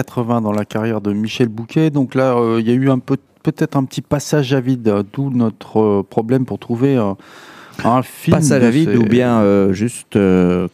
80 0.00 0.42
dans 0.42 0.52
la 0.52 0.66
carrière 0.66 1.00
de 1.00 1.12
Michel 1.14 1.48
Bouquet. 1.48 1.88
Donc 1.88 2.14
là, 2.14 2.36
euh, 2.36 2.60
il 2.60 2.68
y 2.68 2.70
a 2.70 2.74
eu 2.74 2.90
un 2.90 2.98
peu, 2.98 3.16
peut-être 3.42 3.76
un 3.78 3.84
petit 3.84 4.02
passage 4.02 4.52
à 4.52 4.60
vide, 4.60 4.88
euh, 4.88 5.02
d'où 5.10 5.30
notre 5.30 5.80
euh, 5.80 6.02
problème 6.02 6.44
pour 6.44 6.58
trouver 6.58 6.96
un 7.82 8.02
film. 8.02 8.36
Passage 8.36 8.62
à 8.62 8.68
vide 8.70 8.90
ces- 8.92 8.98
ou 8.98 9.04
bien 9.04 9.42
juste 9.72 10.18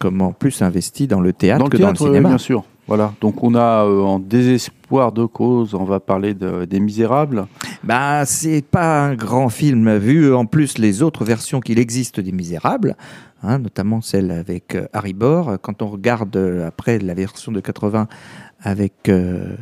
comment 0.00 0.32
plus 0.32 0.60
investi 0.62 1.06
dans 1.06 1.20
le 1.20 1.32
théâtre 1.32 1.58
dans 1.60 1.64
le 1.66 1.70
que 1.70 1.76
théâtre, 1.76 1.98
dans 2.00 2.06
le 2.06 2.10
cinéma. 2.14 2.28
bien 2.30 2.38
sûr. 2.38 2.64
Voilà. 2.88 3.12
Donc 3.20 3.44
on 3.44 3.54
a 3.54 3.84
euh, 3.86 4.00
en 4.02 4.18
désespoir 4.18 5.12
de 5.12 5.24
cause, 5.24 5.72
on 5.74 5.84
va 5.84 6.00
parler 6.00 6.34
de- 6.34 6.64
des 6.64 6.80
Misérables. 6.80 7.46
Bah, 7.84 8.24
c'est 8.26 8.64
pas 8.64 9.04
un 9.06 9.14
grand 9.14 9.48
film, 9.50 9.96
vu 9.98 10.34
en 10.34 10.46
plus 10.46 10.78
les 10.78 11.00
autres 11.00 11.24
versions 11.24 11.60
qu'il 11.60 11.78
existe 11.78 12.18
des 12.18 12.32
Misérables, 12.32 12.96
hein, 13.44 13.58
notamment 13.60 14.00
celle 14.00 14.32
avec 14.32 14.74
euh, 14.74 14.86
Harry 14.92 15.12
Bor. 15.14 15.58
Quand 15.62 15.80
on 15.80 15.88
regarde 15.88 16.34
euh, 16.36 16.66
après 16.66 16.98
la 16.98 17.14
version 17.14 17.52
de 17.52 17.60
80 17.60 18.08
avec 18.62 19.08
euh, 19.08 19.54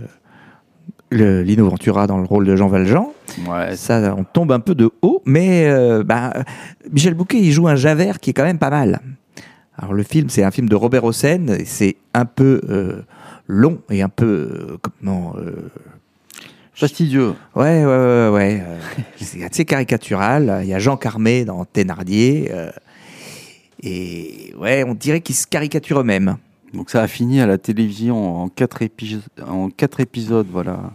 le- 1.10 1.42
Lino 1.42 1.68
Ventura 1.68 2.06
dans 2.06 2.18
le 2.18 2.24
rôle 2.24 2.46
de 2.46 2.56
Jean 2.56 2.68
Valjean, 2.68 3.12
Ouais, 3.48 3.76
ça, 3.76 4.14
on 4.18 4.24
tombe 4.24 4.50
un 4.52 4.58
peu 4.60 4.74
de 4.74 4.90
haut, 5.02 5.22
mais 5.24 5.64
euh, 5.68 6.02
bah, 6.02 6.32
Michel 6.92 7.14
Bouquet, 7.14 7.38
il 7.38 7.52
joue 7.52 7.68
un 7.68 7.76
Javert 7.76 8.18
qui 8.20 8.30
est 8.30 8.32
quand 8.32 8.42
même 8.44 8.58
pas 8.58 8.70
mal. 8.70 9.00
Alors 9.78 9.94
le 9.94 10.02
film, 10.02 10.28
c'est 10.28 10.42
un 10.42 10.50
film 10.50 10.68
de 10.68 10.74
Robert 10.74 11.04
Hossein, 11.04 11.46
et 11.48 11.64
c'est 11.64 11.96
un 12.12 12.24
peu 12.24 12.60
euh, 12.68 13.02
long 13.46 13.78
et 13.88 14.02
un 14.02 14.08
peu 14.08 14.26
euh, 14.26 14.76
comment 14.82 15.34
fastidieux. 16.74 17.34
Ouais, 17.54 17.84
ouais, 17.84 17.86
ouais, 17.86 18.28
ouais. 18.32 18.62
c'est 19.16 19.44
assez 19.44 19.64
caricatural. 19.64 20.60
Il 20.62 20.68
y 20.68 20.74
a 20.74 20.78
Jean 20.78 20.96
Carmé 20.96 21.44
dans 21.44 21.64
Thénardier. 21.64 22.50
et 23.82 24.54
ouais, 24.58 24.84
on 24.86 24.94
dirait 24.94 25.20
qu'ils 25.20 25.34
se 25.36 25.46
caricaturent 25.46 26.00
eux-mêmes. 26.00 26.36
Donc 26.74 26.90
ça 26.90 27.02
a 27.02 27.08
fini 27.08 27.40
à 27.40 27.46
la 27.46 27.58
télévision 27.58 28.42
en 28.42 28.48
quatre, 28.48 28.82
épi- 28.82 29.20
en 29.46 29.70
quatre 29.70 30.00
épisodes, 30.00 30.46
voilà, 30.50 30.92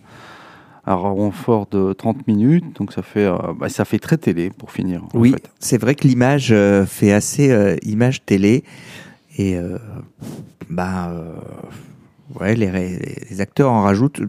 à 0.85 0.93
renfort 0.95 1.67
de 1.67 1.93
30 1.93 2.27
minutes. 2.27 2.77
Donc 2.77 2.93
ça 2.93 3.01
fait, 3.01 3.25
euh, 3.25 3.37
bah, 3.59 3.69
ça 3.69 3.83
fait 3.85 3.99
très 3.99 4.17
télé 4.17 4.49
pour 4.51 4.71
finir. 4.71 5.03
Oui, 5.13 5.35
c'est 5.59 5.77
vrai 5.77 5.95
que 5.95 6.07
l'image 6.07 6.51
euh, 6.51 6.85
fait 6.85 7.11
assez 7.11 7.51
euh, 7.51 7.75
image 7.83 8.23
télé. 8.25 8.63
Et 9.37 9.57
bah, 10.69 11.11
ouais, 12.39 12.55
les, 12.55 13.41
acteurs 13.41 13.69
en 13.69 13.81
rajoutent. 13.81 14.21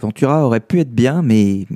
Ventura 0.00 0.46
aurait 0.46 0.60
pu 0.60 0.80
être 0.80 0.94
bien, 0.94 1.20
mais 1.20 1.66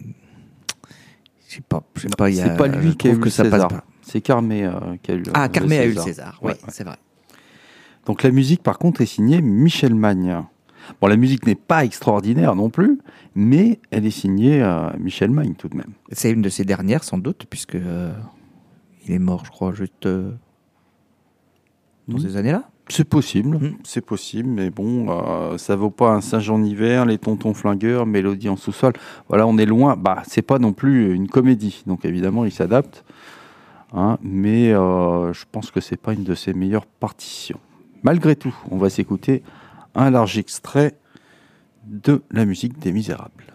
je 1.47 1.57
sais 1.57 1.61
pas. 1.69 1.83
je 1.95 2.03
sais 2.03 2.09
pas, 2.17 2.33
C'est 2.33 2.57
pas 2.57 2.69
lui 2.69 2.97
qui 2.97 3.09
a 3.09 3.13
eu 3.13 3.19
que 3.21 3.29
ça 3.29 3.43
passe 3.45 3.53
César. 3.65 3.83
C'est 4.01 4.23
Carmé 4.23 4.67
qui 5.03 5.11
a 5.11 5.15
eu 5.15 5.19
le 5.19 5.33
Ah, 5.35 5.51
Carmé 5.51 5.77
a 5.79 5.85
eu 5.85 5.93
le 5.93 6.01
César. 6.01 6.39
Oui, 6.41 6.53
Ouais, 6.53 6.55
ouais. 6.55 6.69
c'est 6.69 6.85
vrai. 6.85 6.97
Donc 8.09 8.23
la 8.25 8.31
musique, 8.33 8.63
par 8.63 8.79
contre, 8.79 9.03
est 9.03 9.07
signée 9.07 9.41
Michel 9.43 9.95
Magne. 9.95 10.43
Bon, 11.01 11.07
la 11.07 11.17
musique 11.17 11.47
n'est 11.47 11.55
pas 11.55 11.85
extraordinaire 11.85 12.55
non 12.57 12.71
plus, 12.71 12.99
mais 13.35 13.79
elle 13.91 14.07
est 14.07 14.11
signée 14.11 14.63
euh, 14.63 14.89
Michel 14.99 15.31
Magne 15.31 15.55
tout 15.55 15.69
de 15.69 15.77
même. 15.77 15.93
C'est 16.11 16.31
une 16.33 16.41
de 16.43 16.49
ses 16.49 16.65
dernières, 16.65 17.05
sans 17.05 17.19
doute, 17.19 17.45
puisque 17.51 17.75
euh, 17.75 18.11
il 19.07 19.13
est 19.13 19.19
mort, 19.19 19.45
je 19.45 19.51
crois, 19.51 19.73
juste 19.75 20.07
euh, 20.07 20.33
dans 22.09 22.17
Mhm. 22.17 22.23
ces 22.23 22.37
années-là. 22.39 22.71
C'est 22.91 23.05
possible, 23.05 23.59
Mm. 23.59 23.75
c'est 23.85 24.01
possible, 24.01 24.49
mais 24.49 24.71
bon, 24.71 25.59
ça 25.59 25.77
vaut 25.77 25.91
pas 25.91 26.13
un 26.15 26.23
Saint-Jean 26.23 26.63
hiver, 26.65 27.05
les 27.05 27.19
tontons 27.19 27.53
flingueurs, 27.53 28.07
Mélodie 28.07 28.49
en 28.49 28.57
sous-sol. 28.57 28.95
Voilà, 29.29 29.47
on 29.47 29.59
est 29.59 29.67
loin. 29.67 29.95
Bah, 29.95 30.23
c'est 30.27 30.41
pas 30.41 30.59
non 30.59 30.73
plus 30.73 31.13
une 31.15 31.29
comédie, 31.29 31.83
donc 31.87 32.07
évidemment, 32.07 32.47
il 32.47 32.51
s'adapte. 32.53 33.05
hein, 33.93 34.17
mais 34.23 34.71
je 34.71 35.45
pense 35.53 35.71
que 35.71 35.81
c'est 35.81 35.97
pas 36.01 36.15
une 36.15 36.25
de 36.25 36.35
ses 36.35 36.55
meilleures 36.55 36.87
partitions. 36.87 37.61
Malgré 38.03 38.37
tout, 38.37 38.55
on 38.71 38.79
va 38.79 38.91
s'écouter 38.91 39.43
un 39.95 40.11
large 40.11 40.39
extrait 40.39 40.95
de 41.85 42.23
la 42.31 42.45
musique 42.45 42.79
des 42.79 42.93
Misérables. 42.93 43.48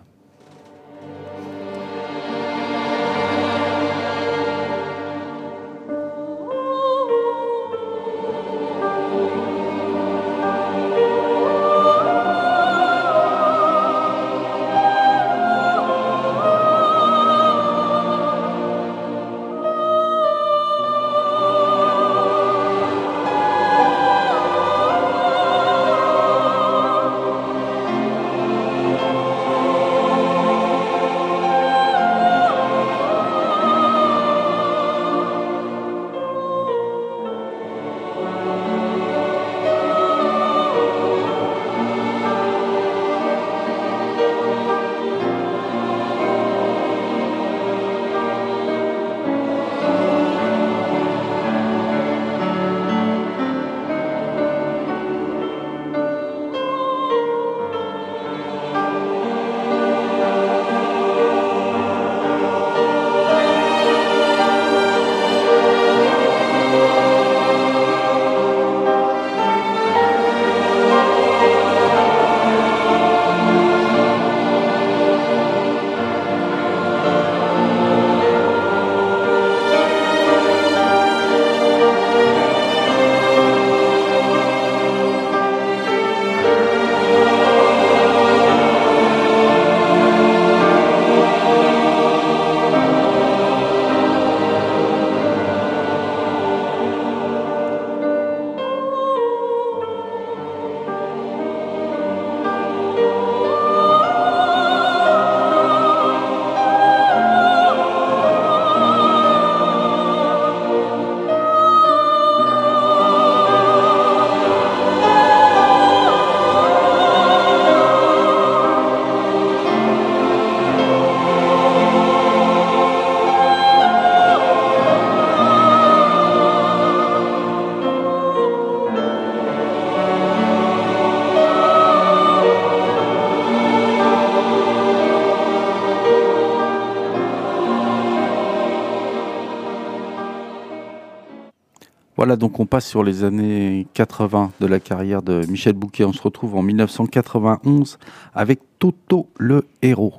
Donc 142.38 142.60
on 142.60 142.66
passe 142.66 142.88
sur 142.88 143.04
les 143.04 143.24
années 143.24 143.88
80 143.94 144.52
de 144.60 144.66
la 144.66 144.80
carrière 144.80 145.22
de 145.22 145.46
Michel 145.48 145.74
Bouquet. 145.74 146.04
On 146.06 146.14
se 146.14 146.22
retrouve 146.22 146.56
en 146.56 146.62
1991 146.62 148.00
avec 148.34 148.60
Toto 148.80 149.28
le 149.38 149.66
héros. 149.82 150.14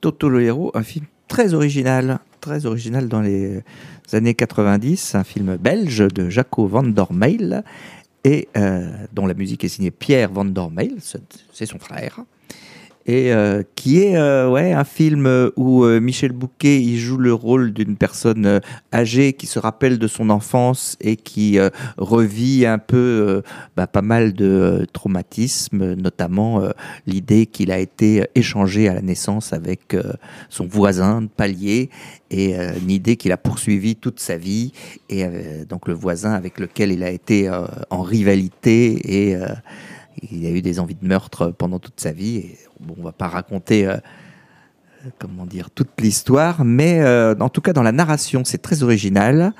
Toto 0.00 0.28
le 0.28 0.42
héros, 0.42 0.70
un 0.74 0.82
film 0.82 1.06
très 1.28 1.54
original, 1.54 2.20
très 2.40 2.66
original 2.66 3.08
dans 3.08 3.20
les 3.20 3.62
années 4.12 4.34
90, 4.34 5.14
un 5.14 5.24
film 5.24 5.56
belge 5.56 6.06
de 6.08 6.28
Jaco 6.30 6.66
van 6.66 6.82
der 6.82 7.12
Meyl 7.12 7.62
et 8.24 8.48
euh, 8.56 8.88
dont 9.12 9.26
la 9.26 9.34
musique 9.34 9.64
est 9.64 9.68
signée 9.68 9.90
Pierre 9.90 10.30
van 10.30 10.46
c'est 10.98 11.22
c'est 11.52 11.66
son 11.66 11.78
frère. 11.78 12.20
Et 13.06 13.32
euh, 13.32 13.62
qui 13.76 14.02
est 14.02 14.16
euh, 14.16 14.48
ouais, 14.50 14.72
un 14.72 14.84
film 14.84 15.50
où 15.56 15.84
euh, 15.84 16.00
Michel 16.00 16.32
Bouquet 16.32 16.82
il 16.82 16.98
joue 16.98 17.16
le 17.16 17.32
rôle 17.32 17.72
d'une 17.72 17.96
personne 17.96 18.60
âgée 18.92 19.32
qui 19.32 19.46
se 19.46 19.58
rappelle 19.58 19.98
de 19.98 20.06
son 20.06 20.28
enfance 20.28 20.96
et 21.00 21.16
qui 21.16 21.58
revit 21.96 22.66
un 22.66 22.78
peu 22.78 23.42
bah, 23.76 23.86
pas 23.86 24.02
mal 24.02 24.32
de 24.32 24.86
traumatismes, 24.92 25.94
notamment 25.94 26.62
l'idée 27.06 27.46
qu'il 27.46 27.72
a 27.72 27.78
été 27.78 28.26
échangé 28.34 28.88
à 28.88 28.94
la 28.94 29.02
naissance 29.02 29.52
avec 29.52 29.96
son 30.48 30.66
voisin 30.66 31.22
de 31.22 31.28
palier 31.28 31.90
et 32.30 32.54
une 32.54 32.90
idée 32.90 33.16
qu'il 33.16 33.32
a 33.32 33.36
poursuivie 33.36 33.96
toute 33.96 34.20
sa 34.20 34.36
vie 34.36 34.72
et 35.08 35.24
donc 35.68 35.88
le 35.88 35.94
voisin 35.94 36.32
avec 36.32 36.58
lequel 36.60 36.92
il 36.92 37.02
a 37.02 37.10
été 37.10 37.50
en 37.90 38.02
rivalité 38.02 39.30
et 39.30 39.36
il 40.30 40.46
a 40.46 40.50
eu 40.50 40.62
des 40.62 40.80
envies 40.80 40.96
de 41.00 41.06
meurtre 41.06 41.52
pendant 41.56 41.78
toute 41.78 42.00
sa 42.00 42.12
vie. 42.12 42.36
Et, 42.36 42.58
bon, 42.80 42.94
on 42.98 43.02
va 43.02 43.12
pas 43.12 43.28
raconter, 43.28 43.86
euh, 43.86 43.96
comment 45.18 45.46
dire, 45.46 45.70
toute 45.70 46.00
l'histoire, 46.00 46.64
mais 46.64 47.00
euh, 47.00 47.34
en 47.40 47.48
tout 47.48 47.60
cas 47.60 47.72
dans 47.72 47.82
la 47.82 47.92
narration, 47.92 48.44
c'est 48.44 48.58
très 48.58 48.82
original. 48.82 49.52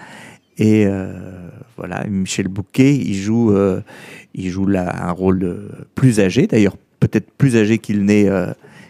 Et 0.59 0.87
euh, 0.87 1.49
voilà, 1.77 2.05
Michel 2.07 2.49
Bouquet, 2.49 2.95
il 2.95 3.15
joue, 3.15 3.57
il 4.35 4.51
joue 4.51 4.67
là 4.67 5.09
un 5.09 5.13
rôle 5.13 5.71
plus 5.95 6.21
âgé, 6.21 6.47
d'ailleurs 6.47 6.77
peut-être 6.99 7.31
plus 7.31 7.57
âgé 7.57 7.79
qu'il 7.79 8.05
n'est, 8.05 8.29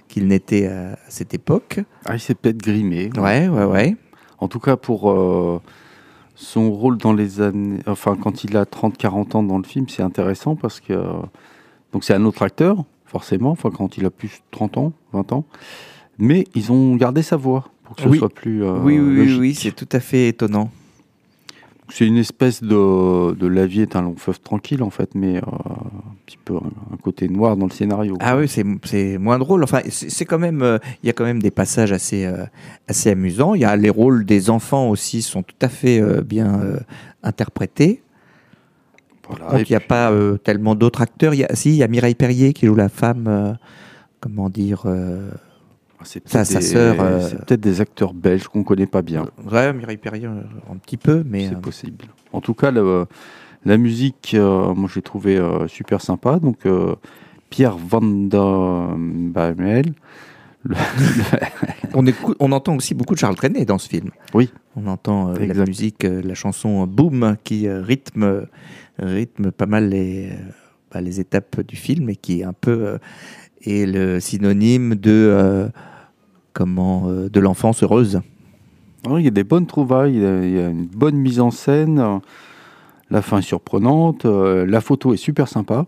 qu'il 0.08 0.26
n'était 0.26 0.66
à 0.66 0.96
cette 1.08 1.32
époque. 1.32 1.78
Ah, 2.06 2.14
il 2.16 2.20
s'est 2.20 2.34
peut-être 2.34 2.58
grimé. 2.58 3.10
Ouais, 3.16 3.46
ouais, 3.46 3.64
ouais. 3.64 3.96
En 4.38 4.48
tout 4.48 4.58
cas, 4.58 4.76
pour 4.76 5.62
son 6.34 6.72
rôle 6.72 6.98
dans 6.98 7.12
les 7.12 7.40
années. 7.40 7.78
Enfin, 7.86 8.16
quand 8.20 8.42
il 8.42 8.56
a 8.56 8.64
30-40 8.64 9.36
ans 9.36 9.42
dans 9.44 9.58
le 9.58 9.64
film, 9.64 9.88
c'est 9.88 10.02
intéressant 10.02 10.56
parce 10.56 10.80
que. 10.80 10.94
Donc, 11.92 12.04
c'est 12.04 12.14
un 12.14 12.24
autre 12.24 12.42
acteur, 12.42 12.84
forcément, 13.06 13.50
enfin, 13.50 13.70
quand 13.70 13.96
il 13.98 14.06
a 14.06 14.10
plus 14.10 14.28
de 14.28 14.34
30 14.52 14.78
ans, 14.78 14.92
20 15.12 15.32
ans. 15.32 15.44
Mais 16.18 16.44
ils 16.54 16.70
ont 16.70 16.96
gardé 16.96 17.22
sa 17.22 17.36
voix 17.36 17.70
pour 17.84 17.96
que 17.96 18.02
ce 18.02 18.08
Oui. 18.08 18.18
soit 18.18 18.28
plus. 18.28 18.62
euh, 18.64 18.78
oui, 18.82 18.98
oui, 18.98 19.08
oui, 19.08 19.16
logique. 19.16 19.40
oui, 19.40 19.54
c'est 19.54 19.72
tout 19.72 19.88
à 19.92 20.00
fait 20.00 20.28
étonnant. 20.28 20.70
C'est 21.92 22.06
une 22.06 22.18
espèce 22.18 22.62
de, 22.62 23.32
de 23.34 23.46
La 23.48 23.66
vie 23.66 23.80
est 23.80 23.96
un 23.96 24.02
long 24.02 24.14
fleuve 24.16 24.38
tranquille, 24.40 24.80
en 24.84 24.90
fait, 24.90 25.16
mais 25.16 25.38
euh, 25.38 25.40
un 25.40 26.14
petit 26.24 26.38
peu 26.44 26.54
un, 26.54 26.96
côté 27.02 27.28
noir 27.28 27.56
dans 27.56 27.66
le 27.66 27.72
scénario. 27.72 28.16
Ah 28.20 28.36
oui, 28.36 28.46
c'est 28.48 29.18
moins 29.18 29.40
drôle. 29.40 29.64
Enfin, 29.64 29.80
c'est 29.88 30.24
quand 30.24 30.38
même, 30.38 30.62
euh, 30.62 30.78
il 31.02 31.08
y 31.08 31.10
a 31.10 31.12
quand 31.12 31.24
même 31.24 31.42
des 31.42 31.50
passages 31.50 31.90
assez 31.90 32.30
assez 32.86 33.10
amusants. 33.10 33.54
Il 33.56 33.62
y 33.62 33.64
a 33.64 33.74
les 33.74 33.90
rôles 33.90 34.24
des 34.24 34.50
enfants 34.50 34.88
aussi 34.88 35.20
sont 35.20 35.42
tout 35.42 35.56
à 35.60 35.68
fait 35.68 36.00
bien 36.22 36.60
interprétés. 37.24 38.02
Voilà, 39.30 39.52
Donc 39.58 39.68
il 39.68 39.72
n'y 39.72 39.76
a 39.76 39.80
puis- 39.80 39.88
pas 39.88 40.10
euh, 40.10 40.36
tellement 40.36 40.74
d'autres 40.74 41.00
acteurs. 41.02 41.34
Il 41.34 41.40
y 41.40 41.44
a, 41.44 41.54
si, 41.54 41.70
il 41.70 41.76
y 41.76 41.82
a 41.82 41.88
Mireille 41.88 42.14
Perrier 42.14 42.52
qui 42.52 42.66
joue 42.66 42.74
la 42.74 42.88
femme. 42.88 43.24
euh, 43.28 43.52
comment 44.20 44.50
dire 44.50 44.82
euh, 44.86 45.30
Ah, 45.98 46.02
c'est 46.04 46.26
sa- 46.28 46.44
des- 46.44 46.60
sœur, 46.60 46.96
C'est 47.22 47.44
peut-être 47.44 47.60
des 47.60 47.80
acteurs 47.80 48.12
belges 48.14 48.48
qu'on 48.48 48.62
connaît 48.64 48.86
pas 48.86 49.02
bien. 49.02 49.26
Ouais, 49.50 49.72
Mireille 49.72 49.96
Perrier 49.96 50.26
un 50.26 50.76
petit 50.82 50.96
peu, 50.96 51.22
mais 51.26 51.48
c'est 51.48 51.60
possible. 51.60 52.04
En 52.32 52.40
tout 52.40 52.54
cas, 52.54 52.70
le- 52.70 53.06
la 53.64 53.76
musique, 53.76 54.34
moi, 54.38 54.88
j'ai 54.92 55.02
trouvé 55.02 55.40
super 55.68 56.00
sympa. 56.00 56.38
Donc, 56.38 56.58
Pierre 57.50 57.76
Van 57.76 58.00
der. 58.02 58.94
Le- 60.64 60.76
on, 61.94 62.06
écoute, 62.06 62.36
on 62.40 62.52
entend 62.52 62.76
aussi 62.76 62.94
beaucoup 62.94 63.14
de 63.14 63.18
Charles 63.18 63.34
Trenet 63.36 63.64
dans 63.64 63.78
ce 63.78 63.88
film. 63.88 64.10
Oui. 64.34 64.50
On 64.76 64.86
entend 64.86 65.30
euh, 65.30 65.46
la 65.46 65.64
musique, 65.64 66.04
euh, 66.04 66.22
la 66.22 66.34
chanson 66.34 66.86
Boom 66.86 67.36
qui 67.44 67.66
euh, 67.66 67.82
rythme, 67.82 68.46
rythme 68.98 69.50
pas 69.50 69.66
mal 69.66 69.88
les, 69.88 70.30
euh, 70.30 70.34
bah, 70.92 71.00
les 71.00 71.20
étapes 71.20 71.60
du 71.62 71.76
film 71.76 72.08
et 72.10 72.16
qui 72.16 72.40
est 72.40 72.44
un 72.44 72.52
peu 72.52 72.70
euh, 72.86 72.98
est 73.64 73.86
le 73.86 74.20
synonyme 74.20 74.94
de 74.94 75.10
euh, 75.10 75.68
comment 76.52 77.08
euh, 77.08 77.28
de 77.28 77.40
l'enfance 77.40 77.82
heureuse. 77.82 78.20
Ah, 79.06 79.14
il 79.18 79.24
y 79.24 79.28
a 79.28 79.30
des 79.32 79.44
bonnes 79.44 79.66
trouvailles, 79.66 80.14
il 80.16 80.22
y 80.22 80.26
a, 80.26 80.44
il 80.44 80.52
y 80.52 80.58
a 80.58 80.68
une 80.68 80.86
bonne 80.86 81.16
mise 81.16 81.40
en 81.40 81.50
scène. 81.50 81.98
euh, 81.98 82.18
La 83.10 83.22
fin 83.22 83.38
est 83.38 83.42
surprenante. 83.42 84.24
euh, 84.26 84.66
La 84.66 84.80
photo 84.80 85.14
est 85.14 85.18
super 85.18 85.48
sympa. 85.48 85.86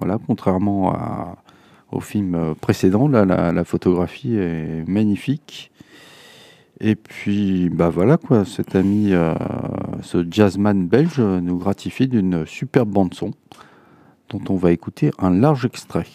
Voilà, 0.00 0.18
contrairement 0.26 0.92
à- 0.92 1.36
au 1.92 2.00
film 2.00 2.34
euh, 2.34 2.54
précédent, 2.54 3.06
la, 3.08 3.64
photographie 3.64 4.36
est 4.36 4.88
magnifique. 4.88 5.70
Et 6.80 6.96
puis, 6.96 7.68
bah 7.70 7.90
voilà 7.90 8.16
quoi, 8.16 8.44
cet 8.44 8.74
ami, 8.74 9.12
euh, 9.12 9.34
ce 10.02 10.26
jazzman 10.28 10.88
belge 10.88 11.20
nous 11.20 11.56
gratifie 11.56 12.08
d'une 12.08 12.44
superbe 12.44 12.90
bande 12.90 13.14
son 13.14 13.32
dont 14.30 14.40
on 14.48 14.56
va 14.56 14.72
écouter 14.72 15.12
un 15.18 15.30
large 15.30 15.64
extrait. 15.64 16.06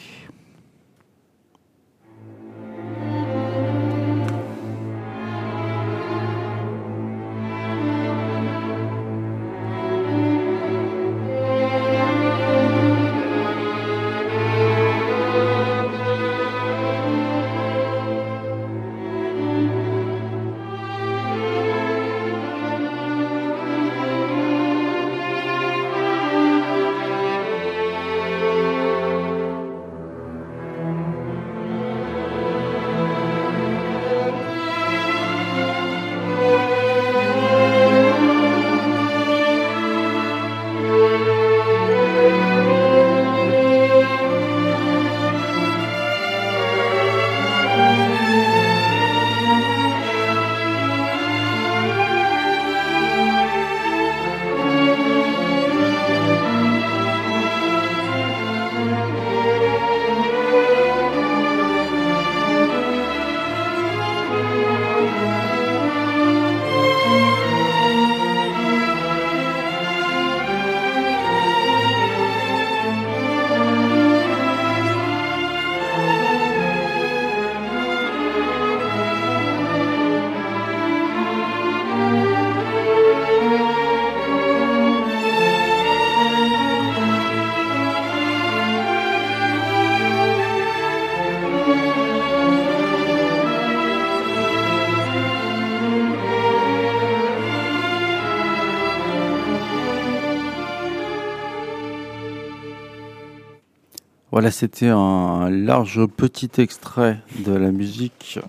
C'était 104.51 104.87
un 104.87 105.49
large 105.49 106.05
petit 106.05 106.49
extrait 106.59 107.17
de 107.39 107.53
la 107.53 107.71
musique 107.71 108.39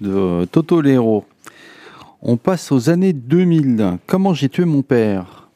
de 0.00 0.44
Toto 0.44 0.80
Lero. 0.80 1.24
On 2.22 2.36
passe 2.36 2.70
aux 2.72 2.90
années 2.90 3.12
2000. 3.12 3.98
Comment 4.06 4.34
j'ai 4.34 4.48
tué 4.48 4.64
mon 4.64 4.82
père? 4.82 5.48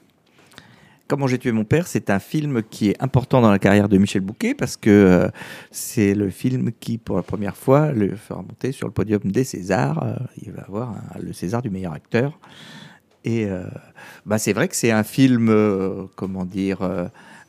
Comment 1.07 1.26
j'ai 1.26 1.38
tué 1.38 1.53
mon 1.53 1.64
père, 1.64 1.86
c'est 1.86 2.09
un 2.09 2.18
film 2.18 2.62
qui 2.62 2.88
est 2.88 3.03
important 3.03 3.42
dans 3.42 3.51
la 3.51 3.59
carrière 3.59 3.88
de 3.88 3.99
Michel 3.99 4.22
Bouquet 4.22 4.55
parce 4.55 4.76
que 4.76 4.90
euh, 4.90 5.28
c'est 5.70 6.14
le 6.14 6.30
film 6.30 6.70
qui, 6.80 6.97
pour 6.97 7.16
la 7.16 7.22
première 7.22 7.57
fois, 7.57 7.92
le 7.92 8.16
fera 8.16 8.40
monter 8.40 8.72
sur 8.72 8.86
le 8.86 8.92
podium 8.92 9.20
des 9.22 9.45
Césars. 9.45 10.03
Euh, 10.03 10.16
il 10.42 10.53
va 10.53 10.62
avoir 10.62 10.95
le 11.20 11.32
César 11.34 11.61
du 11.61 11.68
meilleur 11.68 11.92
acteur. 11.92 12.38
Et 13.24 13.47
euh, 13.47 13.64
bah, 14.26 14.38
c'est 14.38 14.53
vrai 14.53 14.68
que 14.68 14.76
c'est 14.76 14.90
un 14.90 15.03
film, 15.03 15.49
euh, 15.49 16.05
comment 16.14 16.45
dire, 16.45 16.82
euh, 16.82 17.09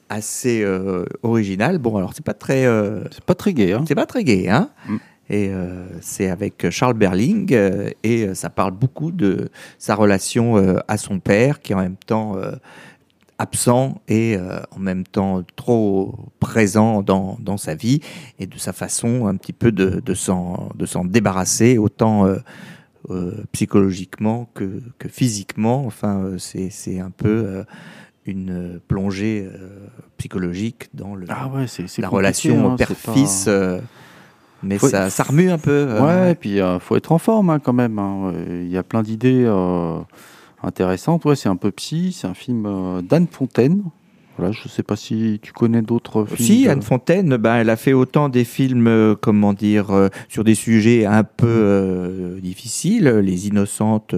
assez 0.09 0.61
euh, 0.63 1.05
original. 1.23 1.77
Bon, 1.79 1.97
alors 1.97 2.13
c'est 2.13 2.25
pas 2.25 2.33
très, 2.33 2.65
euh, 2.65 3.03
C'est 3.11 3.23
pas 3.23 3.35
très 3.35 3.51
hein 3.73 3.83
c'est 3.87 3.95
pas 3.95 4.05
très 4.05 4.23
gai, 4.23 4.49
hein. 4.49 4.69
Mm. 4.87 4.97
Et 5.27 5.49
euh, 5.49 5.87
c'est 6.01 6.29
avec 6.29 6.69
Charles 6.69 6.93
Berling 6.93 7.51
euh, 7.53 7.89
et 8.03 8.35
ça 8.35 8.51
parle 8.51 8.73
beaucoup 8.73 9.11
de 9.11 9.49
sa 9.79 9.95
relation 9.95 10.77
à 10.87 10.97
son 10.97 11.19
père 11.19 11.61
qui 11.61 11.73
en 11.73 11.79
même 11.79 11.95
temps 11.95 12.35
absent 13.39 14.01
et 14.07 14.37
en 14.69 14.79
même 14.79 15.03
temps 15.03 15.41
trop 15.55 16.15
présent 16.39 17.01
dans, 17.01 17.37
dans, 17.39 17.57
sa 17.57 17.73
vie 17.73 18.01
et 18.37 18.45
de 18.45 18.57
sa 18.59 18.71
façon 18.71 19.25
un 19.25 19.35
petit 19.35 19.51
peu 19.51 19.71
de, 19.71 19.99
de 20.05 20.13
s'en 20.13 21.05
débarrasser, 21.05 21.79
autant 21.79 22.27
psychologiquement 23.51 24.47
que, 24.53 24.83
que, 24.99 25.07
physiquement. 25.07 25.87
Enfin, 25.87 26.35
c'est 26.37 26.99
un 26.99 27.09
peu 27.09 27.65
une 28.25 28.79
plongée 28.87 29.47
psychologique 30.17 30.89
dans 30.93 31.15
le, 31.15 31.25
ah 31.29 31.47
ouais, 31.47 31.65
la 31.99 32.09
relation 32.09 32.71
hein, 32.71 32.75
père-fils. 32.75 33.49
mais 34.63 34.79
ça, 34.79 35.09
ça, 35.09 35.23
remue 35.23 35.49
un 35.51 35.57
peu. 35.57 35.99
Ouais, 36.01 36.31
et 36.31 36.35
puis 36.35 36.57
il 36.57 36.77
faut 36.79 36.95
être 36.95 37.11
en 37.11 37.19
forme 37.19 37.49
hein, 37.49 37.59
quand 37.59 37.73
même. 37.73 37.99
Hein. 37.99 38.33
Il 38.47 38.69
y 38.69 38.77
a 38.77 38.83
plein 38.83 39.03
d'idées 39.03 39.45
intéressante. 40.65 41.25
Ouais, 41.25 41.35
c'est 41.35 41.49
un 41.49 41.55
peu 41.55 41.71
psy. 41.71 42.11
C'est 42.11 42.27
un 42.27 42.33
film 42.33 42.65
euh, 42.65 43.01
d'Anne 43.01 43.27
Fontaine. 43.27 43.83
Voilà, 44.37 44.51
je 44.51 44.63
ne 44.65 44.69
sais 44.69 44.83
pas 44.83 44.97
si 44.97 45.39
tu 45.41 45.53
connais 45.53 45.81
d'autres 45.81 46.25
films. 46.25 46.37
Si, 46.37 46.67
Anne 46.67 46.81
Fontaine, 46.81 47.37
ben, 47.37 47.55
elle 47.55 47.69
a 47.69 47.77
fait 47.77 47.93
autant 47.93 48.27
des 48.27 48.43
films, 48.43 48.87
euh, 48.87 49.15
comment 49.15 49.53
dire, 49.53 49.91
euh, 49.91 50.09
sur 50.27 50.43
des 50.43 50.55
sujets 50.55 51.05
un 51.05 51.23
peu 51.23 52.37
difficiles, 52.41 53.07
Les 53.07 53.47
Innocentes, 53.47 54.13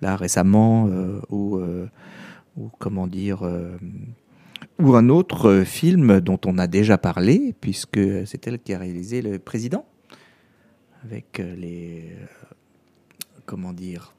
là 0.00 0.16
récemment, 0.16 0.88
ou, 1.28 1.60
ou, 2.56 2.70
comment 2.78 3.06
dire, 3.06 3.42
ou 4.78 4.94
un 4.94 5.08
autre 5.08 5.62
film 5.64 6.20
dont 6.20 6.40
on 6.46 6.58
a 6.58 6.66
déjà 6.66 6.98
parlé, 6.98 7.54
puisque 7.60 8.00
c'est 8.26 8.46
elle 8.46 8.58
qui 8.58 8.74
a 8.74 8.78
réalisé 8.78 9.22
Le 9.22 9.38
Président, 9.38 9.84
avec 11.04 11.38
les, 11.38 12.10
comment 13.46 13.72
dire, 13.72 14.14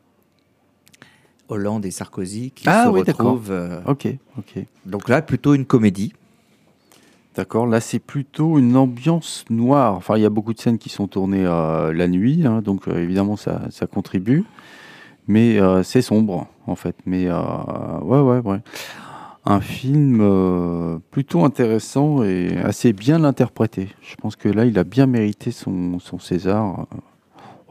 Hollande 1.49 1.85
et 1.85 1.91
Sarkozy 1.91 2.51
qui 2.51 2.67
ah, 2.67 2.85
se 2.85 2.89
oui, 2.89 3.01
retrouvent. 3.01 3.51
Euh, 3.51 3.81
ok, 3.85 4.07
ok. 4.37 4.65
Donc 4.85 5.09
là, 5.09 5.21
plutôt 5.21 5.53
une 5.53 5.65
comédie. 5.65 6.13
D'accord, 7.35 7.65
là 7.65 7.81
c'est 7.81 7.99
plutôt 7.99 8.59
une 8.59 8.77
ambiance 8.77 9.43
noire. 9.49 9.95
Enfin, 9.95 10.17
il 10.17 10.21
y 10.21 10.25
a 10.25 10.29
beaucoup 10.29 10.53
de 10.53 10.59
scènes 10.59 10.77
qui 10.77 10.89
sont 10.89 11.07
tournées 11.07 11.45
euh, 11.45 11.91
la 11.91 12.07
nuit, 12.07 12.45
hein, 12.45 12.61
donc 12.61 12.87
euh, 12.87 13.01
évidemment 13.01 13.37
ça, 13.37 13.63
ça, 13.71 13.87
contribue. 13.87 14.43
Mais 15.27 15.57
c'est 15.83 16.01
sombre 16.01 16.47
en 16.67 16.75
fait. 16.75 16.95
Mais 17.05 17.29
ouais, 17.31 18.19
ouais, 18.19 18.39
ouais. 18.39 18.59
Un 19.45 19.61
film 19.61 20.99
plutôt 21.11 21.43
intéressant 21.43 22.23
et 22.23 22.57
assez 22.57 22.93
bien 22.93 23.23
interprété. 23.23 23.89
Je 24.01 24.15
pense 24.15 24.35
que 24.35 24.49
là 24.49 24.65
il 24.65 24.77
a 24.79 24.83
bien 24.83 25.05
mérité 25.05 25.51
son, 25.51 25.99
son 25.99 26.19
César. 26.19 26.87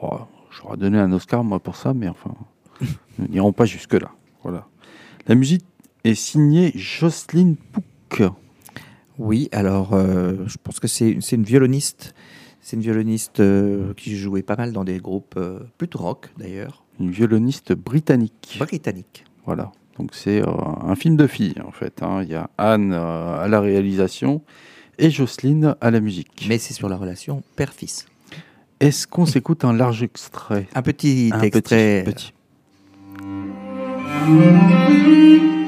Oh, 0.00 0.18
J'aurais 0.50 0.76
donné 0.76 0.98
un 0.98 1.12
Oscar 1.12 1.44
moi 1.44 1.61
pour 1.61 1.76
ça, 1.76 1.94
mais 1.94 2.09
enfin. 2.09 2.34
Nous 3.18 3.28
n'irons 3.28 3.53
pas 3.53 3.64
jusque-là. 3.64 4.11
Voilà. 4.42 4.66
La 5.26 5.34
musique 5.34 5.64
est 6.05 6.14
signée 6.14 6.72
Jocelyne 6.74 7.57
Pouc. 7.57 8.22
Oui, 9.18 9.48
alors 9.53 9.92
euh, 9.92 10.34
je 10.46 10.57
pense 10.62 10.80
que 10.80 10.88
c'est 10.88 11.11
une 11.11 11.44
violoniste. 11.44 12.14
C'est 12.61 12.76
une 12.76 12.82
violoniste 12.82 13.40
euh, 13.40 13.92
qui 13.94 14.16
jouait 14.16 14.42
pas 14.42 14.57
mal 14.57 14.72
dans 14.72 14.84
des 14.84 14.98
groupes 14.98 15.34
euh, 15.36 15.61
plutôt 15.78 15.98
rock 15.98 16.30
d'ailleurs. 16.38 16.84
Une 17.03 17.11
violoniste 17.11 17.72
britannique. 17.72 18.57
Britannique. 18.61 19.24
Voilà. 19.44 19.72
Donc 19.98 20.14
c'est 20.14 20.40
un 20.40 20.94
film 20.94 21.16
de 21.16 21.26
filles 21.26 21.61
en 21.66 21.72
fait. 21.72 22.00
Hein. 22.03 22.22
Il 22.22 22.28
y 22.30 22.34
a 22.36 22.48
Anne 22.59 22.92
à 22.92 23.48
la 23.48 23.61
réalisation 23.61 24.42
et 24.98 25.11
Jocelyne 25.11 25.74
à 25.80 25.90
la 25.90 25.98
musique. 25.98 26.46
Mais 26.48 26.59
c'est 26.59 26.74
sur 26.74 26.88
la 26.88 26.96
relation 26.96 27.42
père-fils. 27.57 28.07
Est-ce 28.78 29.09
qu'on 29.09 29.26
s'écoute 29.26 29.64
un 29.64 29.72
large 29.72 30.05
extrait? 30.05 30.68
Un 30.74 30.82
petit 30.82 31.32
extrait. 31.42 32.05
petit. 32.07 32.32
Música 34.24 35.61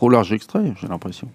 trop 0.00 0.08
large 0.08 0.32
extrait, 0.32 0.72
j'ai 0.80 0.88
l'impression. 0.88 1.28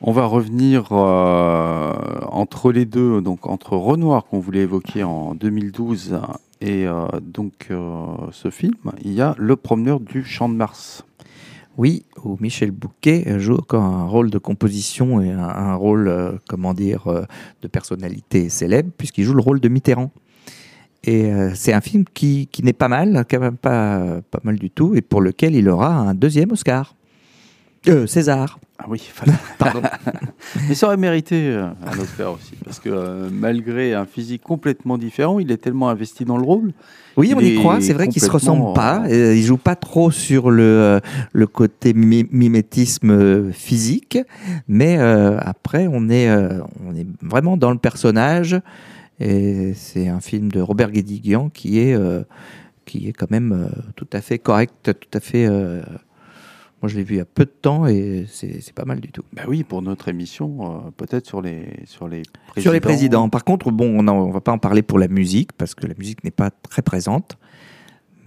On 0.00 0.10
va 0.10 0.24
revenir 0.24 0.88
euh, 0.90 1.94
entre 2.26 2.72
les 2.72 2.84
deux, 2.84 3.20
donc 3.20 3.46
entre 3.46 3.76
Renoir 3.76 4.24
qu'on 4.24 4.40
voulait 4.40 4.62
évoquer 4.62 5.04
en 5.04 5.36
2012 5.36 6.18
et 6.60 6.88
euh, 6.88 7.06
donc 7.22 7.68
euh, 7.70 8.06
ce 8.32 8.50
film, 8.50 8.74
il 9.04 9.12
y 9.12 9.20
a 9.20 9.36
Le 9.38 9.54
Promeneur 9.54 10.00
du 10.00 10.24
Champ 10.24 10.48
de 10.48 10.54
Mars. 10.54 11.04
Oui, 11.76 12.02
où 12.24 12.36
Michel 12.40 12.72
Bouquet 12.72 13.38
joue 13.38 13.54
encore 13.54 13.84
un 13.84 14.06
rôle 14.06 14.30
de 14.30 14.38
composition 14.38 15.20
et 15.20 15.30
un, 15.30 15.76
rôle, 15.76 16.40
comment 16.48 16.74
dire, 16.74 17.04
de 17.62 17.68
personnalité 17.68 18.48
célèbre, 18.48 18.90
puisqu'il 18.98 19.22
joue 19.22 19.34
le 19.34 19.42
rôle 19.42 19.60
de 19.60 19.68
Mitterrand. 19.68 20.10
Et 21.04 21.30
c'est 21.54 21.72
un 21.72 21.80
film 21.80 22.04
qui, 22.12 22.48
n'est 22.64 22.72
pas 22.72 22.88
mal, 22.88 23.24
quand 23.30 23.38
même 23.38 23.58
pas 23.58 24.22
mal 24.42 24.58
du 24.58 24.70
tout, 24.70 24.96
et 24.96 25.02
pour 25.02 25.20
lequel 25.20 25.54
il 25.54 25.68
aura 25.68 25.94
un 25.94 26.14
deuxième 26.14 26.50
Oscar. 26.50 26.97
Euh, 27.88 28.06
César. 28.06 28.58
Ah 28.78 28.84
oui. 28.88 29.02
Pardon. 29.58 29.82
Mais 30.68 30.74
ça 30.74 30.86
aurait 30.86 30.96
mérité 30.96 31.48
euh, 31.48 31.66
un 31.86 31.98
Oscar 31.98 32.32
aussi, 32.34 32.52
parce 32.64 32.78
que 32.78 32.88
euh, 32.90 33.28
malgré 33.32 33.94
un 33.94 34.04
physique 34.06 34.42
complètement 34.42 34.98
différent, 34.98 35.38
il 35.40 35.50
est 35.50 35.56
tellement 35.56 35.88
investi 35.88 36.24
dans 36.24 36.36
le 36.36 36.44
rôle. 36.44 36.72
Oui, 37.16 37.32
on 37.36 37.40
y 37.40 37.56
croit. 37.56 37.80
C'est 37.80 37.92
vrai 37.94 38.06
qu'ils 38.06 38.22
se 38.22 38.28
complètement, 38.28 38.72
ressemblent 38.72 38.74
pas. 38.76 39.02
euh, 39.08 39.34
ils 39.34 39.42
jouent 39.42 39.56
pas 39.56 39.74
trop 39.74 40.12
sur 40.12 40.50
le, 40.50 41.00
le 41.32 41.46
côté 41.48 41.92
mi- 41.92 42.28
mimétisme 42.30 43.50
physique, 43.52 44.18
mais 44.68 44.96
après, 44.98 45.88
on 45.90 46.08
est, 46.08 46.30
on 46.30 46.94
est 46.94 47.06
vraiment 47.22 47.56
dans 47.56 47.72
le 47.72 47.78
personnage. 47.78 48.60
Et 49.20 49.72
c'est 49.74 50.06
un 50.08 50.20
film 50.20 50.52
de 50.52 50.60
Robert 50.60 50.92
Guédiguian 50.92 51.48
qui 51.48 51.80
est, 51.80 51.98
qui 52.84 53.08
est 53.08 53.12
quand 53.12 53.32
même 53.32 53.68
tout 53.96 54.06
à 54.12 54.20
fait 54.20 54.38
correct, 54.38 54.72
tout 54.84 55.18
à 55.18 55.18
fait. 55.20 55.48
Moi, 56.80 56.88
je 56.88 56.96
l'ai 56.96 57.02
vu 57.02 57.16
il 57.16 57.18
y 57.18 57.20
a 57.20 57.24
peu 57.24 57.44
de 57.44 57.50
temps 57.50 57.86
et 57.86 58.26
c'est 58.28 58.60
c'est 58.60 58.72
pas 58.72 58.84
mal 58.84 59.00
du 59.00 59.10
tout. 59.10 59.24
Bah 59.32 59.42
oui, 59.48 59.64
pour 59.64 59.82
notre 59.82 60.08
émission, 60.08 60.86
euh, 60.86 60.90
peut-être 60.96 61.26
sur 61.26 61.42
les 61.42 61.64
sur 61.86 62.06
les 62.06 62.22
présidents. 62.22 62.62
Sur 62.62 62.72
les 62.72 62.80
présidents. 62.80 63.28
Par 63.28 63.44
contre, 63.44 63.70
bon, 63.72 63.98
on 63.98 64.02
ne 64.02 64.32
va 64.32 64.40
pas 64.40 64.52
en 64.52 64.58
parler 64.58 64.82
pour 64.82 64.98
la 64.98 65.08
musique 65.08 65.52
parce 65.52 65.74
que 65.74 65.86
la 65.86 65.94
musique 65.98 66.22
n'est 66.22 66.30
pas 66.30 66.50
très 66.50 66.82
présente. 66.82 67.36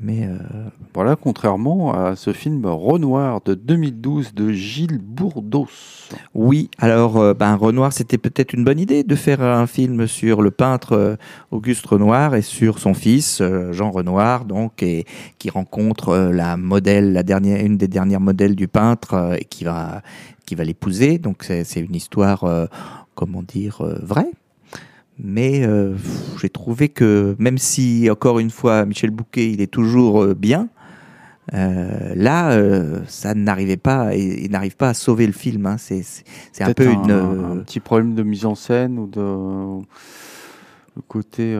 Mais 0.02 0.26
euh, 0.26 0.36
Voilà, 0.96 1.16
contrairement 1.16 1.94
à 1.94 2.16
ce 2.16 2.34
film 2.34 2.66
Renoir 2.66 3.40
de 3.46 3.54
2012 3.54 4.34
de 4.34 4.52
Gilles 4.52 4.98
Bourdos. 4.98 5.68
Oui, 6.34 6.72
alors 6.80 7.18
euh, 7.18 7.34
ben, 7.36 7.56
Renoir, 7.56 7.94
c'était 7.94 8.18
peut-être 8.18 8.54
une 8.54 8.64
bonne 8.64 8.80
idée 8.80 9.04
de 9.04 9.16
faire 9.16 9.42
un 9.42 9.68
film 9.68 10.08
sur 10.08 10.42
le 10.42 10.50
peintre 10.50 10.94
euh, 10.94 11.16
Auguste 11.52 11.86
Renoir 11.86 12.34
et 12.34 12.42
sur 12.42 12.80
son 12.80 12.96
fils 12.96 13.44
Jean 13.72 13.92
Renoir, 13.92 14.46
donc 14.46 14.82
et 14.82 15.06
qui 15.38 15.52
rencontre 15.52 16.18
la 16.34 16.58
modèle, 16.58 17.14
la 17.14 17.22
dernière, 17.22 17.64
une 17.64 17.78
des 17.78 17.88
dernières 17.88 18.22
modèles 18.22 18.56
du 18.56 18.68
peintre 18.68 19.36
et 19.40 19.46
qui 19.46 19.66
va 19.66 20.02
qui 20.48 20.56
va 20.56 20.64
l'épouser. 20.64 21.20
Donc 21.20 21.44
c'est 21.44 21.80
une 21.80 21.96
histoire, 21.96 22.46
comment 23.14 23.44
dire, 23.44 23.84
vraie. 24.02 24.32
Mais 25.24 25.64
euh, 25.66 25.94
j'ai 26.42 26.50
trouvé 26.50 26.90
que 26.90 27.36
même 27.38 27.58
si 27.60 28.10
encore 28.10 28.40
une 28.40 28.50
fois 28.50 28.86
Michel 28.86 29.12
Bouquet, 29.12 29.52
il 29.52 29.62
est 29.62 29.72
toujours 29.72 30.24
euh, 30.24 30.34
bien. 30.34 30.68
Euh, 31.54 32.14
là, 32.16 32.58
ça 33.08 33.34
n'arrivait 33.34 33.76
pas, 33.78 34.16
il, 34.16 34.46
il 34.46 34.52
n'arrive 34.52 34.76
pas 34.78 34.90
à 34.90 34.94
sauver 34.94 35.28
le 35.28 35.34
film. 35.34 35.66
hein. 35.66 35.76
C'est, 35.78 36.04
un 36.62 36.68
peu 36.68 36.86
Peut-être 36.86 37.04
une. 37.04 37.12
un, 37.12 37.58
petit 37.58 37.80
problème 37.80 38.16
de 38.16 38.24
mise 38.24 38.46
en 38.46 38.56
scène 38.56 38.98
ou 39.00 39.08
de 39.08 39.20
le 40.96 41.02
côté 41.08 41.58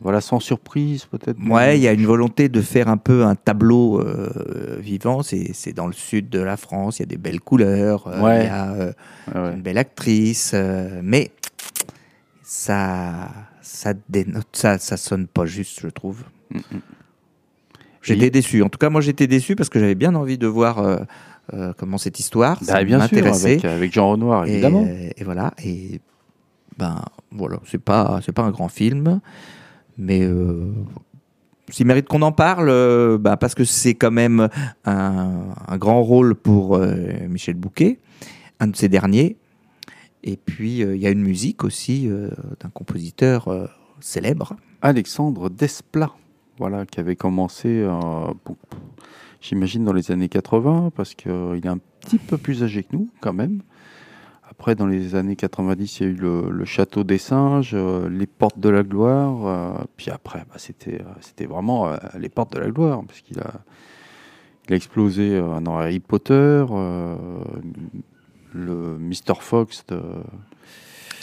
voilà 0.00 0.20
sans 0.20 0.38
surprise 0.40 1.04
peut-être. 1.04 1.36
Ouais, 1.48 1.78
il 1.78 1.82
y 1.82 1.88
a 1.88 1.92
une 1.92 2.06
volonté 2.06 2.48
de 2.48 2.60
faire 2.60 2.88
un 2.88 2.96
peu 2.98 3.24
un 3.24 3.34
tableau 3.34 4.02
vivant. 4.78 5.22
C'est, 5.22 5.50
c'est 5.54 5.72
dans 5.72 5.86
le 5.86 5.92
sud 5.92 6.28
de 6.28 6.40
la 6.40 6.56
France, 6.56 6.98
il 6.98 7.02
y 7.02 7.04
a 7.04 7.06
des 7.06 7.16
belles 7.18 7.40
couleurs, 7.40 8.06
Ouais. 8.22 8.40
il 8.42 8.46
y 8.46 8.48
a 8.48 8.92
Ouais, 9.34 9.52
une 9.54 9.62
belle 9.62 9.78
actrice, 9.78 10.54
mais 11.02 11.30
ça, 12.54 13.28
ça 13.62 13.94
dénote, 14.08 14.48
ça, 14.50 14.76
ça 14.78 14.96
sonne 14.96 15.28
pas 15.28 15.46
juste, 15.46 15.78
je 15.82 15.86
trouve. 15.86 16.24
Mm. 16.52 16.58
J'étais 18.02 18.26
Et- 18.26 18.30
déçu. 18.30 18.60
En 18.64 18.68
tout 18.68 18.78
cas, 18.78 18.90
moi, 18.90 19.00
j'étais 19.00 19.28
déçu 19.28 19.54
parce 19.54 19.68
que 19.68 19.78
j'avais 19.78 19.94
bien 19.94 20.16
envie 20.16 20.36
de 20.36 20.48
voir 20.48 20.78
euh, 20.80 20.96
euh, 21.54 21.72
comment 21.78 21.96
cette 21.96 22.18
histoire. 22.18 22.58
Bah, 22.58 22.66
ça 22.66 22.82
bien 22.82 22.98
sûr, 23.06 23.16
m'intéressait. 23.18 23.52
avec, 23.52 23.64
avec 23.64 23.92
Jean 23.92 24.10
Renoir 24.10 24.46
Et, 24.46 24.50
évidemment. 24.54 24.84
euh, 24.84 25.10
Et, 25.16 25.22
voilà. 25.22 25.54
Et 25.62 26.00
ben 26.76 27.04
voilà, 27.30 27.60
c'est 27.66 27.80
pas 27.80 28.18
c'est 28.26 28.32
pas 28.32 28.42
un 28.42 28.50
grand 28.50 28.68
film, 28.68 29.20
mais 29.96 30.22
euh, 30.24 30.72
s'il 31.68 31.86
mérite 31.86 32.08
qu'on 32.08 32.22
en 32.22 32.32
parle, 32.32 32.68
euh, 32.68 33.16
bah, 33.16 33.36
parce 33.36 33.54
que 33.54 33.62
c'est 33.64 33.94
quand 33.94 34.10
même 34.10 34.48
un, 34.86 35.40
un 35.68 35.76
grand 35.78 36.02
rôle 36.02 36.34
pour 36.34 36.78
Michel 37.28 37.54
Bouquet, 37.54 38.00
un 38.58 38.66
de 38.66 38.76
ses 38.76 38.88
derniers. 38.88 39.36
Et 40.22 40.36
puis 40.36 40.82
euh, 40.82 40.96
il 40.96 41.02
y 41.02 41.06
a 41.06 41.10
une 41.10 41.22
musique 41.22 41.64
aussi 41.64 42.08
euh, 42.08 42.30
d'un 42.60 42.68
compositeur 42.68 43.48
euh, 43.48 43.66
célèbre. 44.00 44.56
Alexandre 44.82 45.50
Desplat, 45.50 46.12
voilà, 46.58 46.86
qui 46.86 47.00
avait 47.00 47.16
commencé, 47.16 47.86
j'imagine, 49.42 49.84
dans 49.84 49.92
les 49.92 50.10
années 50.10 50.30
80, 50.30 50.90
parce 50.96 51.14
qu'il 51.14 51.60
est 51.62 51.68
un 51.68 51.78
petit 52.00 52.16
peu 52.16 52.38
plus 52.38 52.62
âgé 52.62 52.82
que 52.82 52.96
nous, 52.96 53.10
quand 53.20 53.34
même. 53.34 53.60
Après, 54.48 54.74
dans 54.74 54.86
les 54.86 55.14
années 55.14 55.36
90, 55.36 56.00
il 56.00 56.02
y 56.02 56.06
a 56.06 56.12
eu 56.12 56.14
le, 56.14 56.64
Château 56.64 57.04
des 57.04 57.18
Singes, 57.18 57.74
Les 57.74 58.26
Portes 58.26 58.58
de 58.58 58.70
la 58.70 58.82
Gloire. 58.82 59.86
puis 59.98 60.10
après, 60.10 60.44
bah, 60.48 60.56
c'était, 60.56 61.02
c'était 61.20 61.46
vraiment 61.46 61.94
Les 62.18 62.30
Portes 62.30 62.54
de 62.54 62.58
la 62.60 62.70
Gloire, 62.70 63.02
parce 63.06 63.20
qu'il 63.20 63.38
a, 63.38 63.52
explosé 64.70 65.38
dans 65.62 65.76
Harry 65.76 66.00
Potter, 66.00 66.64
le 68.54 68.98
Mr. 68.98 69.34
Fox 69.40 69.84
de, 69.88 70.00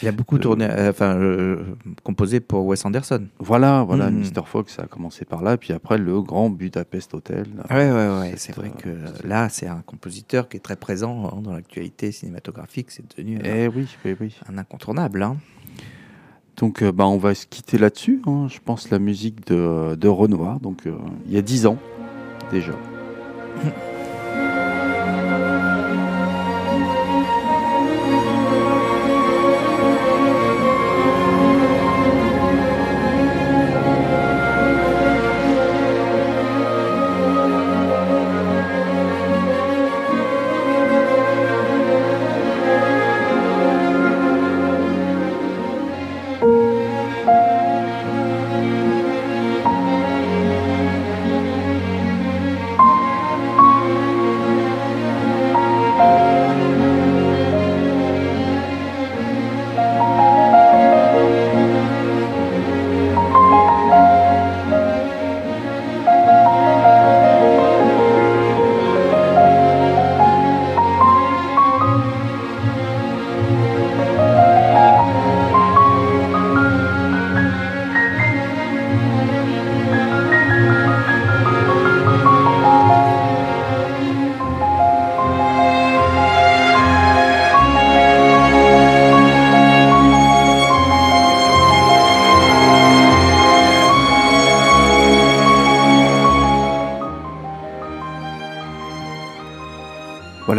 Il 0.02 0.08
a 0.08 0.12
beaucoup 0.12 0.38
tourné, 0.38 0.64
euh, 0.70 0.90
enfin 0.90 1.16
euh, 1.16 1.62
composé 2.04 2.40
pour 2.40 2.64
Wes 2.66 2.84
Anderson. 2.84 3.26
Voilà, 3.38 3.82
voilà. 3.82 4.10
Mr. 4.10 4.42
Fox, 4.46 4.74
ça 4.76 4.82
a 4.82 4.86
commencé 4.86 5.24
par 5.24 5.42
là, 5.42 5.56
puis 5.56 5.72
après 5.72 5.98
le 5.98 6.22
grand 6.22 6.50
Budapest 6.50 7.14
Hotel. 7.14 7.46
Ouais, 7.70 7.90
ouais, 7.90 8.18
ouais. 8.20 8.34
C'est, 8.36 8.54
vrai 8.54 8.70
euh, 8.86 9.06
que 9.20 9.26
là, 9.28 9.48
c'est 9.48 9.66
un 9.66 9.82
compositeur 9.84 10.48
qui 10.48 10.56
est 10.56 10.60
très 10.60 10.76
présent 10.76 11.30
hein, 11.32 11.40
dans 11.42 11.52
l'actualité 11.52 12.12
cinématographique. 12.12 12.90
C'est 12.90 13.04
devenu 13.16 13.38
un- 13.38 13.44
Eh 13.44 13.68
oui, 13.68 13.86
oui, 14.04 14.16
oui. 14.20 14.36
un 14.48 14.56
incontournable. 14.58 15.22
Hein. 15.22 15.36
Donc, 16.56 16.82
bah, 16.82 17.06
on 17.06 17.18
va 17.18 17.34
se 17.34 17.46
quitter 17.46 17.78
là-dessus. 17.78 18.20
hein. 18.26 18.46
Je 18.48 18.58
pense 18.64 18.90
la 18.90 18.98
musique 18.98 19.46
de, 19.46 19.94
de 19.94 20.08
Renoir, 20.08 20.58
donc 20.60 20.82
il 21.26 21.32
y 21.32 21.38
a 21.38 21.42
dix 21.42 21.66
ans 21.66 21.78
déjà. 22.50 22.72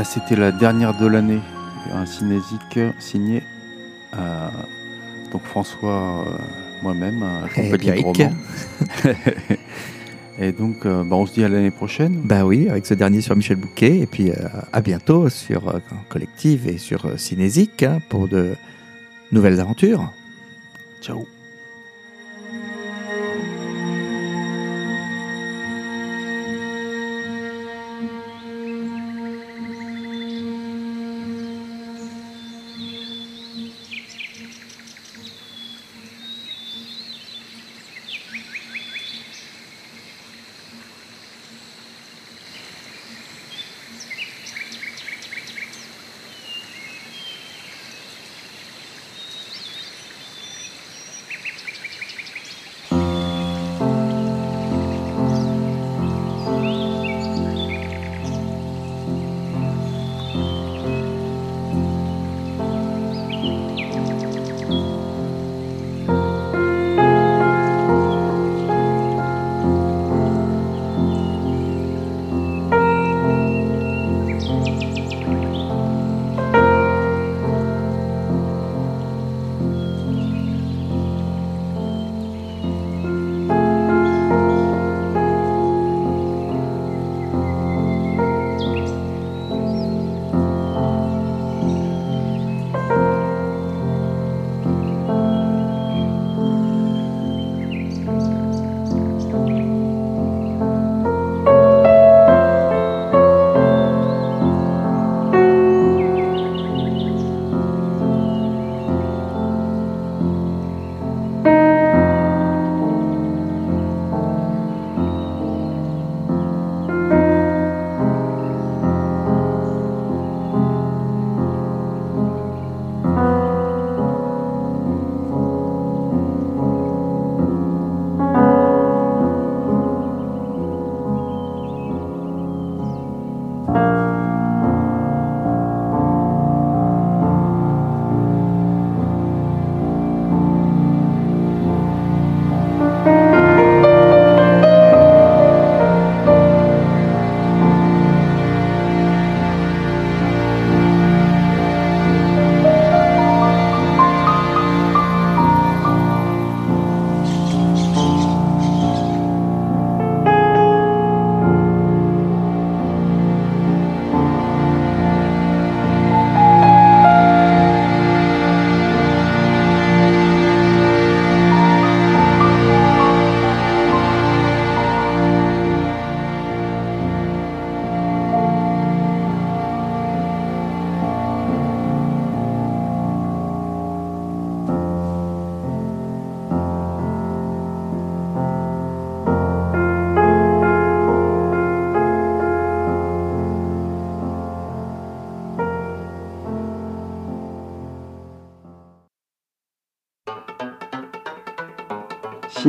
c'était 0.10 0.36
la 0.36 0.52
dernière 0.52 0.98
de 0.98 1.06
l'année, 1.06 1.40
un 1.94 2.06
cinésique 2.06 2.80
signé 2.99 3.44
euh, 4.18 4.49
donc 5.31 5.44
François, 5.44 6.26
euh, 6.27 6.38
moi-même, 6.81 7.23
à 7.23 7.48
compagnie. 7.49 8.03
Et 10.41 10.53
donc, 10.53 10.86
euh, 10.86 11.03
bah, 11.03 11.18
on 11.18 11.26
se 11.26 11.34
dit 11.34 11.44
à 11.44 11.49
l'année 11.49 11.72
prochaine. 11.72 12.22
Bah 12.23 12.45
oui, 12.45 12.69
avec 12.69 12.86
ce 12.86 12.94
dernier 12.94 13.19
sur 13.22 13.36
Michel 13.36 13.57
Bouquet. 13.57 13.99
Et 13.99 14.06
puis 14.07 14.31
euh, 14.31 14.36
à 14.72 14.81
bientôt 14.81 15.27
sur 15.30 15.81
Collective 16.07 16.68
et 16.68 16.77
sur 16.77 17.19
Cinésique 17.19 17.84
hein, 17.84 17.99
pour 18.10 18.27
de 18.30 18.56
nouvelles 19.31 19.60
aventures. 19.60 20.11
Ciao. 21.02 21.27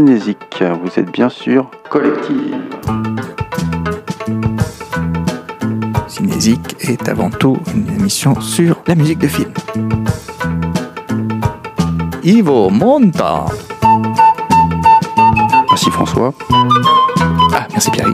Cinésique. 0.00 0.64
Vous 0.82 0.98
êtes 0.98 1.12
bien 1.12 1.28
sûr 1.28 1.70
collective. 1.90 2.56
Cinésique 6.08 6.74
est 6.80 7.06
avant 7.06 7.28
tout 7.28 7.58
une 7.74 7.86
émission 7.86 8.40
sur 8.40 8.82
la 8.86 8.94
musique 8.94 9.18
de 9.18 9.28
film. 9.28 9.52
Ivo 12.22 12.70
Monta. 12.70 13.44
Merci 15.68 15.90
François. 15.90 16.32
Ah, 17.52 17.66
merci 17.70 17.90
Pierre. 17.90 18.08